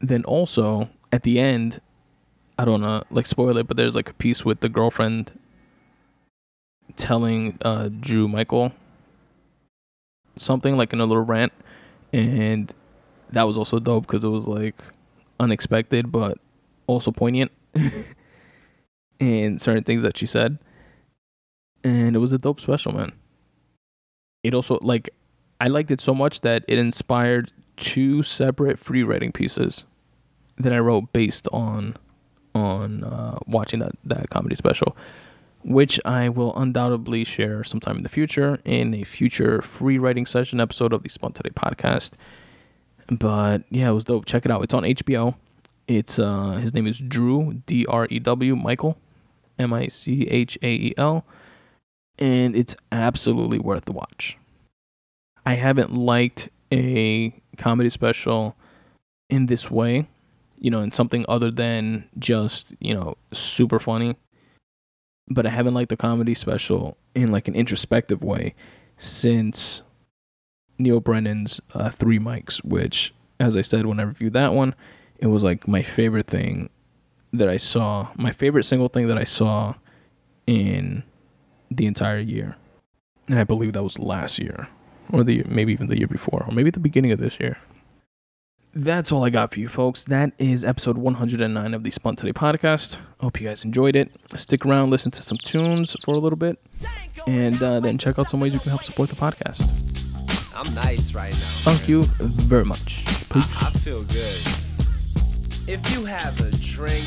Then 0.00 0.24
also 0.24 0.90
at 1.12 1.22
the 1.22 1.38
end, 1.38 1.80
I 2.58 2.64
don't 2.64 2.80
know, 2.80 3.02
like 3.10 3.26
spoil 3.26 3.56
it, 3.56 3.66
but 3.66 3.76
there's 3.76 3.94
like 3.94 4.10
a 4.10 4.14
piece 4.14 4.44
with 4.44 4.60
the 4.60 4.68
girlfriend 4.68 5.32
telling 6.96 7.58
uh, 7.62 7.88
Drew 8.00 8.28
Michael 8.28 8.72
something 10.36 10.76
like 10.76 10.92
in 10.92 11.00
a 11.00 11.06
little 11.06 11.24
rant, 11.24 11.52
and 12.12 12.72
that 13.30 13.44
was 13.44 13.56
also 13.56 13.78
dope 13.78 14.06
because 14.06 14.24
it 14.24 14.28
was 14.28 14.46
like 14.46 14.82
unexpected 15.40 16.12
but 16.12 16.38
also 16.86 17.10
poignant 17.10 17.50
and 19.20 19.60
certain 19.60 19.82
things 19.82 20.02
that 20.02 20.16
she 20.16 20.26
said 20.26 20.58
and 21.84 22.16
it 22.16 22.18
was 22.18 22.32
a 22.32 22.38
dope 22.38 22.60
special 22.60 22.92
man 22.92 23.12
it 24.42 24.54
also 24.54 24.78
like 24.82 25.10
i 25.60 25.68
liked 25.68 25.90
it 25.90 26.00
so 26.00 26.14
much 26.14 26.40
that 26.40 26.64
it 26.66 26.78
inspired 26.78 27.52
two 27.76 28.22
separate 28.22 28.78
free 28.78 29.02
writing 29.02 29.30
pieces 29.30 29.84
that 30.58 30.72
i 30.72 30.78
wrote 30.78 31.12
based 31.12 31.46
on 31.52 31.96
on 32.54 33.02
uh, 33.04 33.38
watching 33.46 33.80
that 33.80 33.92
that 34.04 34.30
comedy 34.30 34.54
special 34.54 34.96
which 35.64 35.98
I 36.04 36.28
will 36.28 36.56
undoubtedly 36.56 37.24
share 37.24 37.64
sometime 37.64 37.96
in 37.96 38.02
the 38.02 38.08
future 38.08 38.58
in 38.64 38.94
a 38.94 39.04
future 39.04 39.62
free 39.62 39.98
writing 39.98 40.26
session 40.26 40.60
episode 40.60 40.92
of 40.92 41.02
the 41.02 41.08
Today 41.08 41.50
podcast. 41.50 42.12
But 43.10 43.64
yeah, 43.70 43.88
it 43.88 43.92
was 43.92 44.04
dope. 44.04 44.26
Check 44.26 44.44
it 44.44 44.50
out. 44.50 44.62
It's 44.62 44.74
on 44.74 44.82
HBO. 44.82 45.34
It's 45.88 46.18
uh 46.18 46.52
his 46.52 46.74
name 46.74 46.86
is 46.86 46.98
Drew 46.98 47.62
D 47.66 47.86
R 47.86 48.06
E 48.10 48.18
W 48.18 48.56
Michael 48.56 48.96
M 49.58 49.72
I 49.72 49.88
C 49.88 50.26
H 50.30 50.58
A 50.62 50.68
E 50.68 50.94
L 50.96 51.24
and 52.18 52.56
it's 52.56 52.74
absolutely 52.92 53.58
worth 53.58 53.84
the 53.84 53.92
watch. 53.92 54.36
I 55.46 55.54
haven't 55.54 55.92
liked 55.92 56.48
a 56.72 57.34
comedy 57.58 57.90
special 57.90 58.56
in 59.28 59.46
this 59.46 59.70
way, 59.70 60.08
you 60.58 60.70
know, 60.70 60.80
in 60.80 60.92
something 60.92 61.24
other 61.28 61.50
than 61.50 62.08
just, 62.18 62.74
you 62.80 62.94
know, 62.94 63.16
super 63.32 63.78
funny. 63.78 64.16
But 65.28 65.46
I 65.46 65.50
haven't 65.50 65.74
liked 65.74 65.92
a 65.92 65.96
comedy 65.96 66.34
special 66.34 66.96
in 67.14 67.30
like 67.30 67.48
an 67.48 67.54
introspective 67.54 68.22
way 68.22 68.54
since 68.98 69.82
Neal 70.78 71.00
Brennan's 71.00 71.60
uh, 71.72 71.90
Three 71.90 72.18
Mics, 72.18 72.58
which, 72.64 73.14
as 73.40 73.56
I 73.56 73.62
said 73.62 73.86
when 73.86 74.00
I 74.00 74.04
reviewed 74.04 74.34
that 74.34 74.52
one, 74.52 74.74
it 75.18 75.26
was 75.28 75.42
like 75.42 75.66
my 75.66 75.82
favorite 75.82 76.26
thing 76.26 76.68
that 77.32 77.48
I 77.48 77.56
saw, 77.56 78.08
my 78.16 78.32
favorite 78.32 78.64
single 78.64 78.88
thing 78.88 79.08
that 79.08 79.18
I 79.18 79.24
saw 79.24 79.74
in 80.46 81.02
the 81.76 81.86
entire 81.86 82.18
year. 82.18 82.56
And 83.28 83.38
I 83.38 83.44
believe 83.44 83.72
that 83.72 83.82
was 83.82 83.98
last 83.98 84.38
year, 84.38 84.68
or 85.12 85.24
the 85.24 85.42
maybe 85.44 85.72
even 85.72 85.86
the 85.88 85.98
year 85.98 86.06
before, 86.08 86.44
or 86.46 86.52
maybe 86.52 86.70
the 86.70 86.80
beginning 86.80 87.12
of 87.12 87.18
this 87.18 87.38
year. 87.40 87.58
That's 88.76 89.12
all 89.12 89.24
I 89.24 89.30
got 89.30 89.54
for 89.54 89.60
you 89.60 89.68
folks. 89.68 90.02
That 90.04 90.32
is 90.38 90.64
episode 90.64 90.98
109 90.98 91.74
of 91.74 91.84
the 91.84 91.90
Spun 91.92 92.16
Today 92.16 92.32
podcast. 92.32 92.98
Hope 93.20 93.40
you 93.40 93.46
guys 93.46 93.64
enjoyed 93.64 93.94
it. 93.94 94.12
Stick 94.34 94.66
around, 94.66 94.90
listen 94.90 95.12
to 95.12 95.22
some 95.22 95.38
tunes 95.38 95.96
for 96.04 96.14
a 96.14 96.18
little 96.18 96.36
bit, 96.36 96.58
and 97.26 97.62
uh, 97.62 97.78
then 97.78 97.98
check 97.98 98.18
out 98.18 98.28
some 98.28 98.40
ways 98.40 98.52
you 98.52 98.58
can 98.58 98.70
help 98.70 98.82
support 98.82 99.10
the 99.10 99.16
podcast. 99.16 99.72
I'm 100.54 100.74
nice 100.74 101.14
right 101.14 101.32
now. 101.32 101.38
Thank 101.62 101.88
you 101.88 102.04
very 102.18 102.64
much. 102.64 103.04
Peace. 103.30 103.44
I, 103.60 103.68
I 103.68 103.70
feel 103.70 104.02
good. 104.04 104.40
If 105.66 105.90
you 105.92 106.04
have 106.04 106.40
a 106.40 106.50
drink, 106.58 107.06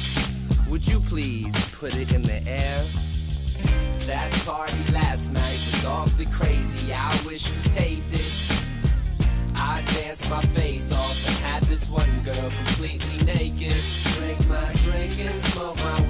would 0.70 0.88
you 0.88 1.00
please 1.02 1.54
put 1.74 1.96
it 1.96 2.14
in 2.14 2.24
the 2.24 2.42
air? 2.48 2.86
That 4.06 4.32
party 4.46 4.84
last 4.92 5.32
night 5.32 5.60
was 5.66 5.86
awfully 5.86 6.26
crazy. 6.28 6.94
I 6.94 7.20
wish 7.26 7.52
we 7.52 7.62
taped 7.64 8.14
it. 8.14 8.32
I 9.56 9.84
danced 9.94 10.30
my 10.30 10.42
face 10.42 10.92
off 10.92 11.28
and 11.28 11.36
had 11.38 11.64
this 11.64 11.90
one 11.90 12.24
girl 12.24 12.52
completely 12.66 13.18
naked. 13.26 13.82
Drink 14.16 14.48
my 14.48 14.72
drink 14.86 15.20
and 15.20 15.36
smoke 15.36 15.78
my. 15.78 16.06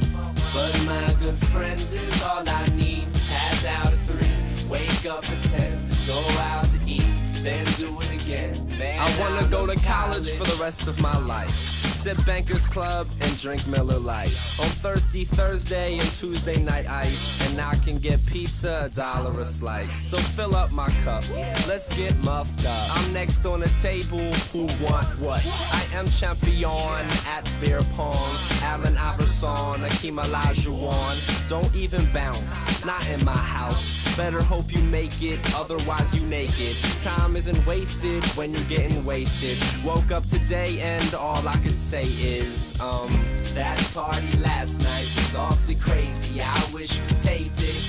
But 0.54 0.86
my 0.86 1.16
good 1.20 1.38
friends 1.38 1.94
is 1.94 2.24
all 2.24 2.48
I 2.48 2.66
need. 2.70 3.08
Pass 3.28 3.66
out 3.66 3.94
at 3.94 4.00
three, 4.00 4.68
wake 4.68 5.06
up 5.06 5.30
at 5.30 5.42
ten, 5.44 5.84
go 6.08 6.20
out 6.40 6.68
to 6.70 6.80
eat, 6.86 7.06
then 7.44 7.66
do 7.78 8.00
it 8.02 8.12
again. 8.12 8.68
Man, 8.78 9.00
I 9.00 9.20
wanna 9.20 9.48
go 9.48 9.68
to 9.68 9.76
college 9.82 10.30
for 10.32 10.46
the 10.46 10.58
rest 10.62 10.88
of 10.88 11.00
my 11.00 11.18
life. 11.20 11.77
Sip 12.08 12.26
Bankers 12.26 12.68
Club 12.68 13.10
and 13.20 13.38
drink 13.38 13.68
Miller 13.68 14.00
Lite. 14.00 14.32
On 14.62 14.70
Thirsty 14.80 15.26
Thursday 15.26 15.98
and 15.98 16.10
Tuesday 16.14 16.58
night 16.58 16.88
ice. 16.88 17.36
And 17.50 17.60
I 17.60 17.76
can 17.76 17.98
get 17.98 18.26
pizza, 18.26 18.84
a 18.86 18.90
dollar 18.90 19.38
a 19.42 19.44
slice. 19.44 19.94
So 19.94 20.16
fill 20.16 20.56
up 20.56 20.72
my 20.72 20.88
cup, 21.04 21.26
let's 21.68 21.94
get 21.98 22.16
muffed 22.20 22.66
up. 22.66 22.98
I'm 22.98 23.12
next 23.12 23.46
on 23.46 23.60
the 23.60 23.68
table, 23.82 24.32
who 24.54 24.68
want 24.82 25.20
what? 25.20 25.46
I 25.46 25.86
am 25.92 26.08
champion 26.08 27.10
at 27.28 27.46
beer 27.60 27.84
pong. 27.98 28.38
Allen 28.62 28.96
Iverson, 28.96 29.82
Akeem 29.82 30.24
Olajuwon. 30.24 31.50
Don't 31.50 31.76
even 31.76 32.10
bounce, 32.14 32.86
not 32.86 33.06
in 33.10 33.26
my 33.26 33.36
house. 33.36 34.16
Better 34.16 34.42
hope 34.42 34.74
you 34.74 34.82
make 34.82 35.22
it, 35.22 35.40
otherwise 35.54 36.18
you 36.18 36.26
naked. 36.28 36.78
Time 37.02 37.36
isn't 37.36 37.66
wasted 37.66 38.24
when 38.38 38.54
you're 38.54 38.64
getting 38.64 39.04
wasted. 39.04 39.58
Woke 39.84 40.12
up 40.12 40.26
today 40.26 40.80
and 40.80 41.14
all 41.14 41.46
I 41.46 41.58
could 41.58 41.76
say 41.76 41.97
is, 42.04 42.80
um, 42.80 43.24
that 43.54 43.78
party 43.94 44.32
last 44.38 44.82
night 44.82 45.08
was 45.16 45.36
awfully 45.36 45.76
crazy. 45.76 46.42
I 46.42 46.70
wish 46.72 47.02
we 47.02 47.08
taped 47.16 47.62
it. 47.62 47.84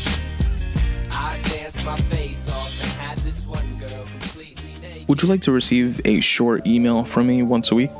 I 1.10 1.40
danced 1.44 1.84
my 1.84 1.96
face 1.96 2.48
off 2.48 2.82
and 2.82 2.90
had 2.92 3.18
this 3.20 3.46
one 3.46 3.78
girl 3.78 4.06
completely 4.20 4.74
naked. 4.80 5.08
Would 5.08 5.22
you 5.22 5.28
like 5.28 5.42
to 5.42 5.52
receive 5.52 6.00
a 6.04 6.20
short 6.20 6.66
email 6.66 7.04
from 7.04 7.26
me 7.26 7.42
once 7.42 7.70
a 7.70 7.74
week? 7.74 7.90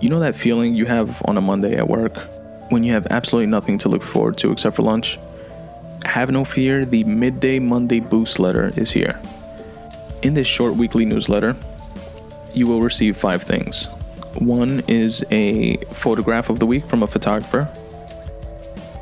You 0.00 0.08
know 0.08 0.20
that 0.20 0.36
feeling 0.36 0.74
you 0.74 0.84
have 0.86 1.22
on 1.24 1.38
a 1.38 1.40
Monday 1.40 1.76
at 1.76 1.88
work 1.88 2.16
when 2.70 2.84
you 2.84 2.92
have 2.92 3.06
absolutely 3.10 3.46
nothing 3.46 3.78
to 3.78 3.88
look 3.88 4.02
forward 4.02 4.36
to 4.38 4.52
except 4.52 4.76
for 4.76 4.82
lunch? 4.82 5.18
Have 6.04 6.30
no 6.30 6.44
fear, 6.44 6.84
the 6.84 7.04
Midday 7.04 7.58
Monday 7.58 8.00
Boost 8.00 8.38
letter 8.38 8.72
is 8.76 8.90
here. 8.90 9.20
In 10.22 10.34
this 10.34 10.46
short 10.46 10.74
weekly 10.74 11.04
newsletter, 11.04 11.56
you 12.54 12.66
will 12.66 12.80
receive 12.80 13.16
five 13.16 13.42
things. 13.42 13.88
One 14.38 14.82
is 14.86 15.24
a 15.30 15.76
photograph 15.86 16.50
of 16.50 16.58
the 16.58 16.66
week 16.66 16.84
from 16.86 17.02
a 17.02 17.06
photographer, 17.06 17.70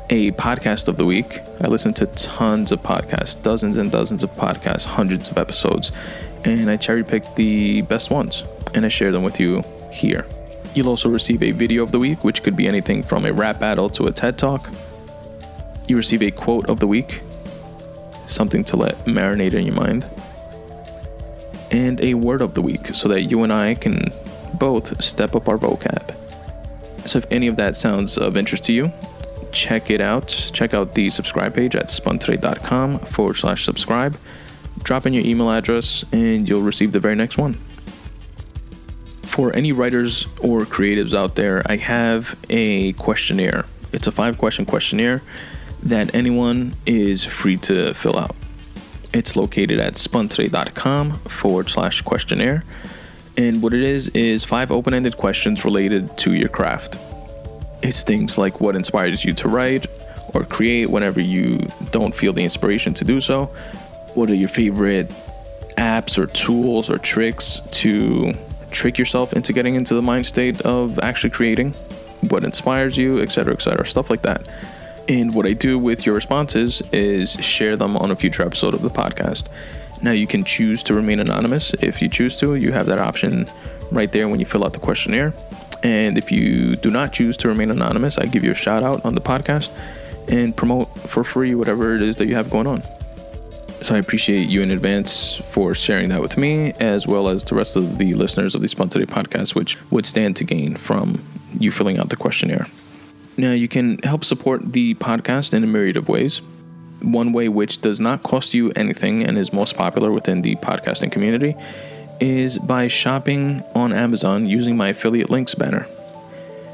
a 0.09 0.31
podcast 0.31 0.87
of 0.87 0.95
the 0.95 1.03
week. 1.03 1.39
I 1.61 1.67
listen 1.67 1.93
to 1.95 2.05
tons 2.07 2.71
of 2.71 2.81
podcasts, 2.81 3.41
dozens 3.43 3.75
and 3.75 3.91
dozens 3.91 4.23
of 4.23 4.31
podcasts, 4.31 4.85
hundreds 4.85 5.29
of 5.29 5.37
episodes, 5.37 5.91
and 6.45 6.69
I 6.69 6.77
cherry 6.77 7.03
pick 7.03 7.35
the 7.35 7.81
best 7.81 8.11
ones 8.11 8.45
and 8.73 8.85
I 8.85 8.87
share 8.87 9.11
them 9.11 9.23
with 9.23 9.37
you 9.37 9.61
here. 9.91 10.25
You'll 10.73 10.87
also 10.87 11.09
receive 11.09 11.43
a 11.43 11.51
video 11.51 11.83
of 11.83 11.91
the 11.91 11.99
week, 11.99 12.23
which 12.23 12.41
could 12.41 12.55
be 12.55 12.67
anything 12.67 13.03
from 13.03 13.25
a 13.25 13.33
rap 13.33 13.59
battle 13.59 13.89
to 13.89 14.07
a 14.07 14.11
TED 14.11 14.37
talk. 14.37 14.69
You 15.87 15.97
receive 15.97 16.21
a 16.21 16.31
quote 16.31 16.69
of 16.69 16.79
the 16.79 16.87
week, 16.87 17.21
something 18.27 18.63
to 18.65 18.77
let 18.77 18.95
marinate 19.05 19.53
in 19.53 19.65
your 19.65 19.75
mind, 19.75 20.05
and 21.71 21.99
a 21.99 22.13
word 22.13 22.41
of 22.41 22.53
the 22.53 22.61
week 22.61 22.87
so 22.87 23.09
that 23.09 23.23
you 23.23 23.43
and 23.43 23.51
I 23.51 23.75
can 23.75 24.13
both 24.57 25.03
step 25.03 25.35
up 25.35 25.47
our 25.47 25.57
vocab. 25.57 26.15
So, 27.07 27.19
if 27.19 27.25
any 27.31 27.47
of 27.47 27.55
that 27.57 27.75
sounds 27.75 28.17
of 28.17 28.35
interest 28.35 28.63
to 28.65 28.73
you, 28.73 28.91
check 29.51 29.89
it 29.89 30.01
out. 30.01 30.27
Check 30.53 30.73
out 30.73 30.95
the 30.95 31.09
subscribe 31.09 31.55
page 31.55 31.75
at 31.75 31.87
spuntoday.com 31.87 32.99
forward 32.99 33.35
slash 33.35 33.63
subscribe. 33.63 34.17
Drop 34.83 35.05
in 35.05 35.13
your 35.13 35.25
email 35.25 35.49
address 35.49 36.03
and 36.11 36.47
you'll 36.47 36.61
receive 36.61 36.91
the 36.91 36.99
very 36.99 37.15
next 37.15 37.37
one. 37.37 37.53
For 39.23 39.53
any 39.53 39.71
writers 39.71 40.25
or 40.41 40.61
creatives 40.61 41.13
out 41.13 41.35
there, 41.35 41.61
I 41.65 41.77
have 41.77 42.39
a 42.49 42.93
questionnaire. 42.93 43.65
It's 43.91 44.07
a 44.07 44.11
five 44.11 44.37
question 44.37 44.65
questionnaire 44.65 45.21
that 45.83 46.13
anyone 46.15 46.73
is 46.85 47.23
free 47.23 47.57
to 47.57 47.93
fill 47.93 48.17
out. 48.17 48.35
It's 49.13 49.35
located 49.35 49.79
at 49.79 49.93
spuntoday.com 49.93 51.11
forward 51.13 51.69
slash 51.69 52.01
questionnaire. 52.01 52.63
And 53.37 53.61
what 53.61 53.73
it 53.73 53.81
is, 53.81 54.07
is 54.09 54.43
five 54.43 54.71
open 54.71 54.93
ended 54.93 55.17
questions 55.17 55.65
related 55.65 56.15
to 56.19 56.33
your 56.33 56.49
craft. 56.49 56.97
It's 57.81 58.03
things 58.03 58.37
like 58.37 58.61
what 58.61 58.75
inspires 58.75 59.25
you 59.25 59.33
to 59.33 59.47
write 59.47 59.87
or 60.33 60.43
create 60.43 60.89
whenever 60.89 61.19
you 61.19 61.59
don't 61.91 62.15
feel 62.15 62.33
the 62.33 62.43
inspiration 62.43 62.93
to 62.95 63.05
do 63.05 63.19
so. 63.21 63.45
What 64.13 64.29
are 64.29 64.35
your 64.35 64.49
favorite 64.49 65.09
apps 65.77 66.17
or 66.17 66.27
tools 66.27 66.89
or 66.89 66.97
tricks 66.97 67.61
to 67.71 68.33
trick 68.71 68.97
yourself 68.97 69.33
into 69.33 69.53
getting 69.53 69.75
into 69.75 69.93
the 69.93 70.01
mind 70.01 70.25
state 70.25 70.61
of 70.61 70.97
actually 70.99 71.29
creating? 71.31 71.73
What 72.29 72.43
inspires 72.43 72.97
you, 72.97 73.21
etc., 73.21 73.53
etc., 73.53 73.85
stuff 73.85 74.09
like 74.09 74.21
that. 74.23 74.47
And 75.07 75.35
what 75.35 75.45
I 75.45 75.53
do 75.53 75.77
with 75.77 76.05
your 76.05 76.15
responses 76.15 76.81
is 76.91 77.33
share 77.33 77.75
them 77.75 77.95
on 77.97 78.09
a 78.09 78.15
future 78.15 78.43
episode 78.43 78.73
of 78.73 78.81
the 78.81 78.89
podcast. 78.89 79.47
Now, 80.01 80.11
you 80.11 80.27
can 80.27 80.43
choose 80.43 80.83
to 80.83 80.93
remain 80.93 81.19
anonymous 81.19 81.73
if 81.81 82.01
you 82.01 82.09
choose 82.09 82.35
to. 82.37 82.55
You 82.55 82.71
have 82.71 82.85
that 82.87 82.99
option 82.99 83.47
right 83.91 84.11
there 84.11 84.27
when 84.27 84.39
you 84.39 84.45
fill 84.45 84.65
out 84.65 84.73
the 84.73 84.79
questionnaire. 84.79 85.33
And 85.83 86.17
if 86.17 86.31
you 86.31 86.75
do 86.75 86.89
not 86.89 87.13
choose 87.13 87.37
to 87.37 87.47
remain 87.47 87.71
anonymous, 87.71 88.17
I 88.17 88.25
give 88.25 88.43
you 88.43 88.51
a 88.51 88.55
shout 88.55 88.83
out 88.83 89.05
on 89.05 89.15
the 89.15 89.21
podcast 89.21 89.69
and 90.27 90.55
promote 90.55 90.95
for 90.99 91.23
free 91.23 91.55
whatever 91.55 91.95
it 91.95 92.01
is 92.01 92.17
that 92.17 92.27
you 92.27 92.35
have 92.35 92.49
going 92.49 92.67
on. 92.67 92.83
So 93.81 93.93
I 93.93 93.99
appreciate 93.99 94.49
you 94.49 94.61
in 94.61 94.71
advance 94.71 95.35
for 95.35 95.75
sharing 95.75 96.09
that 96.09 96.21
with 96.21 96.37
me, 96.37 96.73
as 96.79 97.05
well 97.05 97.29
as 97.29 97.43
the 97.43 97.55
rest 97.55 97.75
of 97.75 97.99
the 97.99 98.13
listeners 98.15 98.55
of 98.55 98.61
the 98.61 98.67
Spun 98.67 98.89
Today 98.89 99.05
podcast, 99.05 99.53
which 99.53 99.77
would 99.91 100.05
stand 100.05 100.35
to 100.37 100.43
gain 100.43 100.75
from 100.75 101.23
you 101.59 101.71
filling 101.71 101.99
out 101.99 102.09
the 102.09 102.15
questionnaire. 102.15 102.67
Now, 103.37 103.51
you 103.51 103.67
can 103.67 103.99
help 103.99 104.23
support 104.23 104.71
the 104.71 104.95
podcast 104.95 105.53
in 105.53 105.63
a 105.63 105.67
myriad 105.67 105.97
of 105.97 106.07
ways. 106.07 106.41
One 107.05 107.33
way, 107.33 107.49
which 107.49 107.81
does 107.81 107.99
not 107.99 108.23
cost 108.23 108.53
you 108.53 108.71
anything 108.75 109.23
and 109.23 109.37
is 109.37 109.53
most 109.53 109.77
popular 109.77 110.11
within 110.11 110.41
the 110.41 110.55
podcasting 110.55 111.11
community, 111.11 111.55
is 112.19 112.57
by 112.57 112.87
shopping 112.87 113.63
on 113.75 113.93
Amazon 113.93 114.47
using 114.47 114.75
my 114.75 114.89
affiliate 114.89 115.29
links 115.29 115.53
banner. 115.53 115.87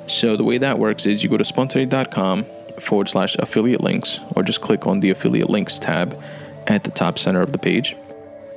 So, 0.07 0.37
the 0.37 0.43
way 0.43 0.57
that 0.57 0.79
works 0.79 1.05
is 1.05 1.21
you 1.21 1.29
go 1.29 1.37
to 1.37 1.43
spuntoday.com 1.43 2.45
forward 2.79 3.09
slash 3.09 3.35
affiliate 3.39 3.81
links, 3.81 4.19
or 4.35 4.43
just 4.43 4.61
click 4.61 4.87
on 4.87 5.01
the 5.01 5.09
affiliate 5.09 5.49
links 5.49 5.77
tab 5.77 6.17
at 6.65 6.83
the 6.85 6.91
top 6.91 7.19
center 7.19 7.41
of 7.41 7.51
the 7.51 7.57
page. 7.57 7.95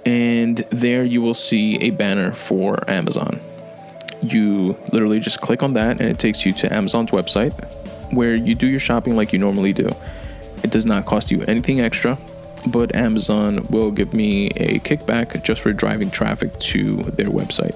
And 0.06 0.58
there 0.70 1.04
you 1.04 1.22
will 1.22 1.34
see 1.34 1.76
a 1.78 1.90
banner 1.90 2.32
for 2.32 2.88
Amazon. 2.88 3.40
You 4.22 4.76
literally 4.92 5.18
just 5.18 5.40
click 5.40 5.62
on 5.62 5.72
that, 5.72 6.00
and 6.00 6.08
it 6.08 6.18
takes 6.18 6.46
you 6.46 6.52
to 6.54 6.72
Amazon's 6.72 7.10
website 7.10 7.52
where 8.12 8.34
you 8.34 8.54
do 8.54 8.66
your 8.66 8.80
shopping 8.80 9.16
like 9.16 9.32
you 9.32 9.38
normally 9.38 9.72
do. 9.72 9.88
It 10.62 10.70
does 10.70 10.86
not 10.86 11.06
cost 11.06 11.30
you 11.30 11.42
anything 11.42 11.80
extra, 11.80 12.18
but 12.66 12.94
Amazon 12.94 13.66
will 13.68 13.90
give 13.90 14.14
me 14.14 14.46
a 14.56 14.78
kickback 14.80 15.42
just 15.42 15.60
for 15.60 15.72
driving 15.72 16.10
traffic 16.10 16.58
to 16.60 16.96
their 17.02 17.28
website. 17.28 17.74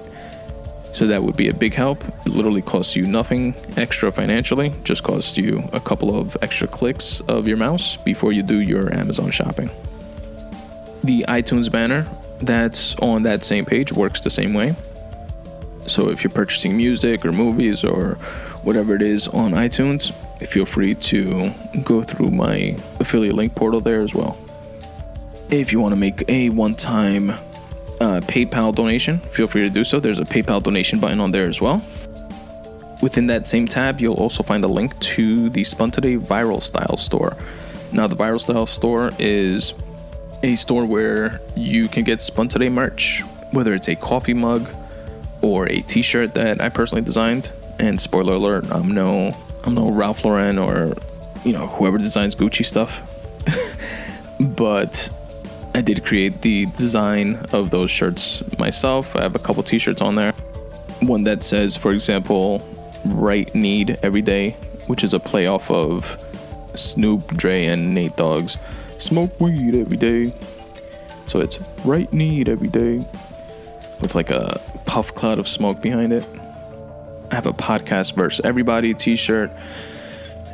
So 0.93 1.07
that 1.07 1.23
would 1.23 1.37
be 1.37 1.49
a 1.49 1.53
big 1.53 1.75
help. 1.75 2.03
It 2.25 2.29
literally 2.29 2.63
costs 2.63 2.95
you 2.95 3.03
nothing 3.03 3.55
extra 3.77 4.11
financially, 4.11 4.73
just 4.83 5.03
costs 5.03 5.37
you 5.37 5.63
a 5.71 5.79
couple 5.79 6.19
of 6.19 6.35
extra 6.41 6.67
clicks 6.67 7.21
of 7.21 7.47
your 7.47 7.57
mouse 7.57 7.95
before 7.97 8.33
you 8.33 8.41
do 8.41 8.59
your 8.59 8.93
Amazon 8.93 9.31
shopping. 9.31 9.69
The 11.03 11.25
iTunes 11.27 11.71
banner 11.71 12.07
that's 12.41 12.95
on 12.95 13.23
that 13.23 13.43
same 13.43 13.65
page 13.65 13.91
works 13.91 14.21
the 14.21 14.29
same 14.29 14.53
way. 14.53 14.75
So 15.87 16.09
if 16.09 16.23
you're 16.23 16.31
purchasing 16.31 16.75
music 16.75 17.25
or 17.25 17.31
movies 17.31 17.83
or 17.83 18.15
whatever 18.63 18.95
it 18.95 19.01
is 19.01 19.27
on 19.27 19.51
iTunes, 19.51 20.13
feel 20.47 20.65
free 20.65 20.95
to 20.95 21.51
go 21.83 22.01
through 22.01 22.31
my 22.31 22.75
affiliate 22.99 23.35
link 23.35 23.55
portal 23.55 23.81
there 23.81 24.01
as 24.01 24.13
well. 24.13 24.37
If 25.49 25.71
you 25.71 25.79
want 25.79 25.93
to 25.93 25.95
make 25.97 26.23
a 26.29 26.49
one 26.49 26.75
time 26.75 27.31
uh, 28.01 28.21
PayPal 28.21 28.73
donation, 28.73 29.19
feel 29.19 29.47
free 29.47 29.61
to 29.61 29.69
do 29.69 29.83
so. 29.83 29.99
There's 29.99 30.19
a 30.19 30.23
PayPal 30.23 30.61
donation 30.61 30.99
button 30.99 31.19
on 31.19 31.31
there 31.31 31.49
as 31.49 31.59
well. 31.59 31.81
Within 33.01 33.27
that 33.27 33.47
same 33.47 33.67
tab, 33.67 33.99
you'll 34.01 34.15
also 34.15 34.43
find 34.43 34.63
a 34.63 34.67
link 34.67 34.97
to 34.99 35.49
the 35.49 35.63
Spun 35.63 35.89
Today 35.89 36.17
Viral 36.17 36.61
Style 36.61 36.97
store. 36.97 37.35
Now, 37.91 38.07
the 38.07 38.15
Viral 38.15 38.39
Style 38.39 38.67
store 38.67 39.11
is 39.17 39.73
a 40.43 40.55
store 40.55 40.85
where 40.85 41.39
you 41.55 41.87
can 41.87 42.03
get 42.03 42.21
Spun 42.21 42.47
Today 42.47 42.69
merch, 42.69 43.23
whether 43.51 43.73
it's 43.73 43.87
a 43.87 43.95
coffee 43.95 44.33
mug 44.33 44.67
or 45.41 45.67
a 45.69 45.81
T-shirt 45.81 46.33
that 46.33 46.61
I 46.61 46.69
personally 46.69 47.03
designed. 47.03 47.51
And 47.79 47.99
spoiler 47.99 48.33
alert, 48.33 48.69
I'm 48.71 48.91
no, 48.91 49.31
I'm 49.69 49.75
no 49.75 49.91
Ralph 49.91 50.25
Lauren 50.25 50.57
or 50.57 50.95
you 51.45 51.53
know 51.53 51.67
whoever 51.67 51.99
designs 51.99 52.33
Gucci 52.33 52.65
stuff, 52.65 53.03
but 54.57 55.11
I 55.75 55.81
did 55.81 56.03
create 56.03 56.41
the 56.41 56.65
design 56.65 57.35
of 57.53 57.69
those 57.69 57.91
shirts 57.91 58.41
myself. 58.57 59.15
I 59.15 59.21
have 59.21 59.35
a 59.35 59.39
couple 59.39 59.61
T-shirts 59.61 60.01
on 60.01 60.15
there. 60.15 60.31
One 61.01 61.21
that 61.25 61.43
says, 61.43 61.77
for 61.77 61.91
example, 61.91 62.67
"Right 63.05 63.53
Need 63.53 63.99
Every 64.01 64.23
Day," 64.23 64.55
which 64.87 65.03
is 65.03 65.13
a 65.13 65.19
play 65.19 65.45
off 65.45 65.69
of 65.69 66.17
Snoop, 66.73 67.27
Dre, 67.37 67.65
and 67.65 67.93
Nate 67.93 68.15
Dogg's 68.15 68.57
"Smoke 68.97 69.39
Weed 69.39 69.75
Every 69.75 69.97
Day." 69.97 70.33
So 71.27 71.41
it's 71.41 71.59
"Right 71.85 72.11
Need 72.11 72.49
Every 72.49 72.69
Day" 72.69 73.05
with 74.01 74.15
like 74.15 74.31
a 74.31 74.59
puff 74.87 75.13
cloud 75.13 75.37
of 75.37 75.47
smoke 75.47 75.79
behind 75.79 76.11
it. 76.11 76.25
I 77.31 77.35
have 77.35 77.45
a 77.45 77.53
podcast 77.53 78.15
versus 78.15 78.43
everybody 78.43 78.93
T-shirt 78.93 79.51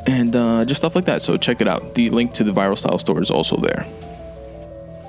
and 0.06 0.34
uh, 0.36 0.64
just 0.64 0.78
stuff 0.78 0.94
like 0.94 1.06
that. 1.06 1.22
So 1.22 1.36
check 1.36 1.60
it 1.60 1.68
out. 1.68 1.94
The 1.94 2.10
link 2.10 2.32
to 2.34 2.44
the 2.44 2.52
Viral 2.52 2.78
Style 2.78 2.98
store 2.98 3.20
is 3.20 3.30
also 3.30 3.56
there. 3.56 3.86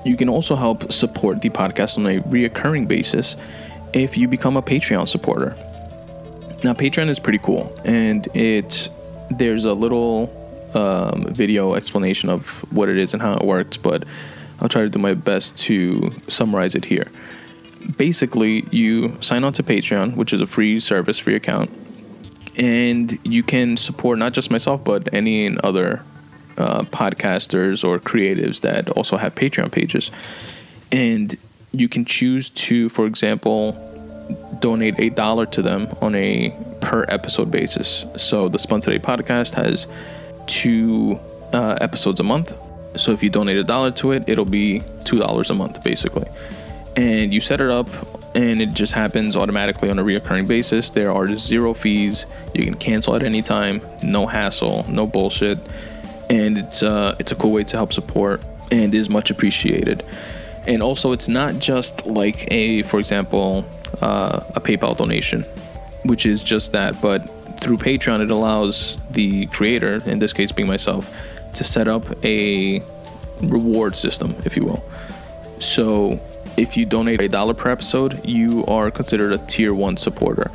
You 0.04 0.16
can 0.16 0.28
also 0.28 0.56
help 0.56 0.92
support 0.92 1.40
the 1.42 1.50
podcast 1.50 1.98
on 1.98 2.06
a 2.06 2.20
reoccurring 2.20 2.88
basis 2.88 3.36
if 3.92 4.16
you 4.16 4.28
become 4.28 4.56
a 4.56 4.62
Patreon 4.62 5.08
supporter. 5.08 5.56
Now, 6.64 6.72
Patreon 6.72 7.08
is 7.08 7.18
pretty 7.18 7.38
cool, 7.38 7.72
and 7.84 8.26
it 8.34 8.88
there's 9.30 9.64
a 9.64 9.74
little 9.74 10.30
um, 10.74 11.26
video 11.32 11.74
explanation 11.74 12.30
of 12.30 12.48
what 12.72 12.88
it 12.88 12.98
is 12.98 13.12
and 13.12 13.22
how 13.22 13.34
it 13.34 13.44
works, 13.44 13.76
but 13.76 14.04
I'll 14.60 14.68
try 14.68 14.82
to 14.82 14.88
do 14.88 14.98
my 14.98 15.14
best 15.14 15.56
to 15.58 16.12
summarize 16.26 16.74
it 16.74 16.84
here. 16.84 17.06
Basically, 17.96 18.66
you 18.70 19.16
sign 19.20 19.44
on 19.44 19.52
to 19.54 19.62
Patreon, 19.62 20.16
which 20.16 20.32
is 20.32 20.40
a 20.40 20.46
free 20.46 20.80
service, 20.80 21.18
free 21.18 21.34
account, 21.34 21.70
and 22.56 23.18
you 23.24 23.42
can 23.42 23.76
support 23.76 24.18
not 24.18 24.32
just 24.32 24.50
myself, 24.50 24.82
but 24.82 25.08
any 25.12 25.56
other 25.58 26.02
uh, 26.56 26.82
podcasters 26.82 27.88
or 27.88 27.98
creatives 27.98 28.60
that 28.62 28.90
also 28.90 29.16
have 29.16 29.34
Patreon 29.34 29.70
pages. 29.70 30.10
And 30.90 31.36
you 31.72 31.88
can 31.88 32.04
choose 32.04 32.50
to, 32.50 32.88
for 32.88 33.06
example, 33.06 33.72
donate 34.60 34.98
a 34.98 35.10
dollar 35.10 35.46
to 35.46 35.62
them 35.62 35.88
on 36.00 36.14
a 36.14 36.54
per 36.80 37.04
episode 37.08 37.50
basis. 37.50 38.04
So 38.16 38.48
the 38.48 38.58
Spun 38.58 38.80
Today 38.80 38.98
podcast 38.98 39.54
has 39.54 39.86
two 40.46 41.18
uh, 41.52 41.76
episodes 41.80 42.20
a 42.20 42.24
month. 42.24 42.54
So 42.96 43.12
if 43.12 43.22
you 43.22 43.30
donate 43.30 43.56
a 43.56 43.64
dollar 43.64 43.90
to 43.92 44.12
it, 44.12 44.24
it'll 44.26 44.44
be 44.44 44.82
two 45.04 45.18
dollars 45.18 45.50
a 45.50 45.54
month 45.54 45.82
basically. 45.84 46.26
And 46.98 47.32
you 47.32 47.40
set 47.40 47.60
it 47.60 47.70
up 47.70 47.88
and 48.34 48.60
it 48.60 48.72
just 48.74 48.92
happens 48.92 49.36
automatically 49.36 49.88
on 49.88 49.98
a 49.98 50.04
reoccurring 50.04 50.48
basis. 50.48 50.90
There 50.90 51.12
are 51.12 51.26
zero 51.36 51.72
fees. 51.72 52.26
You 52.54 52.64
can 52.64 52.74
cancel 52.74 53.14
at 53.14 53.22
any 53.22 53.40
time, 53.40 53.80
no 54.02 54.26
hassle, 54.26 54.84
no 54.88 55.06
bullshit 55.06 55.58
and 56.30 56.58
it's 56.58 56.82
uh, 56.82 57.16
it's 57.18 57.32
a 57.32 57.34
cool 57.34 57.52
way 57.52 57.64
to 57.64 57.76
help 57.76 57.92
support 57.92 58.42
and 58.70 58.94
is 58.94 59.08
much 59.08 59.30
appreciated. 59.30 60.04
And 60.66 60.82
also, 60.82 61.12
it's 61.12 61.28
not 61.28 61.58
just 61.58 62.04
like 62.04 62.46
a, 62.50 62.82
for 62.82 62.98
example, 62.98 63.64
uh, 64.02 64.40
a 64.54 64.60
PayPal 64.60 64.96
donation, 64.96 65.42
which 66.02 66.26
is 66.26 66.42
just 66.42 66.72
that, 66.72 67.00
but 67.00 67.20
through 67.60 67.78
Patreon, 67.78 68.20
it 68.20 68.30
allows 68.30 68.98
the 69.10 69.46
creator, 69.46 70.02
in 70.04 70.18
this 70.18 70.34
case 70.34 70.52
being 70.52 70.68
myself, 70.68 71.10
to 71.54 71.64
set 71.64 71.88
up 71.88 72.04
a 72.22 72.82
reward 73.42 73.96
system, 73.96 74.36
if 74.44 74.56
you 74.56 74.66
will. 74.66 74.84
So, 75.58 76.20
if 76.58 76.76
you 76.76 76.84
donate 76.84 77.20
a 77.20 77.28
dollar 77.28 77.54
per 77.54 77.70
episode, 77.70 78.20
you 78.24 78.64
are 78.66 78.90
considered 78.90 79.32
a 79.32 79.38
tier 79.38 79.72
one 79.72 79.96
supporter. 79.96 80.50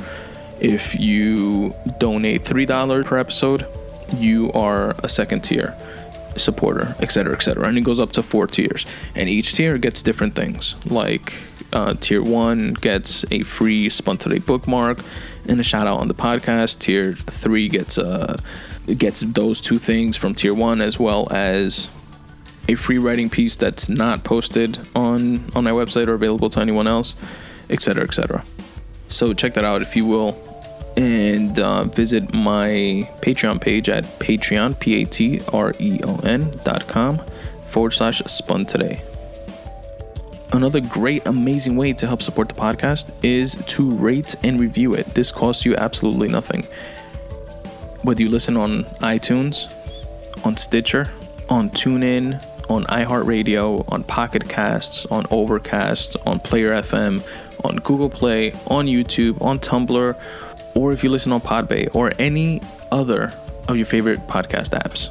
If 0.60 0.94
you 0.98 1.74
donate 1.98 2.42
three 2.42 2.66
dollars 2.66 3.06
per 3.06 3.18
episode, 3.18 3.66
you 4.16 4.52
are 4.52 4.90
a 5.02 5.08
second 5.08 5.40
tier 5.40 5.74
supporter, 6.36 6.94
etc., 7.00 7.32
etc. 7.32 7.66
And 7.68 7.78
it 7.78 7.82
goes 7.82 8.00
up 8.00 8.12
to 8.12 8.22
four 8.22 8.46
tiers, 8.46 8.86
and 9.14 9.28
each 9.28 9.54
tier 9.54 9.78
gets 9.78 10.02
different 10.02 10.34
things. 10.34 10.74
Like 10.86 11.32
uh, 11.72 11.94
tier 11.94 12.22
one 12.22 12.74
gets 12.74 13.24
a 13.30 13.42
free 13.42 13.88
Today 13.88 14.38
bookmark 14.38 15.00
and 15.48 15.58
a 15.60 15.64
shout 15.64 15.86
out 15.86 16.00
on 16.00 16.08
the 16.08 16.14
podcast. 16.14 16.78
Tier 16.80 17.14
three 17.14 17.68
gets 17.68 17.98
uh 17.98 18.38
gets 18.98 19.20
those 19.20 19.62
two 19.62 19.78
things 19.78 20.16
from 20.16 20.34
tier 20.34 20.52
one 20.52 20.82
as 20.82 20.98
well 20.98 21.26
as 21.30 21.88
a 22.68 22.74
free 22.74 22.98
writing 22.98 23.28
piece 23.28 23.56
that's 23.56 23.88
not 23.88 24.24
posted 24.24 24.78
on 24.94 25.44
on 25.54 25.64
my 25.64 25.70
website 25.70 26.08
or 26.08 26.14
available 26.14 26.50
to 26.50 26.60
anyone 26.60 26.86
else, 26.86 27.14
etc., 27.70 28.04
etc. 28.04 28.44
So 29.08 29.32
check 29.34 29.54
that 29.54 29.64
out 29.64 29.82
if 29.82 29.96
you 29.96 30.06
will 30.06 30.38
and 30.96 31.58
uh, 31.58 31.84
visit 31.84 32.32
my 32.32 33.08
Patreon 33.20 33.60
page 33.60 33.88
at 33.88 34.04
Patreon, 34.20 34.78
P 34.78 35.02
A 35.02 35.04
T 35.04 35.40
R 35.52 35.74
E 35.78 36.00
O 36.04 36.18
N 36.18 36.50
dot 36.64 36.86
com 36.86 37.18
forward 37.70 37.92
slash 37.92 38.22
spun 38.26 38.64
today. 38.64 39.02
Another 40.52 40.80
great, 40.80 41.26
amazing 41.26 41.74
way 41.74 41.92
to 41.94 42.06
help 42.06 42.22
support 42.22 42.48
the 42.48 42.54
podcast 42.54 43.12
is 43.24 43.56
to 43.66 43.90
rate 43.90 44.36
and 44.44 44.60
review 44.60 44.94
it. 44.94 45.06
This 45.14 45.32
costs 45.32 45.64
you 45.64 45.74
absolutely 45.74 46.28
nothing. 46.28 46.62
Whether 48.02 48.22
you 48.22 48.28
listen 48.28 48.56
on 48.56 48.84
iTunes, 49.00 49.72
on 50.46 50.56
Stitcher, 50.56 51.10
on 51.48 51.70
TuneIn, 51.70 52.40
on 52.68 52.84
iHeartRadio, 52.84 53.90
on 53.92 54.04
Pocket 54.04 54.48
Casts, 54.48 55.06
on 55.06 55.24
Overcast, 55.30 56.16
on 56.26 56.38
Player 56.40 56.70
FM, 56.82 57.22
on 57.64 57.76
Google 57.76 58.10
Play, 58.10 58.52
on 58.66 58.86
YouTube, 58.86 59.40
on 59.42 59.58
Tumblr, 59.58 60.20
or 60.74 60.92
if 60.92 61.04
you 61.04 61.10
listen 61.10 61.32
on 61.32 61.40
Podbay 61.40 61.94
or 61.94 62.12
any 62.18 62.60
other 62.90 63.32
of 63.68 63.76
your 63.76 63.86
favorite 63.86 64.20
podcast 64.26 64.70
apps. 64.70 65.10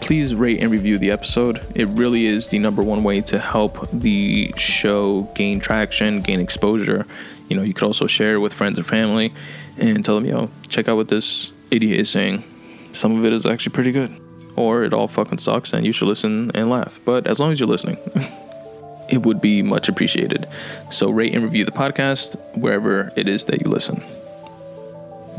Please 0.00 0.34
rate 0.34 0.62
and 0.62 0.70
review 0.70 0.98
the 0.98 1.10
episode. 1.10 1.62
It 1.74 1.86
really 1.88 2.26
is 2.26 2.50
the 2.50 2.58
number 2.58 2.82
one 2.82 3.04
way 3.04 3.20
to 3.22 3.38
help 3.38 3.88
the 3.90 4.52
show 4.56 5.22
gain 5.34 5.60
traction, 5.60 6.20
gain 6.20 6.40
exposure. 6.40 7.06
You 7.48 7.56
know, 7.56 7.62
you 7.62 7.72
could 7.72 7.84
also 7.84 8.06
share 8.06 8.34
it 8.34 8.38
with 8.38 8.52
friends 8.52 8.78
and 8.78 8.86
family 8.86 9.32
and 9.78 10.04
tell 10.04 10.16
them, 10.16 10.26
yo, 10.26 10.50
check 10.68 10.88
out 10.88 10.96
what 10.96 11.08
this 11.08 11.52
idiot 11.70 12.00
is 12.00 12.10
saying. 12.10 12.44
Some 12.92 13.18
of 13.18 13.24
it 13.24 13.32
is 13.32 13.46
actually 13.46 13.72
pretty 13.72 13.92
good. 13.92 14.23
Or 14.56 14.84
it 14.84 14.92
all 14.92 15.08
fucking 15.08 15.38
sucks 15.38 15.72
and 15.72 15.84
you 15.84 15.92
should 15.92 16.08
listen 16.08 16.50
and 16.54 16.70
laugh. 16.70 17.00
But 17.04 17.26
as 17.26 17.40
long 17.40 17.52
as 17.52 17.58
you're 17.58 17.68
listening, 17.68 17.98
it 19.08 19.24
would 19.24 19.40
be 19.40 19.62
much 19.62 19.88
appreciated. 19.88 20.46
So 20.90 21.10
rate 21.10 21.34
and 21.34 21.44
review 21.44 21.64
the 21.64 21.72
podcast 21.72 22.38
wherever 22.56 23.12
it 23.16 23.28
is 23.28 23.44
that 23.46 23.62
you 23.62 23.70
listen. 23.70 24.02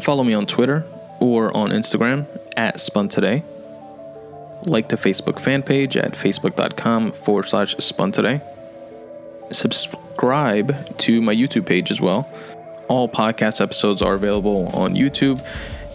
Follow 0.01 0.23
me 0.23 0.33
on 0.33 0.45
Twitter 0.45 0.85
or 1.19 1.55
on 1.55 1.69
Instagram 1.69 2.27
at 2.57 2.79
Spun 2.79 3.07
Today. 3.07 3.43
Like 4.65 4.89
the 4.89 4.95
Facebook 4.95 5.39
fan 5.39 5.63
page 5.63 5.95
at 5.95 6.13
facebook.com 6.13 7.11
forward 7.11 7.47
slash 7.47 7.75
Spun 7.77 8.11
Today. 8.11 8.41
Subscribe 9.51 10.97
to 10.97 11.21
my 11.21 11.33
YouTube 11.35 11.65
page 11.65 11.91
as 11.91 12.01
well. 12.01 12.29
All 12.87 13.07
podcast 13.07 13.61
episodes 13.61 14.01
are 14.01 14.13
available 14.13 14.67
on 14.73 14.95
YouTube 14.95 15.43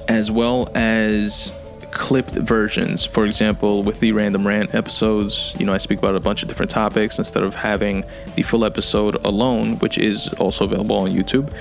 as 0.09 0.31
well 0.31 0.71
as 0.75 1.53
clipped 1.91 2.33
versions. 2.33 3.05
For 3.05 3.25
example, 3.27 3.83
with 3.83 4.01
the 4.01 4.13
random 4.13 4.47
rant 4.47 4.75
episodes, 4.75 5.55
you 5.59 5.67
know, 5.67 5.73
I 5.73 5.79
speak 5.79 5.99
about 5.99 6.17
a 6.17 6.21
bunch 6.21 6.43
of 6.43 6.49
different 6.49 6.71
topics 6.71 7.19
instead 7.19 7.43
of 7.43 7.55
having 7.55 8.05
the 8.35 8.43
full 8.43 8.65
episode 8.65 9.17
alone, 9.25 9.79
which 9.79 9.99
is 9.99 10.29
also 10.35 10.65
available 10.65 10.97
on 10.97 11.11
YouTube 11.11 11.53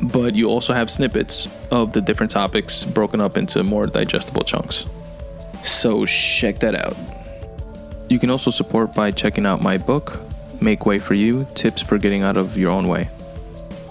but 0.00 0.34
you 0.34 0.48
also 0.48 0.72
have 0.72 0.90
snippets 0.90 1.48
of 1.70 1.92
the 1.92 2.00
different 2.00 2.30
topics 2.30 2.84
broken 2.84 3.20
up 3.20 3.36
into 3.36 3.62
more 3.62 3.86
digestible 3.86 4.42
chunks. 4.42 4.84
So 5.64 6.04
check 6.04 6.58
that 6.58 6.74
out. 6.74 6.96
You 8.08 8.18
can 8.18 8.30
also 8.30 8.50
support 8.50 8.94
by 8.94 9.10
checking 9.10 9.46
out 9.46 9.62
my 9.62 9.78
book, 9.78 10.20
Make 10.60 10.84
Way 10.84 10.98
for 10.98 11.14
You 11.14 11.46
Tips 11.54 11.80
for 11.80 11.96
Getting 11.96 12.22
Out 12.22 12.36
of 12.36 12.56
Your 12.56 12.70
Own 12.70 12.86
Way. 12.86 13.08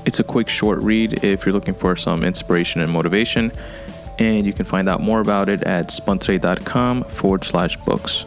It's 0.05 0.19
a 0.19 0.23
quick, 0.23 0.49
short 0.49 0.83
read 0.83 1.23
if 1.23 1.45
you're 1.45 1.53
looking 1.53 1.73
for 1.73 1.95
some 1.95 2.23
inspiration 2.23 2.81
and 2.81 2.91
motivation, 2.91 3.51
and 4.19 4.45
you 4.45 4.53
can 4.53 4.65
find 4.65 4.87
out 4.87 5.01
more 5.01 5.19
about 5.19 5.49
it 5.49 5.63
at 5.63 5.87
spuntoday.com 5.87 7.03
forward 7.05 7.43
slash 7.43 7.77
books. 7.77 8.25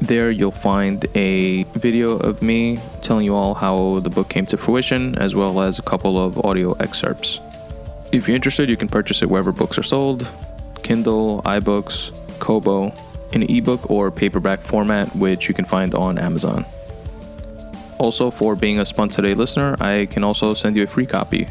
There, 0.00 0.30
you'll 0.30 0.50
find 0.50 1.06
a 1.14 1.62
video 1.74 2.16
of 2.18 2.42
me 2.42 2.78
telling 3.00 3.24
you 3.24 3.34
all 3.34 3.54
how 3.54 4.00
the 4.00 4.10
book 4.10 4.28
came 4.28 4.44
to 4.46 4.56
fruition, 4.56 5.16
as 5.18 5.34
well 5.34 5.60
as 5.60 5.78
a 5.78 5.82
couple 5.82 6.18
of 6.18 6.44
audio 6.44 6.72
excerpts. 6.74 7.40
If 8.12 8.28
you're 8.28 8.34
interested, 8.34 8.68
you 8.68 8.76
can 8.76 8.88
purchase 8.88 9.22
it 9.22 9.30
wherever 9.30 9.52
books 9.52 9.78
are 9.78 9.82
sold 9.82 10.30
Kindle, 10.82 11.40
iBooks, 11.42 12.12
Kobo, 12.38 12.92
in 13.32 13.42
ebook 13.44 13.90
or 13.90 14.10
paperback 14.10 14.60
format, 14.60 15.14
which 15.16 15.48
you 15.48 15.54
can 15.54 15.64
find 15.64 15.94
on 15.94 16.18
Amazon. 16.18 16.66
Also, 17.98 18.30
for 18.30 18.54
being 18.54 18.78
a 18.78 18.84
Spun 18.84 19.08
Today 19.08 19.34
listener, 19.34 19.76
I 19.80 20.06
can 20.06 20.24
also 20.24 20.52
send 20.52 20.76
you 20.76 20.82
a 20.82 20.86
free 20.86 21.06
copy. 21.06 21.48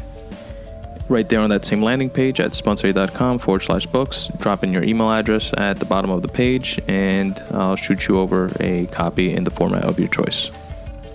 Right 1.08 1.28
there 1.28 1.40
on 1.40 1.50
that 1.50 1.64
same 1.66 1.82
landing 1.82 2.08
page 2.08 2.40
at 2.40 2.52
spuntoday.com 2.52 3.38
forward 3.38 3.60
slash 3.60 3.86
books, 3.86 4.28
drop 4.38 4.64
in 4.64 4.72
your 4.72 4.82
email 4.82 5.10
address 5.10 5.52
at 5.58 5.78
the 5.78 5.84
bottom 5.84 6.10
of 6.10 6.22
the 6.22 6.28
page, 6.28 6.80
and 6.88 7.38
I'll 7.50 7.76
shoot 7.76 8.08
you 8.08 8.18
over 8.18 8.50
a 8.60 8.86
copy 8.86 9.34
in 9.34 9.44
the 9.44 9.50
format 9.50 9.84
of 9.84 9.98
your 9.98 10.08
choice. 10.08 10.50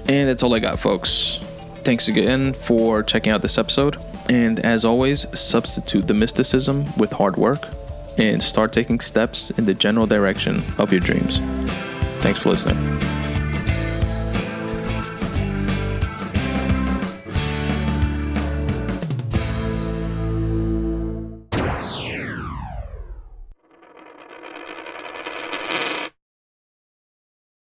And 0.08 0.30
that's 0.30 0.44
all 0.44 0.54
I 0.54 0.60
got, 0.60 0.80
folks. 0.80 1.40
Thanks 1.84 2.08
again 2.08 2.54
for 2.54 3.02
checking 3.02 3.32
out 3.32 3.42
this 3.42 3.58
episode. 3.58 3.98
And 4.30 4.60
as 4.60 4.86
always, 4.86 5.26
substitute 5.38 6.08
the 6.08 6.14
mysticism 6.14 6.86
with 6.98 7.12
hard 7.12 7.38
work 7.38 7.68
and 8.18 8.44
start 8.44 8.72
taking 8.72 9.00
steps 9.00 9.50
in 9.52 9.66
the 9.66 9.74
general 9.74 10.06
direction 10.06 10.64
of 10.78 10.92
your 10.92 11.02
dreams. 11.02 11.40
Thanks 12.22 12.40
for 12.40 12.50
listening. 12.50 13.19